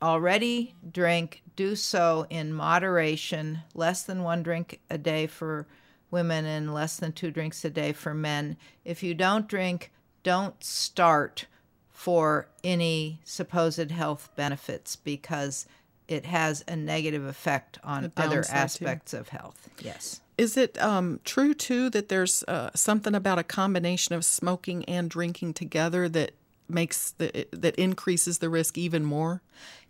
already 0.01 0.75
drink, 0.91 1.41
do 1.55 1.75
so 1.75 2.25
in 2.29 2.53
moderation, 2.53 3.59
less 3.73 4.03
than 4.03 4.23
one 4.23 4.43
drink 4.43 4.79
a 4.89 4.97
day 4.97 5.27
for 5.27 5.67
women 6.11 6.45
and 6.45 6.73
less 6.73 6.97
than 6.97 7.11
two 7.11 7.31
drinks 7.31 7.65
a 7.65 7.69
day 7.69 7.91
for 7.91 8.13
men. 8.13 8.55
If 8.85 9.03
you 9.03 9.13
don't 9.13 9.47
drink, 9.47 9.91
don't 10.21 10.63
start 10.63 11.47
for 11.89 12.47
any 12.63 13.19
supposed 13.23 13.91
health 13.91 14.29
benefits 14.35 14.95
because 14.95 15.65
it 16.13 16.25
has 16.25 16.63
a 16.67 16.75
negative 16.75 17.25
effect 17.25 17.79
on 17.83 18.11
other 18.15 18.43
too. 18.43 18.51
aspects 18.53 19.13
of 19.13 19.29
health. 19.29 19.69
Yes. 19.81 20.21
Is 20.37 20.55
it 20.57 20.81
um, 20.81 21.19
true 21.25 21.53
too 21.53 21.89
that 21.89 22.09
there's 22.09 22.43
uh, 22.47 22.69
something 22.75 23.15
about 23.15 23.39
a 23.39 23.43
combination 23.43 24.15
of 24.15 24.23
smoking 24.23 24.85
and 24.85 25.09
drinking 25.09 25.55
together 25.55 26.07
that 26.09 26.33
makes 26.69 27.11
the 27.11 27.47
that 27.51 27.75
increases 27.75 28.37
the 28.37 28.49
risk 28.49 28.77
even 28.77 29.03
more? 29.03 29.41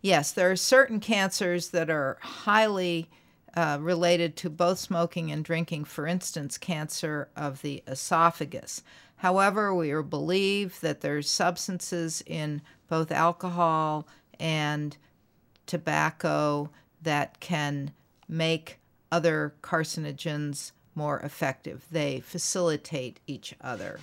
Yes, 0.02 0.32
there 0.32 0.50
are 0.50 0.56
certain 0.56 1.00
cancers 1.00 1.70
that 1.70 1.90
are 1.90 2.18
highly 2.22 3.10
uh, 3.56 3.78
related 3.80 4.36
to 4.38 4.50
both 4.50 4.80
smoking 4.80 5.32
and 5.32 5.46
drinking. 5.46 5.86
For 5.86 6.08
instance, 6.08 6.58
cancer 6.58 7.30
of 7.36 7.62
the 7.62 7.84
esophagus. 7.88 8.82
However, 9.18 9.74
we 9.74 9.94
believe 10.02 10.80
that 10.82 11.02
there's 11.02 11.30
substances 11.30 12.24
in 12.26 12.62
both 12.90 13.12
alcohol 13.12 14.08
and 14.40 14.98
tobacco 15.66 16.70
that 17.02 17.40
can 17.40 17.92
make 18.28 18.80
other 19.12 19.54
carcinogens 19.62 20.72
more 20.96 21.20
effective. 21.20 21.86
They 21.92 22.20
facilitate 22.20 23.20
each 23.28 23.56
other. 23.62 24.00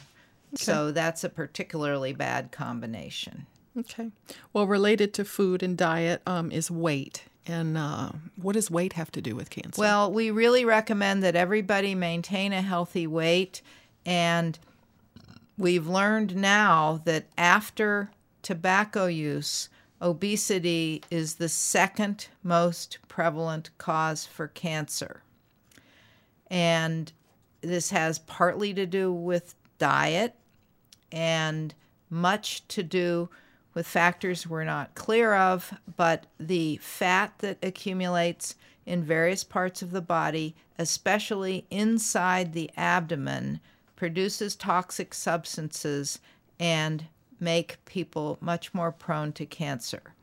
So 0.55 0.91
that's 0.91 1.23
a 1.23 1.29
particularly 1.29 2.13
bad 2.13 2.51
combination. 2.51 3.47
Okay. 3.79 4.11
Well, 4.53 4.67
related 4.67 5.15
to 5.15 5.25
food 5.25 5.63
and 5.63 5.77
diet 5.77 6.23
um, 6.27 6.51
is 6.51 6.71
weight. 6.71 7.25
And 7.47 7.79
uh, 7.79 8.11
what 8.37 8.53
does 8.53 8.71
weight 8.71 8.93
have 8.95 9.11
to 9.13 9.23
do 9.23 9.35
with 9.35 9.51
cancer? 9.51 9.81
Well, 9.81 10.13
we 10.13 10.31
really 10.31 10.65
recommend 10.65 11.23
that 11.23 11.37
everybody 11.37 11.95
maintain 11.95 12.53
a 12.53 12.63
healthy 12.63 13.07
weight. 13.07 13.63
And 14.05 14.59
we've 15.57 15.87
learned 15.87 16.37
now 16.37 17.01
that 17.05 17.27
after 17.39 18.11
tobacco 18.43 19.07
use, 19.07 19.69
obesity 20.01 21.03
is 21.11 21.35
the 21.35 21.49
second 21.49 22.29
most 22.43 22.99
prevalent 23.09 23.71
cause 23.79 24.27
for 24.27 24.49
cancer. 24.49 25.23
And 26.51 27.13
this 27.61 27.91
has 27.91 28.19
partly 28.21 28.75
to 28.75 28.87
do 28.87 29.13
with 29.13 29.55
diet 29.79 30.35
and 31.13 31.75
much 32.09 32.67
to 32.69 32.83
do 32.83 33.29
with 33.75 33.87
factors 33.87 34.47
we're 34.47 34.65
not 34.65 34.95
clear 34.95 35.35
of, 35.35 35.73
but 35.97 36.27
the 36.39 36.77
fat 36.79 37.33
that 37.39 37.59
accumulates 37.63 38.57
in 38.85 39.05
various 39.05 39.45
parts 39.45 39.83
of 39.83 39.93
the 39.93 40.01
body, 40.01 40.57
especially 40.79 41.67
inside 41.71 42.53
the 42.53 42.71
abdomen, 42.77 43.61
produces 43.95 44.57
toxic 44.57 45.15
substances 45.15 46.19
and 46.59 47.07
make 47.41 47.85
people 47.85 48.39
much 48.41 48.73
more 48.75 48.93
prone 48.93 49.33
to 49.33 49.47
cancer. 49.47 50.15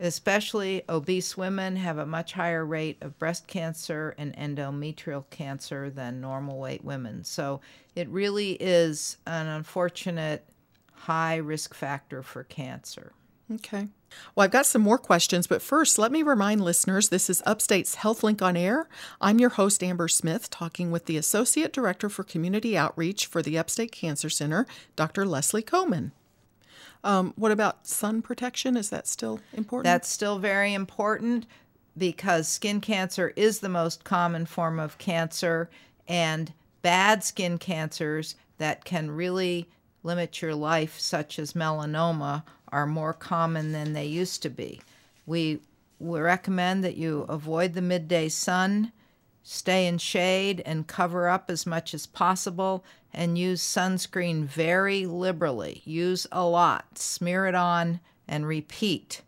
Especially 0.00 0.82
obese 0.88 1.36
women 1.36 1.76
have 1.76 1.98
a 1.98 2.06
much 2.06 2.32
higher 2.32 2.64
rate 2.64 2.98
of 3.00 3.18
breast 3.18 3.46
cancer 3.46 4.14
and 4.18 4.34
endometrial 4.36 5.24
cancer 5.30 5.90
than 5.90 6.20
normal 6.20 6.58
weight 6.58 6.84
women. 6.84 7.22
So 7.22 7.60
it 7.94 8.08
really 8.08 8.52
is 8.52 9.18
an 9.26 9.46
unfortunate 9.46 10.44
high 10.92 11.36
risk 11.36 11.74
factor 11.74 12.22
for 12.22 12.42
cancer. 12.44 13.12
Okay. 13.54 13.88
Well, 14.34 14.44
I've 14.44 14.50
got 14.50 14.66
some 14.66 14.82
more 14.82 14.98
questions, 14.98 15.46
but 15.46 15.62
first, 15.62 15.98
let 15.98 16.12
me 16.12 16.22
remind 16.22 16.62
listeners 16.62 17.08
this 17.08 17.28
is 17.30 17.42
Upstate's 17.44 17.96
HealthLink 17.96 18.42
on 18.42 18.56
Air. 18.56 18.88
I'm 19.20 19.38
your 19.38 19.50
host, 19.50 19.82
Amber 19.82 20.08
Smith, 20.08 20.50
talking 20.50 20.90
with 20.90 21.06
the 21.06 21.16
Associate 21.16 21.72
Director 21.72 22.08
for 22.08 22.24
Community 22.24 22.76
Outreach 22.76 23.26
for 23.26 23.42
the 23.42 23.58
Upstate 23.58 23.92
Cancer 23.92 24.30
Center, 24.30 24.66
Dr. 24.96 25.26
Leslie 25.26 25.62
Kohman. 25.62 26.12
Um, 27.04 27.32
what 27.36 27.52
about 27.52 27.86
sun 27.86 28.22
protection? 28.22 28.76
Is 28.76 28.90
that 28.90 29.06
still 29.06 29.40
important? 29.52 29.84
That's 29.84 30.08
still 30.08 30.38
very 30.38 30.72
important 30.72 31.46
because 31.96 32.48
skin 32.48 32.80
cancer 32.80 33.32
is 33.36 33.60
the 33.60 33.68
most 33.68 34.04
common 34.04 34.46
form 34.46 34.78
of 34.78 34.98
cancer, 34.98 35.68
and 36.08 36.52
bad 36.80 37.22
skin 37.24 37.58
cancers 37.58 38.34
that 38.58 38.84
can 38.84 39.10
really 39.10 39.68
limit 40.02 40.40
your 40.40 40.54
life, 40.54 40.98
such 40.98 41.38
as 41.38 41.52
melanoma, 41.52 42.42
are 42.68 42.86
more 42.86 43.12
common 43.12 43.72
than 43.72 43.92
they 43.92 44.06
used 44.06 44.42
to 44.42 44.48
be. 44.50 44.80
We, 45.26 45.60
we 45.98 46.20
recommend 46.20 46.82
that 46.84 46.96
you 46.96 47.22
avoid 47.28 47.74
the 47.74 47.82
midday 47.82 48.28
sun, 48.28 48.92
stay 49.42 49.86
in 49.86 49.98
shade, 49.98 50.62
and 50.64 50.86
cover 50.86 51.28
up 51.28 51.50
as 51.50 51.66
much 51.66 51.94
as 51.94 52.06
possible, 52.06 52.84
and 53.12 53.36
use 53.38 53.62
sunscreen 53.62 54.44
very 54.44 55.06
liberally. 55.06 55.82
Use 55.84 56.26
a 56.32 56.44
lot, 56.44 56.98
smear 56.98 57.46
it 57.46 57.54
on, 57.54 58.00
and 58.26 58.46
repeat. 58.46 59.22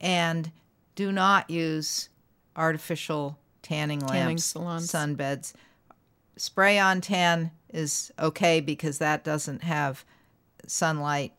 And 0.00 0.50
do 0.94 1.12
not 1.12 1.50
use 1.50 2.08
artificial 2.56 3.38
tanning 3.62 4.00
lamps, 4.00 4.12
Tanning 4.12 4.38
salons. 4.38 4.92
sunbeds. 4.92 5.52
Spray 6.36 6.78
on 6.78 7.00
tan 7.00 7.50
is 7.72 8.10
okay 8.18 8.60
because 8.60 8.98
that 8.98 9.24
doesn't 9.24 9.62
have 9.62 10.04
sunlight, 10.66 11.32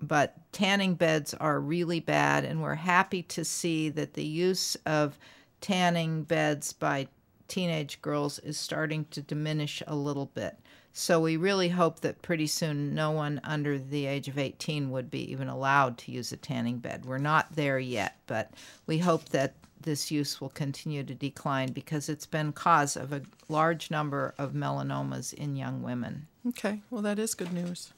but 0.00 0.36
tanning 0.52 0.94
beds 0.94 1.34
are 1.34 1.60
really 1.60 2.00
bad, 2.00 2.44
and 2.44 2.62
we're 2.62 2.74
happy 2.74 3.22
to 3.22 3.44
see 3.44 3.88
that 3.90 4.14
the 4.14 4.24
use 4.24 4.76
of 4.86 5.18
tanning 5.60 6.22
beds 6.22 6.72
by 6.72 7.08
teenage 7.46 8.00
girls 8.02 8.38
is 8.40 8.58
starting 8.58 9.06
to 9.10 9.22
diminish 9.22 9.82
a 9.86 9.96
little 9.96 10.26
bit. 10.26 10.58
So 10.92 11.20
we 11.20 11.36
really 11.36 11.68
hope 11.68 12.00
that 12.00 12.22
pretty 12.22 12.46
soon 12.46 12.94
no 12.94 13.10
one 13.10 13.40
under 13.44 13.78
the 13.78 14.06
age 14.06 14.26
of 14.28 14.38
18 14.38 14.90
would 14.90 15.10
be 15.10 15.30
even 15.30 15.48
allowed 15.48 15.96
to 15.98 16.12
use 16.12 16.32
a 16.32 16.36
tanning 16.36 16.78
bed. 16.78 17.04
We're 17.04 17.18
not 17.18 17.54
there 17.54 17.78
yet, 17.78 18.16
but 18.26 18.52
we 18.86 18.98
hope 18.98 19.28
that 19.28 19.54
this 19.82 20.10
use 20.10 20.40
will 20.40 20.48
continue 20.48 21.04
to 21.04 21.14
decline 21.14 21.72
because 21.72 22.08
it's 22.08 22.26
been 22.26 22.52
cause 22.52 22.96
of 22.96 23.12
a 23.12 23.22
large 23.48 23.90
number 23.90 24.34
of 24.38 24.52
melanomas 24.52 25.32
in 25.32 25.56
young 25.56 25.82
women. 25.82 26.26
Okay, 26.48 26.80
well, 26.90 27.02
that 27.02 27.18
is 27.18 27.34
good 27.34 27.52
news. 27.52 27.92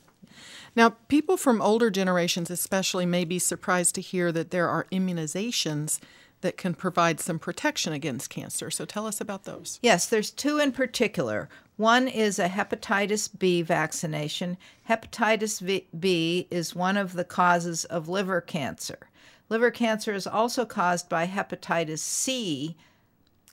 Now, 0.77 0.91
people 1.09 1.37
from 1.37 1.61
older 1.61 1.91
generations, 1.91 2.51
especially, 2.51 3.07
may 3.07 3.25
be 3.25 3.39
surprised 3.39 3.95
to 3.97 4.01
hear 4.01 4.31
that 4.33 4.51
there 4.51 4.69
are 4.69 4.87
immunizations 4.93 5.99
that 6.41 6.57
can 6.57 6.75
provide 6.75 7.21
some 7.21 7.39
protection 7.39 7.93
against 7.93 8.31
cancer. 8.31 8.71
So 8.71 8.85
tell 8.85 9.07
us 9.07 9.21
about 9.21 9.45
those. 9.45 9.79
Yes, 9.83 10.07
there's 10.07 10.31
two 10.31 10.59
in 10.59 10.73
particular. 10.73 11.49
One 11.81 12.09
is 12.09 12.39
a 12.39 12.47
hepatitis 12.47 13.31
B 13.39 13.63
vaccination. 13.63 14.59
Hepatitis 14.87 15.83
B 15.99 16.47
is 16.51 16.75
one 16.75 16.99
of 16.99 17.15
the 17.15 17.25
causes 17.25 17.87
of 17.87 18.07
liver 18.07 18.43
cancer. 18.43 18.99
Liver 19.49 19.71
cancer 19.71 20.13
is 20.13 20.27
also 20.27 20.67
caused 20.67 21.09
by 21.09 21.27
hepatitis 21.27 22.01
C, 22.01 22.77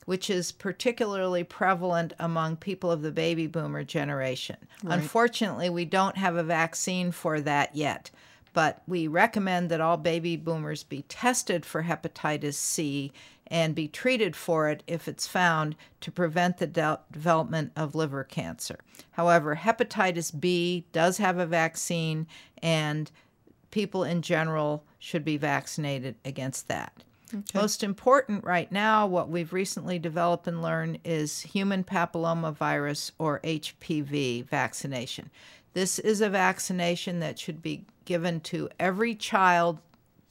which 0.04 0.28
is 0.28 0.52
particularly 0.52 1.42
prevalent 1.42 2.12
among 2.18 2.56
people 2.56 2.90
of 2.90 3.00
the 3.00 3.10
baby 3.10 3.46
boomer 3.46 3.82
generation. 3.82 4.58
Unfortunately, 4.84 5.70
we 5.70 5.86
don't 5.86 6.18
have 6.18 6.36
a 6.36 6.42
vaccine 6.42 7.12
for 7.12 7.40
that 7.40 7.74
yet, 7.74 8.10
but 8.52 8.82
we 8.86 9.06
recommend 9.06 9.70
that 9.70 9.80
all 9.80 9.96
baby 9.96 10.36
boomers 10.36 10.82
be 10.82 11.00
tested 11.08 11.64
for 11.64 11.84
hepatitis 11.84 12.56
C 12.56 13.10
and 13.48 13.74
be 13.74 13.88
treated 13.88 14.36
for 14.36 14.68
it 14.68 14.82
if 14.86 15.08
it's 15.08 15.26
found 15.26 15.74
to 16.00 16.12
prevent 16.12 16.58
the 16.58 16.66
de- 16.66 17.00
development 17.10 17.72
of 17.76 17.94
liver 17.94 18.24
cancer. 18.24 18.78
However, 19.12 19.56
hepatitis 19.56 20.38
B 20.38 20.84
does 20.92 21.18
have 21.18 21.38
a 21.38 21.46
vaccine, 21.46 22.26
and 22.62 23.10
people 23.70 24.04
in 24.04 24.22
general 24.22 24.84
should 24.98 25.24
be 25.24 25.36
vaccinated 25.36 26.16
against 26.24 26.68
that. 26.68 27.02
Most 27.54 27.82
important 27.82 28.44
right 28.44 28.72
now, 28.72 29.06
what 29.06 29.28
we've 29.28 29.52
recently 29.52 29.98
developed 29.98 30.48
and 30.48 30.62
learned 30.62 30.98
is 31.04 31.40
human 31.40 31.84
papillomavirus 31.84 33.10
or 33.18 33.40
HPV 33.40 34.46
vaccination. 34.46 35.30
This 35.74 35.98
is 35.98 36.20
a 36.22 36.30
vaccination 36.30 37.20
that 37.20 37.38
should 37.38 37.60
be 37.60 37.84
given 38.06 38.40
to 38.40 38.70
every 38.80 39.14
child, 39.14 39.78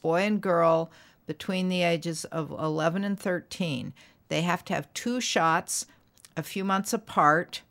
boy 0.02 0.22
and 0.22 0.42
girl, 0.42 0.90
between 1.28 1.70
the 1.70 1.84
ages 1.84 2.26
of 2.26 2.50
11 2.50 3.04
and 3.04 3.20
13. 3.20 3.94
They 4.30 4.42
have 4.42 4.66
to 4.66 4.74
have 4.74 4.92
two 4.94 5.22
shots 5.22 5.86
a 6.36 6.42
few 6.42 6.64
months 6.64 6.94
apart. 6.94 7.62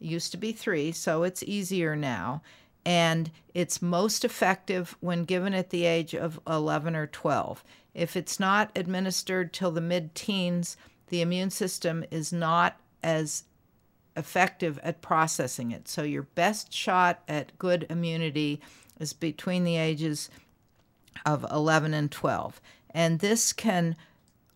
It 0.00 0.06
used 0.06 0.30
to 0.32 0.38
be 0.38 0.52
three, 0.52 0.92
so 0.92 1.24
it's 1.24 1.42
easier 1.42 1.94
now. 1.94 2.40
And 2.86 3.30
it's 3.52 3.82
most 3.82 4.24
effective 4.24 4.96
when 5.00 5.24
given 5.24 5.52
at 5.52 5.68
the 5.70 5.84
age 5.84 6.14
of 6.14 6.40
11 6.46 6.96
or 6.96 7.06
12. 7.06 7.62
If 7.92 8.16
it's 8.16 8.40
not 8.40 8.70
administered 8.74 9.52
till 9.52 9.70
the 9.70 9.80
mid 9.80 10.14
teens, 10.14 10.76
the 11.08 11.20
immune 11.20 11.50
system 11.50 12.04
is 12.10 12.32
not 12.32 12.80
as 13.02 13.44
effective 14.16 14.78
at 14.82 15.02
processing 15.02 15.72
it. 15.72 15.88
So, 15.88 16.02
your 16.02 16.22
best 16.22 16.72
shot 16.72 17.22
at 17.28 17.58
good 17.58 17.86
immunity 17.90 18.60
is 18.98 19.12
between 19.12 19.64
the 19.64 19.76
ages 19.76 20.30
of 21.26 21.44
11 21.50 21.94
and 21.94 22.10
12. 22.10 22.60
And 22.92 23.20
this 23.20 23.52
can 23.52 23.96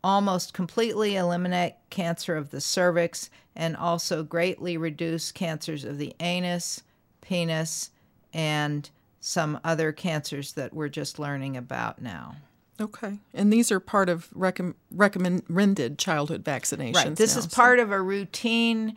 almost 0.03 0.53
completely 0.53 1.17
eliminate 1.17 1.75
cancer 1.91 2.37
of 2.37 2.51
the 2.51 2.61
cervix 2.61 3.31
and 3.57 3.77
also 3.77 4.23
greatly 4.23 4.77
reduce 4.77 5.33
cancers 5.33 5.85
of 5.85 5.99
the 5.99 6.15
anus, 6.21 6.83
penis, 7.21 7.91
and 8.33 8.91
some 9.21 9.59
other 9.65 9.93
cancers 9.93 10.53
that 10.53 10.75
we're 10.75 10.89
just 10.89 11.19
learning 11.19 11.57
about 11.57 12.03
now. 12.03 12.37
Okay. 12.81 13.19
And 13.33 13.53
these 13.53 13.71
are 13.71 13.81
part 13.81 14.09
of 14.09 14.29
recomm- 14.31 14.75
recommended 14.91 15.99
childhood 15.99 16.45
vaccinations. 16.45 16.95
Right. 16.97 17.17
This 17.17 17.35
now, 17.35 17.39
is 17.39 17.45
so- 17.45 17.57
part 17.57 17.79
of 17.79 17.93
a 17.93 18.03
routine 18.03 18.97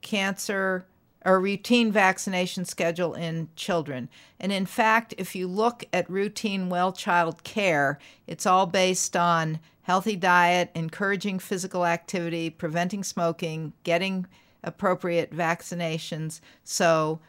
cancer 0.00 0.86
or 1.24 1.40
routine 1.40 1.92
vaccination 1.92 2.64
schedule 2.64 3.14
in 3.14 3.48
children. 3.56 4.08
And 4.40 4.52
in 4.52 4.66
fact, 4.66 5.14
if 5.18 5.34
you 5.34 5.46
look 5.46 5.84
at 5.92 6.08
routine 6.10 6.68
well 6.68 6.92
child 6.92 7.44
care, 7.44 7.98
it's 8.26 8.46
all 8.46 8.66
based 8.66 9.16
on 9.16 9.60
healthy 9.82 10.16
diet, 10.16 10.70
encouraging 10.74 11.38
physical 11.38 11.84
activity, 11.84 12.50
preventing 12.50 13.04
smoking, 13.04 13.72
getting 13.84 14.26
appropriate 14.62 15.34
vaccinations. 15.34 16.40
So 16.64 17.20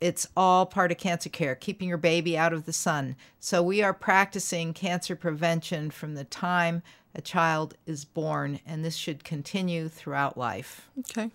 it's 0.00 0.28
all 0.36 0.66
part 0.66 0.92
of 0.92 0.98
cancer 0.98 1.28
care, 1.28 1.54
keeping 1.54 1.88
your 1.88 1.98
baby 1.98 2.38
out 2.38 2.52
of 2.52 2.66
the 2.66 2.72
sun. 2.72 3.16
So 3.40 3.62
we 3.62 3.82
are 3.82 3.94
practicing 3.94 4.72
cancer 4.72 5.16
prevention 5.16 5.90
from 5.90 6.14
the 6.14 6.24
time 6.24 6.82
a 7.14 7.20
child 7.20 7.74
is 7.86 8.04
born, 8.04 8.60
and 8.66 8.84
this 8.84 8.94
should 8.94 9.24
continue 9.24 9.88
throughout 9.88 10.36
life. 10.36 10.88
Okay. 11.00 11.30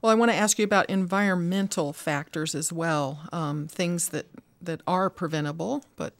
Well, 0.00 0.10
I 0.12 0.14
want 0.14 0.30
to 0.30 0.36
ask 0.36 0.58
you 0.58 0.64
about 0.64 0.88
environmental 0.90 1.92
factors 1.92 2.54
as 2.54 2.72
well, 2.72 3.20
um, 3.32 3.66
things 3.68 4.08
that, 4.10 4.26
that 4.62 4.80
are 4.86 5.10
preventable, 5.10 5.84
but 5.96 6.14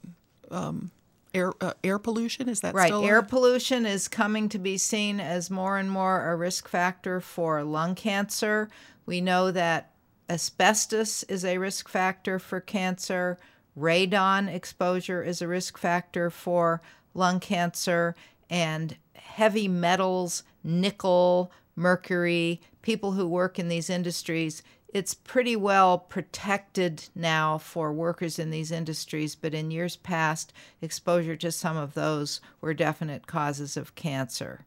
um, 0.50 0.90
air 1.34 1.52
uh, 1.60 1.72
air 1.82 1.98
pollution 1.98 2.48
is 2.48 2.60
that 2.60 2.74
Right. 2.74 2.86
still 2.86 3.04
Air 3.04 3.18
a- 3.18 3.24
pollution 3.24 3.86
is 3.86 4.06
coming 4.08 4.48
to 4.50 4.58
be 4.58 4.78
seen 4.78 5.20
as 5.20 5.50
more 5.50 5.78
and 5.78 5.90
more 5.90 6.30
a 6.30 6.36
risk 6.36 6.68
factor 6.68 7.20
for 7.20 7.62
lung 7.64 7.94
cancer. 7.94 8.68
We 9.06 9.20
know 9.20 9.50
that 9.50 9.90
asbestos 10.30 11.22
is 11.24 11.44
a 11.44 11.58
risk 11.58 11.88
factor 11.88 12.38
for 12.38 12.60
cancer. 12.60 13.38
Radon 13.78 14.48
exposure 14.52 15.22
is 15.22 15.42
a 15.42 15.48
risk 15.48 15.76
factor 15.78 16.30
for 16.30 16.80
lung 17.14 17.40
cancer. 17.40 18.14
And 18.48 18.96
heavy 19.14 19.68
metals, 19.68 20.44
nickel, 20.62 21.50
mercury, 21.76 22.60
people 22.82 23.12
who 23.12 23.26
work 23.26 23.58
in 23.58 23.68
these 23.68 23.90
industries, 23.90 24.62
it's 24.94 25.12
pretty 25.12 25.56
well 25.56 25.98
protected 25.98 27.08
now 27.16 27.58
for 27.58 27.92
workers 27.92 28.38
in 28.38 28.50
these 28.50 28.70
industries, 28.70 29.34
but 29.34 29.52
in 29.52 29.72
years 29.72 29.96
past, 29.96 30.52
exposure 30.80 31.36
to 31.36 31.50
some 31.50 31.76
of 31.76 31.94
those 31.94 32.40
were 32.60 32.74
definite 32.74 33.26
causes 33.26 33.76
of 33.76 33.96
cancer. 33.96 34.64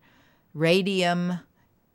Radium 0.54 1.40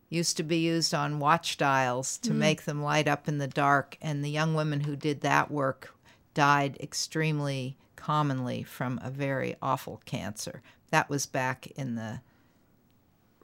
used 0.09 0.39
to 0.39 0.43
be 0.43 0.59
used 0.59 0.95
on 0.95 1.19
watch 1.19 1.59
dials 1.59 2.17
to 2.19 2.31
mm. 2.31 2.37
make 2.37 2.65
them 2.65 2.83
light 2.83 3.07
up 3.07 3.29
in 3.29 3.39
the 3.39 3.49
dark, 3.49 3.99
and 4.01 4.25
the 4.25 4.31
young 4.31 4.55
women 4.55 4.81
who 4.81 4.97
did 4.97 5.21
that 5.21 5.51
work 5.51 5.95
died 6.33 6.79
extremely 6.81 7.77
commonly 7.97 8.63
from 8.63 8.99
a 9.03 9.11
very 9.11 9.57
awful 9.61 10.01
cancer. 10.07 10.63
That 10.91 11.11
was 11.11 11.27
back 11.27 11.67
in 11.77 11.97
the 11.97 12.21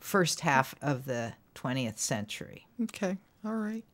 first 0.00 0.40
half 0.40 0.74
of 0.80 1.04
the 1.04 1.34
20th 1.58 1.98
century. 1.98 2.66
Okay. 2.82 3.18
All 3.44 3.54
right. 3.54 3.84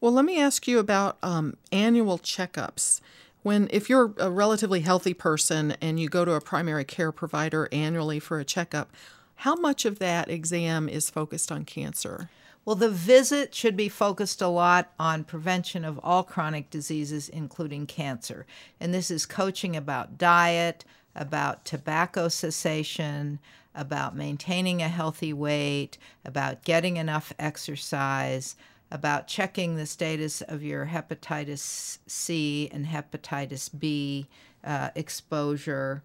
Well, 0.00 0.12
let 0.12 0.24
me 0.24 0.40
ask 0.40 0.66
you 0.68 0.78
about 0.78 1.18
um, 1.22 1.56
annual 1.72 2.18
checkups. 2.18 3.00
When 3.42 3.68
if 3.70 3.88
you're 3.88 4.12
a 4.18 4.30
relatively 4.30 4.80
healthy 4.80 5.14
person 5.14 5.74
and 5.80 5.98
you 5.98 6.08
go 6.08 6.24
to 6.24 6.32
a 6.32 6.40
primary 6.40 6.84
care 6.84 7.12
provider 7.12 7.68
annually 7.72 8.20
for 8.20 8.38
a 8.38 8.44
checkup, 8.44 8.92
how 9.36 9.54
much 9.54 9.86
of 9.86 9.98
that 9.98 10.28
exam 10.28 10.88
is 10.88 11.08
focused 11.08 11.50
on 11.50 11.64
cancer? 11.64 12.28
Well, 12.66 12.76
the 12.76 12.90
visit 12.90 13.54
should 13.54 13.74
be 13.76 13.88
focused 13.88 14.42
a 14.42 14.48
lot 14.48 14.92
on 14.98 15.24
prevention 15.24 15.84
of 15.84 15.98
all 16.02 16.22
chronic 16.22 16.68
diseases, 16.68 17.30
including 17.30 17.86
cancer. 17.86 18.44
And 18.78 18.92
this 18.92 19.10
is 19.10 19.24
coaching 19.24 19.74
about 19.74 20.18
diet, 20.18 20.84
about 21.14 21.64
tobacco 21.64 22.28
cessation, 22.28 23.38
about 23.74 24.16
maintaining 24.16 24.82
a 24.82 24.88
healthy 24.88 25.32
weight, 25.32 25.96
about 26.24 26.64
getting 26.64 26.96
enough 26.96 27.32
exercise, 27.38 28.56
about 28.90 29.28
checking 29.28 29.76
the 29.76 29.86
status 29.86 30.40
of 30.42 30.62
your 30.62 30.86
hepatitis 30.86 31.98
C 32.06 32.68
and 32.72 32.86
hepatitis 32.86 33.70
B 33.78 34.26
uh, 34.64 34.90
exposure. 34.94 36.02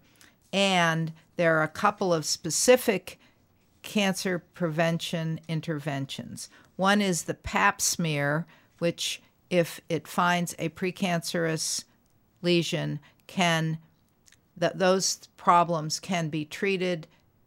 And 0.52 1.12
there 1.36 1.58
are 1.58 1.64
a 1.64 1.68
couple 1.68 2.14
of 2.14 2.24
specific 2.24 3.18
cancer 3.82 4.38
prevention 4.38 5.40
interventions. 5.48 6.48
One 6.76 7.00
is 7.00 7.24
the 7.24 7.34
pap 7.34 7.80
smear, 7.80 8.46
which, 8.78 9.22
if 9.50 9.80
it 9.88 10.06
finds 10.06 10.54
a 10.58 10.68
precancerous 10.70 11.84
lesion, 12.42 13.00
can 13.26 13.78
that 14.56 14.78
those 14.78 15.28
problems 15.36 16.00
can 16.00 16.28
be 16.28 16.44
treated 16.44 17.06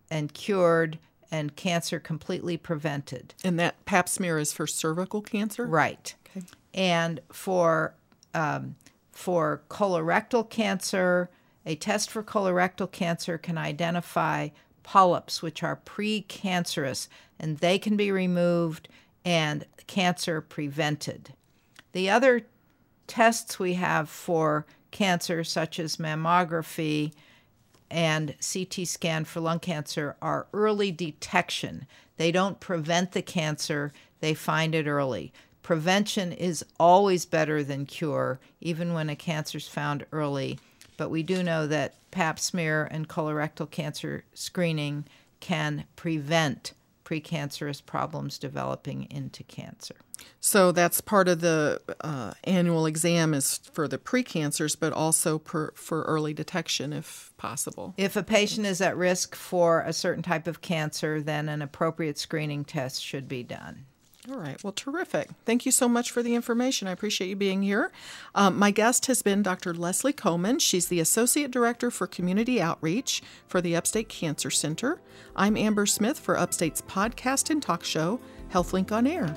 and 0.10 0.34
cured 0.34 1.00
and 1.32 1.56
cancer 1.56 2.00
completely 2.00 2.58
prevented. 2.58 3.34
And 3.44 3.60
that 3.60 3.84
pap 3.86 4.10
smear 4.10 4.40
is 4.40 4.52
for 4.52 4.66
cervical 4.68 5.22
cancer? 5.22 5.66
Right. 5.66 6.14
Okay. 6.36 6.46
And 6.74 7.20
for 7.32 7.94
um, 8.34 8.76
for 9.12 9.64
colorectal 9.70 10.50
cancer, 10.50 11.30
a 11.66 11.76
test 11.76 12.10
for 12.10 12.24
colorectal 12.24 12.90
cancer 12.90 13.38
can 13.38 13.58
identify 13.58 14.50
polyps, 14.84 15.42
which 15.42 15.62
are 15.62 15.82
precancerous, 15.86 17.08
and 17.40 17.58
they 17.58 17.78
can 17.78 17.98
be 17.98 18.12
removed 18.12 18.88
and 19.26 19.66
cancer 19.88 20.42
prevented. 20.42 21.34
The 21.92 22.10
other 22.10 22.46
tests 23.08 23.60
we 23.60 23.74
have 23.74 24.10
for 24.10 24.66
cancer, 24.92 25.44
such 25.44 25.80
as 25.80 25.98
mammography 25.98 27.12
and 27.92 28.36
CT 28.40 28.88
scan 28.88 29.26
for 29.26 29.40
lung 29.40 29.60
cancer, 29.60 30.16
are 30.22 30.48
early 30.54 30.92
detection. 30.92 31.86
They 32.18 32.32
don't 32.32 32.60
prevent 32.60 33.14
the 33.14 33.22
cancer, 33.22 33.94
they 34.20 34.34
find 34.34 34.76
it 34.76 34.88
early. 34.88 35.32
Prevention 35.64 36.32
is 36.32 36.66
always 36.80 37.26
better 37.26 37.64
than 37.64 37.86
cure, 37.86 38.40
even 38.60 38.94
when 38.94 39.10
a 39.10 39.16
cancer 39.16 39.58
is 39.58 39.68
found 39.68 40.06
early. 40.12 40.60
But 40.98 41.10
we 41.10 41.24
do 41.24 41.44
know 41.44 41.68
that 41.68 41.96
pap 42.12 42.40
smear 42.40 42.86
and 42.92 43.08
colorectal 43.08 43.70
cancer 43.70 44.24
screening 44.34 45.06
can 45.40 45.86
prevent 45.96 46.74
precancerous 47.10 47.84
problems 47.84 48.38
developing 48.38 49.08
into 49.10 49.44
cancer. 49.44 49.96
So 50.40 50.72
that's 50.72 51.02
part 51.02 51.28
of 51.28 51.42
the 51.42 51.82
uh, 52.02 52.34
annual 52.44 52.86
exam 52.86 53.34
is 53.34 53.60
for 53.72 53.88
the 53.88 53.98
precancers, 53.98 54.76
but 54.80 54.94
also 54.94 55.40
per, 55.40 55.72
for 55.76 56.04
early 56.04 56.34
detection 56.34 56.94
if 56.94 57.32
possible. 57.38 57.94
If 57.98 58.16
a 58.16 58.24
patient 58.24 58.66
is 58.66 58.82
at 58.82 58.98
risk 58.98 59.36
for 59.36 59.82
a 59.82 59.94
certain 59.94 60.24
type 60.24 60.46
of 60.46 60.62
cancer, 60.62 61.22
then 61.22 61.50
an 61.50 61.62
appropriate 61.62 62.18
screening 62.18 62.66
test 62.66 63.04
should 63.04 63.28
be 63.28 63.44
done. 63.44 63.86
All 64.32 64.38
right. 64.38 64.62
Well, 64.64 64.74
terrific. 64.74 65.30
Thank 65.46 65.66
you 65.66 65.72
so 65.72 65.88
much 65.88 66.12
for 66.12 66.22
the 66.22 66.36
information. 66.36 66.88
I 66.88 66.92
appreciate 66.92 67.30
you 67.30 67.36
being 67.36 67.64
here. 67.64 67.92
Um, 68.36 68.60
my 68.60 68.70
guest 68.72 69.08
has 69.08 69.22
been 69.22 69.42
Dr. 69.42 69.74
Leslie 69.74 70.14
Kohman. 70.14 70.60
She's 70.60 70.88
the 70.88 71.00
Associate 71.00 71.50
Director 71.50 71.90
for 71.90 72.06
Community 72.06 72.62
Outreach 72.62 73.24
for 73.48 73.62
the 73.62 73.76
Upstate 73.76 74.10
Cancer 74.10 74.52
Center. 74.52 75.02
I'm 75.36 75.58
Amber 75.58 75.86
Smith 75.86 76.20
for 76.20 76.38
Upstate's 76.38 76.82
podcast 76.82 77.50
and 77.50 77.62
talk 77.62 77.84
show, 77.84 78.20
HealthLink 78.52 78.92
on 78.92 79.08
Air. 79.08 79.36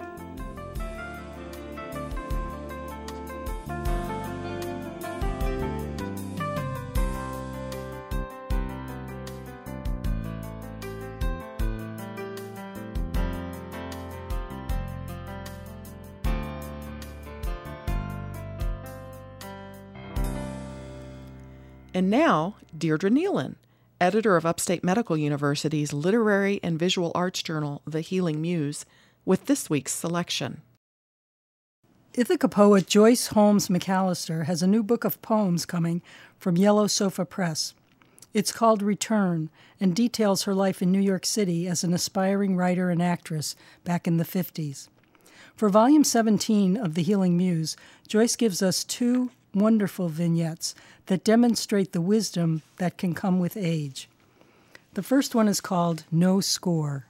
And 21.95 22.09
now, 22.09 22.57
Deirdre 22.77 23.11
Neilen, 23.11 23.57
editor 24.01 24.37
of 24.37 24.47
Upstate 24.47 24.83
Medical 24.83 25.17
University's 25.17 25.93
literary 25.93 26.59
and 26.63 26.79
visual 26.79 27.13
arts 27.15 27.43
journal, 27.43 27.83
The 27.87 28.01
Healing 28.01 28.41
Muse, 28.41 28.87
with 29.27 29.45
this 29.45 29.69
week's 29.69 29.93
selection. 29.93 30.63
Ithaca 32.15 32.49
poet 32.49 32.87
Joyce 32.87 33.29
Holmes 33.29 33.69
McAllister 33.69 34.47
has 34.47 34.63
a 34.63 34.67
new 34.67 34.83
book 34.83 35.05
of 35.05 35.21
poems 35.21 35.67
coming 35.67 36.01
from 36.39 36.57
Yellow 36.57 36.87
Sofa 36.87 37.27
Press. 37.27 37.75
It's 38.33 38.53
called 38.53 38.81
Return 38.81 39.51
and 39.79 39.95
details 39.95 40.45
her 40.45 40.55
life 40.55 40.81
in 40.81 40.91
New 40.91 41.01
York 41.01 41.27
City 41.27 41.69
as 41.69 41.85
an 41.85 41.93
aspiring 41.93 42.57
writer 42.57 42.89
and 42.89 43.03
actress 43.03 43.55
back 43.85 44.07
in 44.07 44.17
the 44.17 44.25
50s. 44.25 44.89
For 45.55 45.69
volume 45.69 46.05
17 46.05 46.79
of 46.79 46.95
The 46.95 47.03
Healing 47.03 47.37
Muse, 47.37 47.77
Joyce 48.09 48.37
gives 48.37 48.63
us 48.63 48.83
two 48.83 49.31
wonderful 49.55 50.09
vignettes 50.09 50.75
that 51.07 51.25
demonstrate 51.25 51.93
the 51.93 52.01
wisdom 52.01 52.63
that 52.79 52.99
can 52.99 53.15
come 53.15 53.39
with 53.39 53.57
age. 53.57 54.09
The 54.95 55.03
first 55.03 55.35
one 55.35 55.49
is 55.49 55.61
called 55.61 56.05
No 56.11 56.41
Score. 56.41 57.07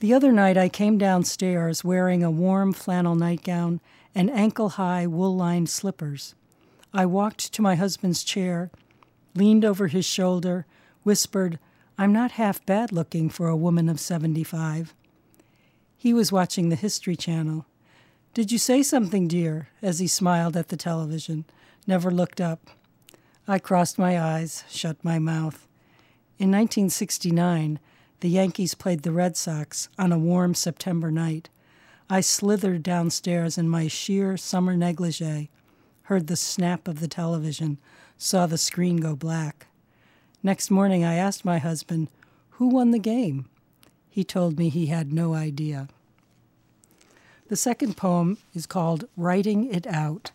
The 0.00 0.12
other 0.12 0.32
night 0.32 0.56
I 0.56 0.68
came 0.68 0.98
downstairs 0.98 1.84
wearing 1.84 2.22
a 2.22 2.30
warm 2.30 2.72
flannel 2.72 3.14
nightgown 3.14 3.80
and 4.14 4.30
ankle 4.30 4.70
high 4.70 5.06
wool 5.06 5.34
lined 5.34 5.68
slippers. 5.68 6.34
I 6.92 7.06
walked 7.06 7.52
to 7.52 7.62
my 7.62 7.74
husband's 7.74 8.22
chair, 8.22 8.70
leaned 9.34 9.64
over 9.64 9.88
his 9.88 10.04
shoulder, 10.04 10.66
whispered, 11.02 11.58
I'm 11.96 12.12
not 12.12 12.32
half 12.32 12.64
bad 12.66 12.92
looking 12.92 13.28
for 13.28 13.48
a 13.48 13.56
woman 13.56 13.88
of 13.88 14.00
75. 14.00 14.94
He 15.96 16.12
was 16.12 16.32
watching 16.32 16.68
the 16.68 16.76
History 16.76 17.16
Channel. 17.16 17.66
Did 18.34 18.50
you 18.50 18.58
say 18.58 18.82
something, 18.82 19.28
dear? 19.28 19.68
as 19.80 20.00
he 20.00 20.08
smiled 20.08 20.56
at 20.56 20.66
the 20.66 20.76
television, 20.76 21.44
never 21.86 22.10
looked 22.10 22.40
up. 22.40 22.68
I 23.46 23.60
crossed 23.60 23.96
my 23.96 24.20
eyes, 24.20 24.64
shut 24.68 24.96
my 25.04 25.20
mouth. 25.20 25.68
In 26.40 26.50
1969, 26.50 27.78
the 28.18 28.28
Yankees 28.28 28.74
played 28.74 29.04
the 29.04 29.12
Red 29.12 29.36
Sox 29.36 29.88
on 30.00 30.10
a 30.10 30.18
warm 30.18 30.52
September 30.54 31.12
night. 31.12 31.48
I 32.10 32.22
slithered 32.22 32.82
downstairs 32.82 33.56
in 33.56 33.68
my 33.68 33.86
sheer 33.86 34.36
summer 34.36 34.76
negligee, 34.76 35.48
heard 36.02 36.26
the 36.26 36.34
snap 36.34 36.88
of 36.88 36.98
the 36.98 37.06
television, 37.06 37.78
saw 38.18 38.46
the 38.46 38.58
screen 38.58 38.96
go 38.96 39.14
black. 39.14 39.68
Next 40.42 40.72
morning, 40.72 41.04
I 41.04 41.14
asked 41.14 41.44
my 41.44 41.58
husband, 41.58 42.08
Who 42.50 42.66
won 42.66 42.90
the 42.90 42.98
game? 42.98 43.48
He 44.10 44.24
told 44.24 44.58
me 44.58 44.70
he 44.70 44.86
had 44.86 45.12
no 45.12 45.34
idea. 45.34 45.86
The 47.54 47.58
second 47.58 47.96
poem 47.96 48.38
is 48.52 48.66
called 48.66 49.04
Writing 49.16 49.72
It 49.72 49.86
Out. 49.86 50.32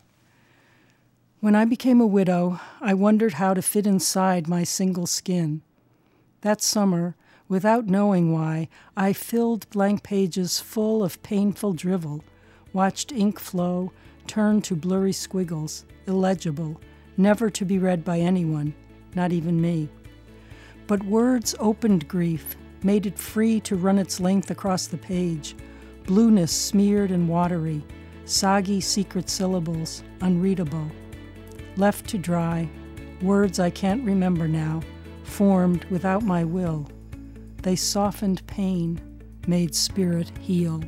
When 1.40 1.54
I 1.54 1.66
became 1.66 2.00
a 2.00 2.06
widow, 2.06 2.60
I 2.80 2.94
wondered 2.94 3.34
how 3.34 3.52
to 3.52 3.60
fit 3.60 3.86
inside 3.86 4.48
my 4.48 4.64
single 4.64 5.06
skin. 5.06 5.60
That 6.40 6.62
summer, 6.62 7.16
without 7.46 7.84
knowing 7.84 8.32
why, 8.32 8.70
I 8.96 9.12
filled 9.12 9.68
blank 9.68 10.02
pages 10.02 10.60
full 10.60 11.04
of 11.04 11.22
painful 11.22 11.74
drivel, 11.74 12.24
watched 12.72 13.12
ink 13.12 13.38
flow, 13.38 13.92
turn 14.26 14.62
to 14.62 14.74
blurry 14.74 15.12
squiggles, 15.12 15.84
illegible, 16.06 16.80
never 17.18 17.50
to 17.50 17.66
be 17.66 17.78
read 17.78 18.02
by 18.02 18.18
anyone, 18.18 18.72
not 19.14 19.30
even 19.30 19.60
me. 19.60 19.90
But 20.86 21.04
words 21.04 21.54
opened 21.58 22.08
grief, 22.08 22.56
made 22.82 23.04
it 23.04 23.18
free 23.18 23.60
to 23.60 23.76
run 23.76 23.98
its 23.98 24.20
length 24.20 24.50
across 24.50 24.86
the 24.86 24.96
page 24.96 25.54
blueness 26.10 26.50
smeared 26.50 27.12
and 27.12 27.28
watery, 27.28 27.84
soggy 28.24 28.80
secret 28.80 29.30
syllables, 29.30 30.02
unreadable. 30.22 30.90
Left 31.76 32.04
to 32.08 32.18
dry, 32.18 32.68
words 33.22 33.60
I 33.60 33.70
can't 33.70 34.04
remember 34.04 34.48
now, 34.48 34.80
formed 35.22 35.84
without 35.84 36.24
my 36.24 36.42
will. 36.42 36.88
They 37.62 37.76
softened 37.76 38.44
pain, 38.48 39.00
made 39.46 39.72
spirit 39.72 40.36
heal. 40.38 40.82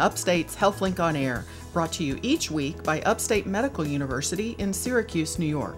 Upstate's 0.00 0.56
HealthLink 0.56 0.98
on 0.98 1.14
Air, 1.14 1.44
brought 1.72 1.92
to 1.92 2.04
you 2.04 2.18
each 2.22 2.50
week 2.50 2.82
by 2.82 3.00
Upstate 3.02 3.46
Medical 3.46 3.86
University 3.86 4.56
in 4.58 4.72
Syracuse, 4.72 5.38
New 5.38 5.46
York. 5.46 5.76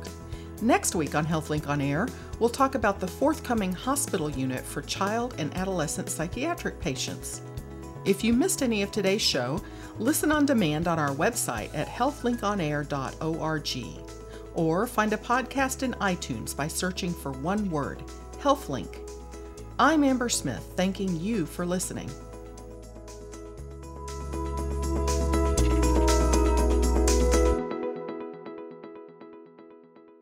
Next 0.63 0.95
week 0.95 1.17
on 1.17 1.27
HealthLink 1.27 1.69
on 1.69 1.81
Air, 1.81 2.07
we'll 2.39 2.49
talk 2.49 2.77
about 2.77 3.01
the 3.01 3.09
forthcoming 3.09 3.73
hospital 3.73 4.31
unit 4.31 4.65
for 4.65 4.83
child 4.83 5.35
and 5.39 5.53
adolescent 5.57 6.09
psychiatric 6.09 6.79
patients. 6.81 7.43
If 8.05 8.23
you 8.23 8.33
missed 8.33 8.63
any 8.63 8.83
of 8.83 8.93
today's 8.93 9.23
show, 9.23 9.61
listen 9.99 10.31
on 10.31 10.47
demand 10.47 10.87
on 10.87 10.99
our 10.99 11.11
website 11.11 11.75
at 11.75 11.89
healthlinkonair.org 11.89 14.09
or 14.55 14.87
find 14.87 15.13
a 15.13 15.17
podcast 15.17 15.83
in 15.83 15.95
iTunes 15.95 16.57
by 16.57 16.69
searching 16.69 17.13
for 17.13 17.33
one 17.33 17.69
word, 17.71 18.03
HealthLink. 18.39 18.99
I'm 19.79 20.05
Amber 20.05 20.29
Smith, 20.29 20.63
thanking 20.77 21.19
you 21.19 21.47
for 21.47 21.67
listening. 21.67 22.11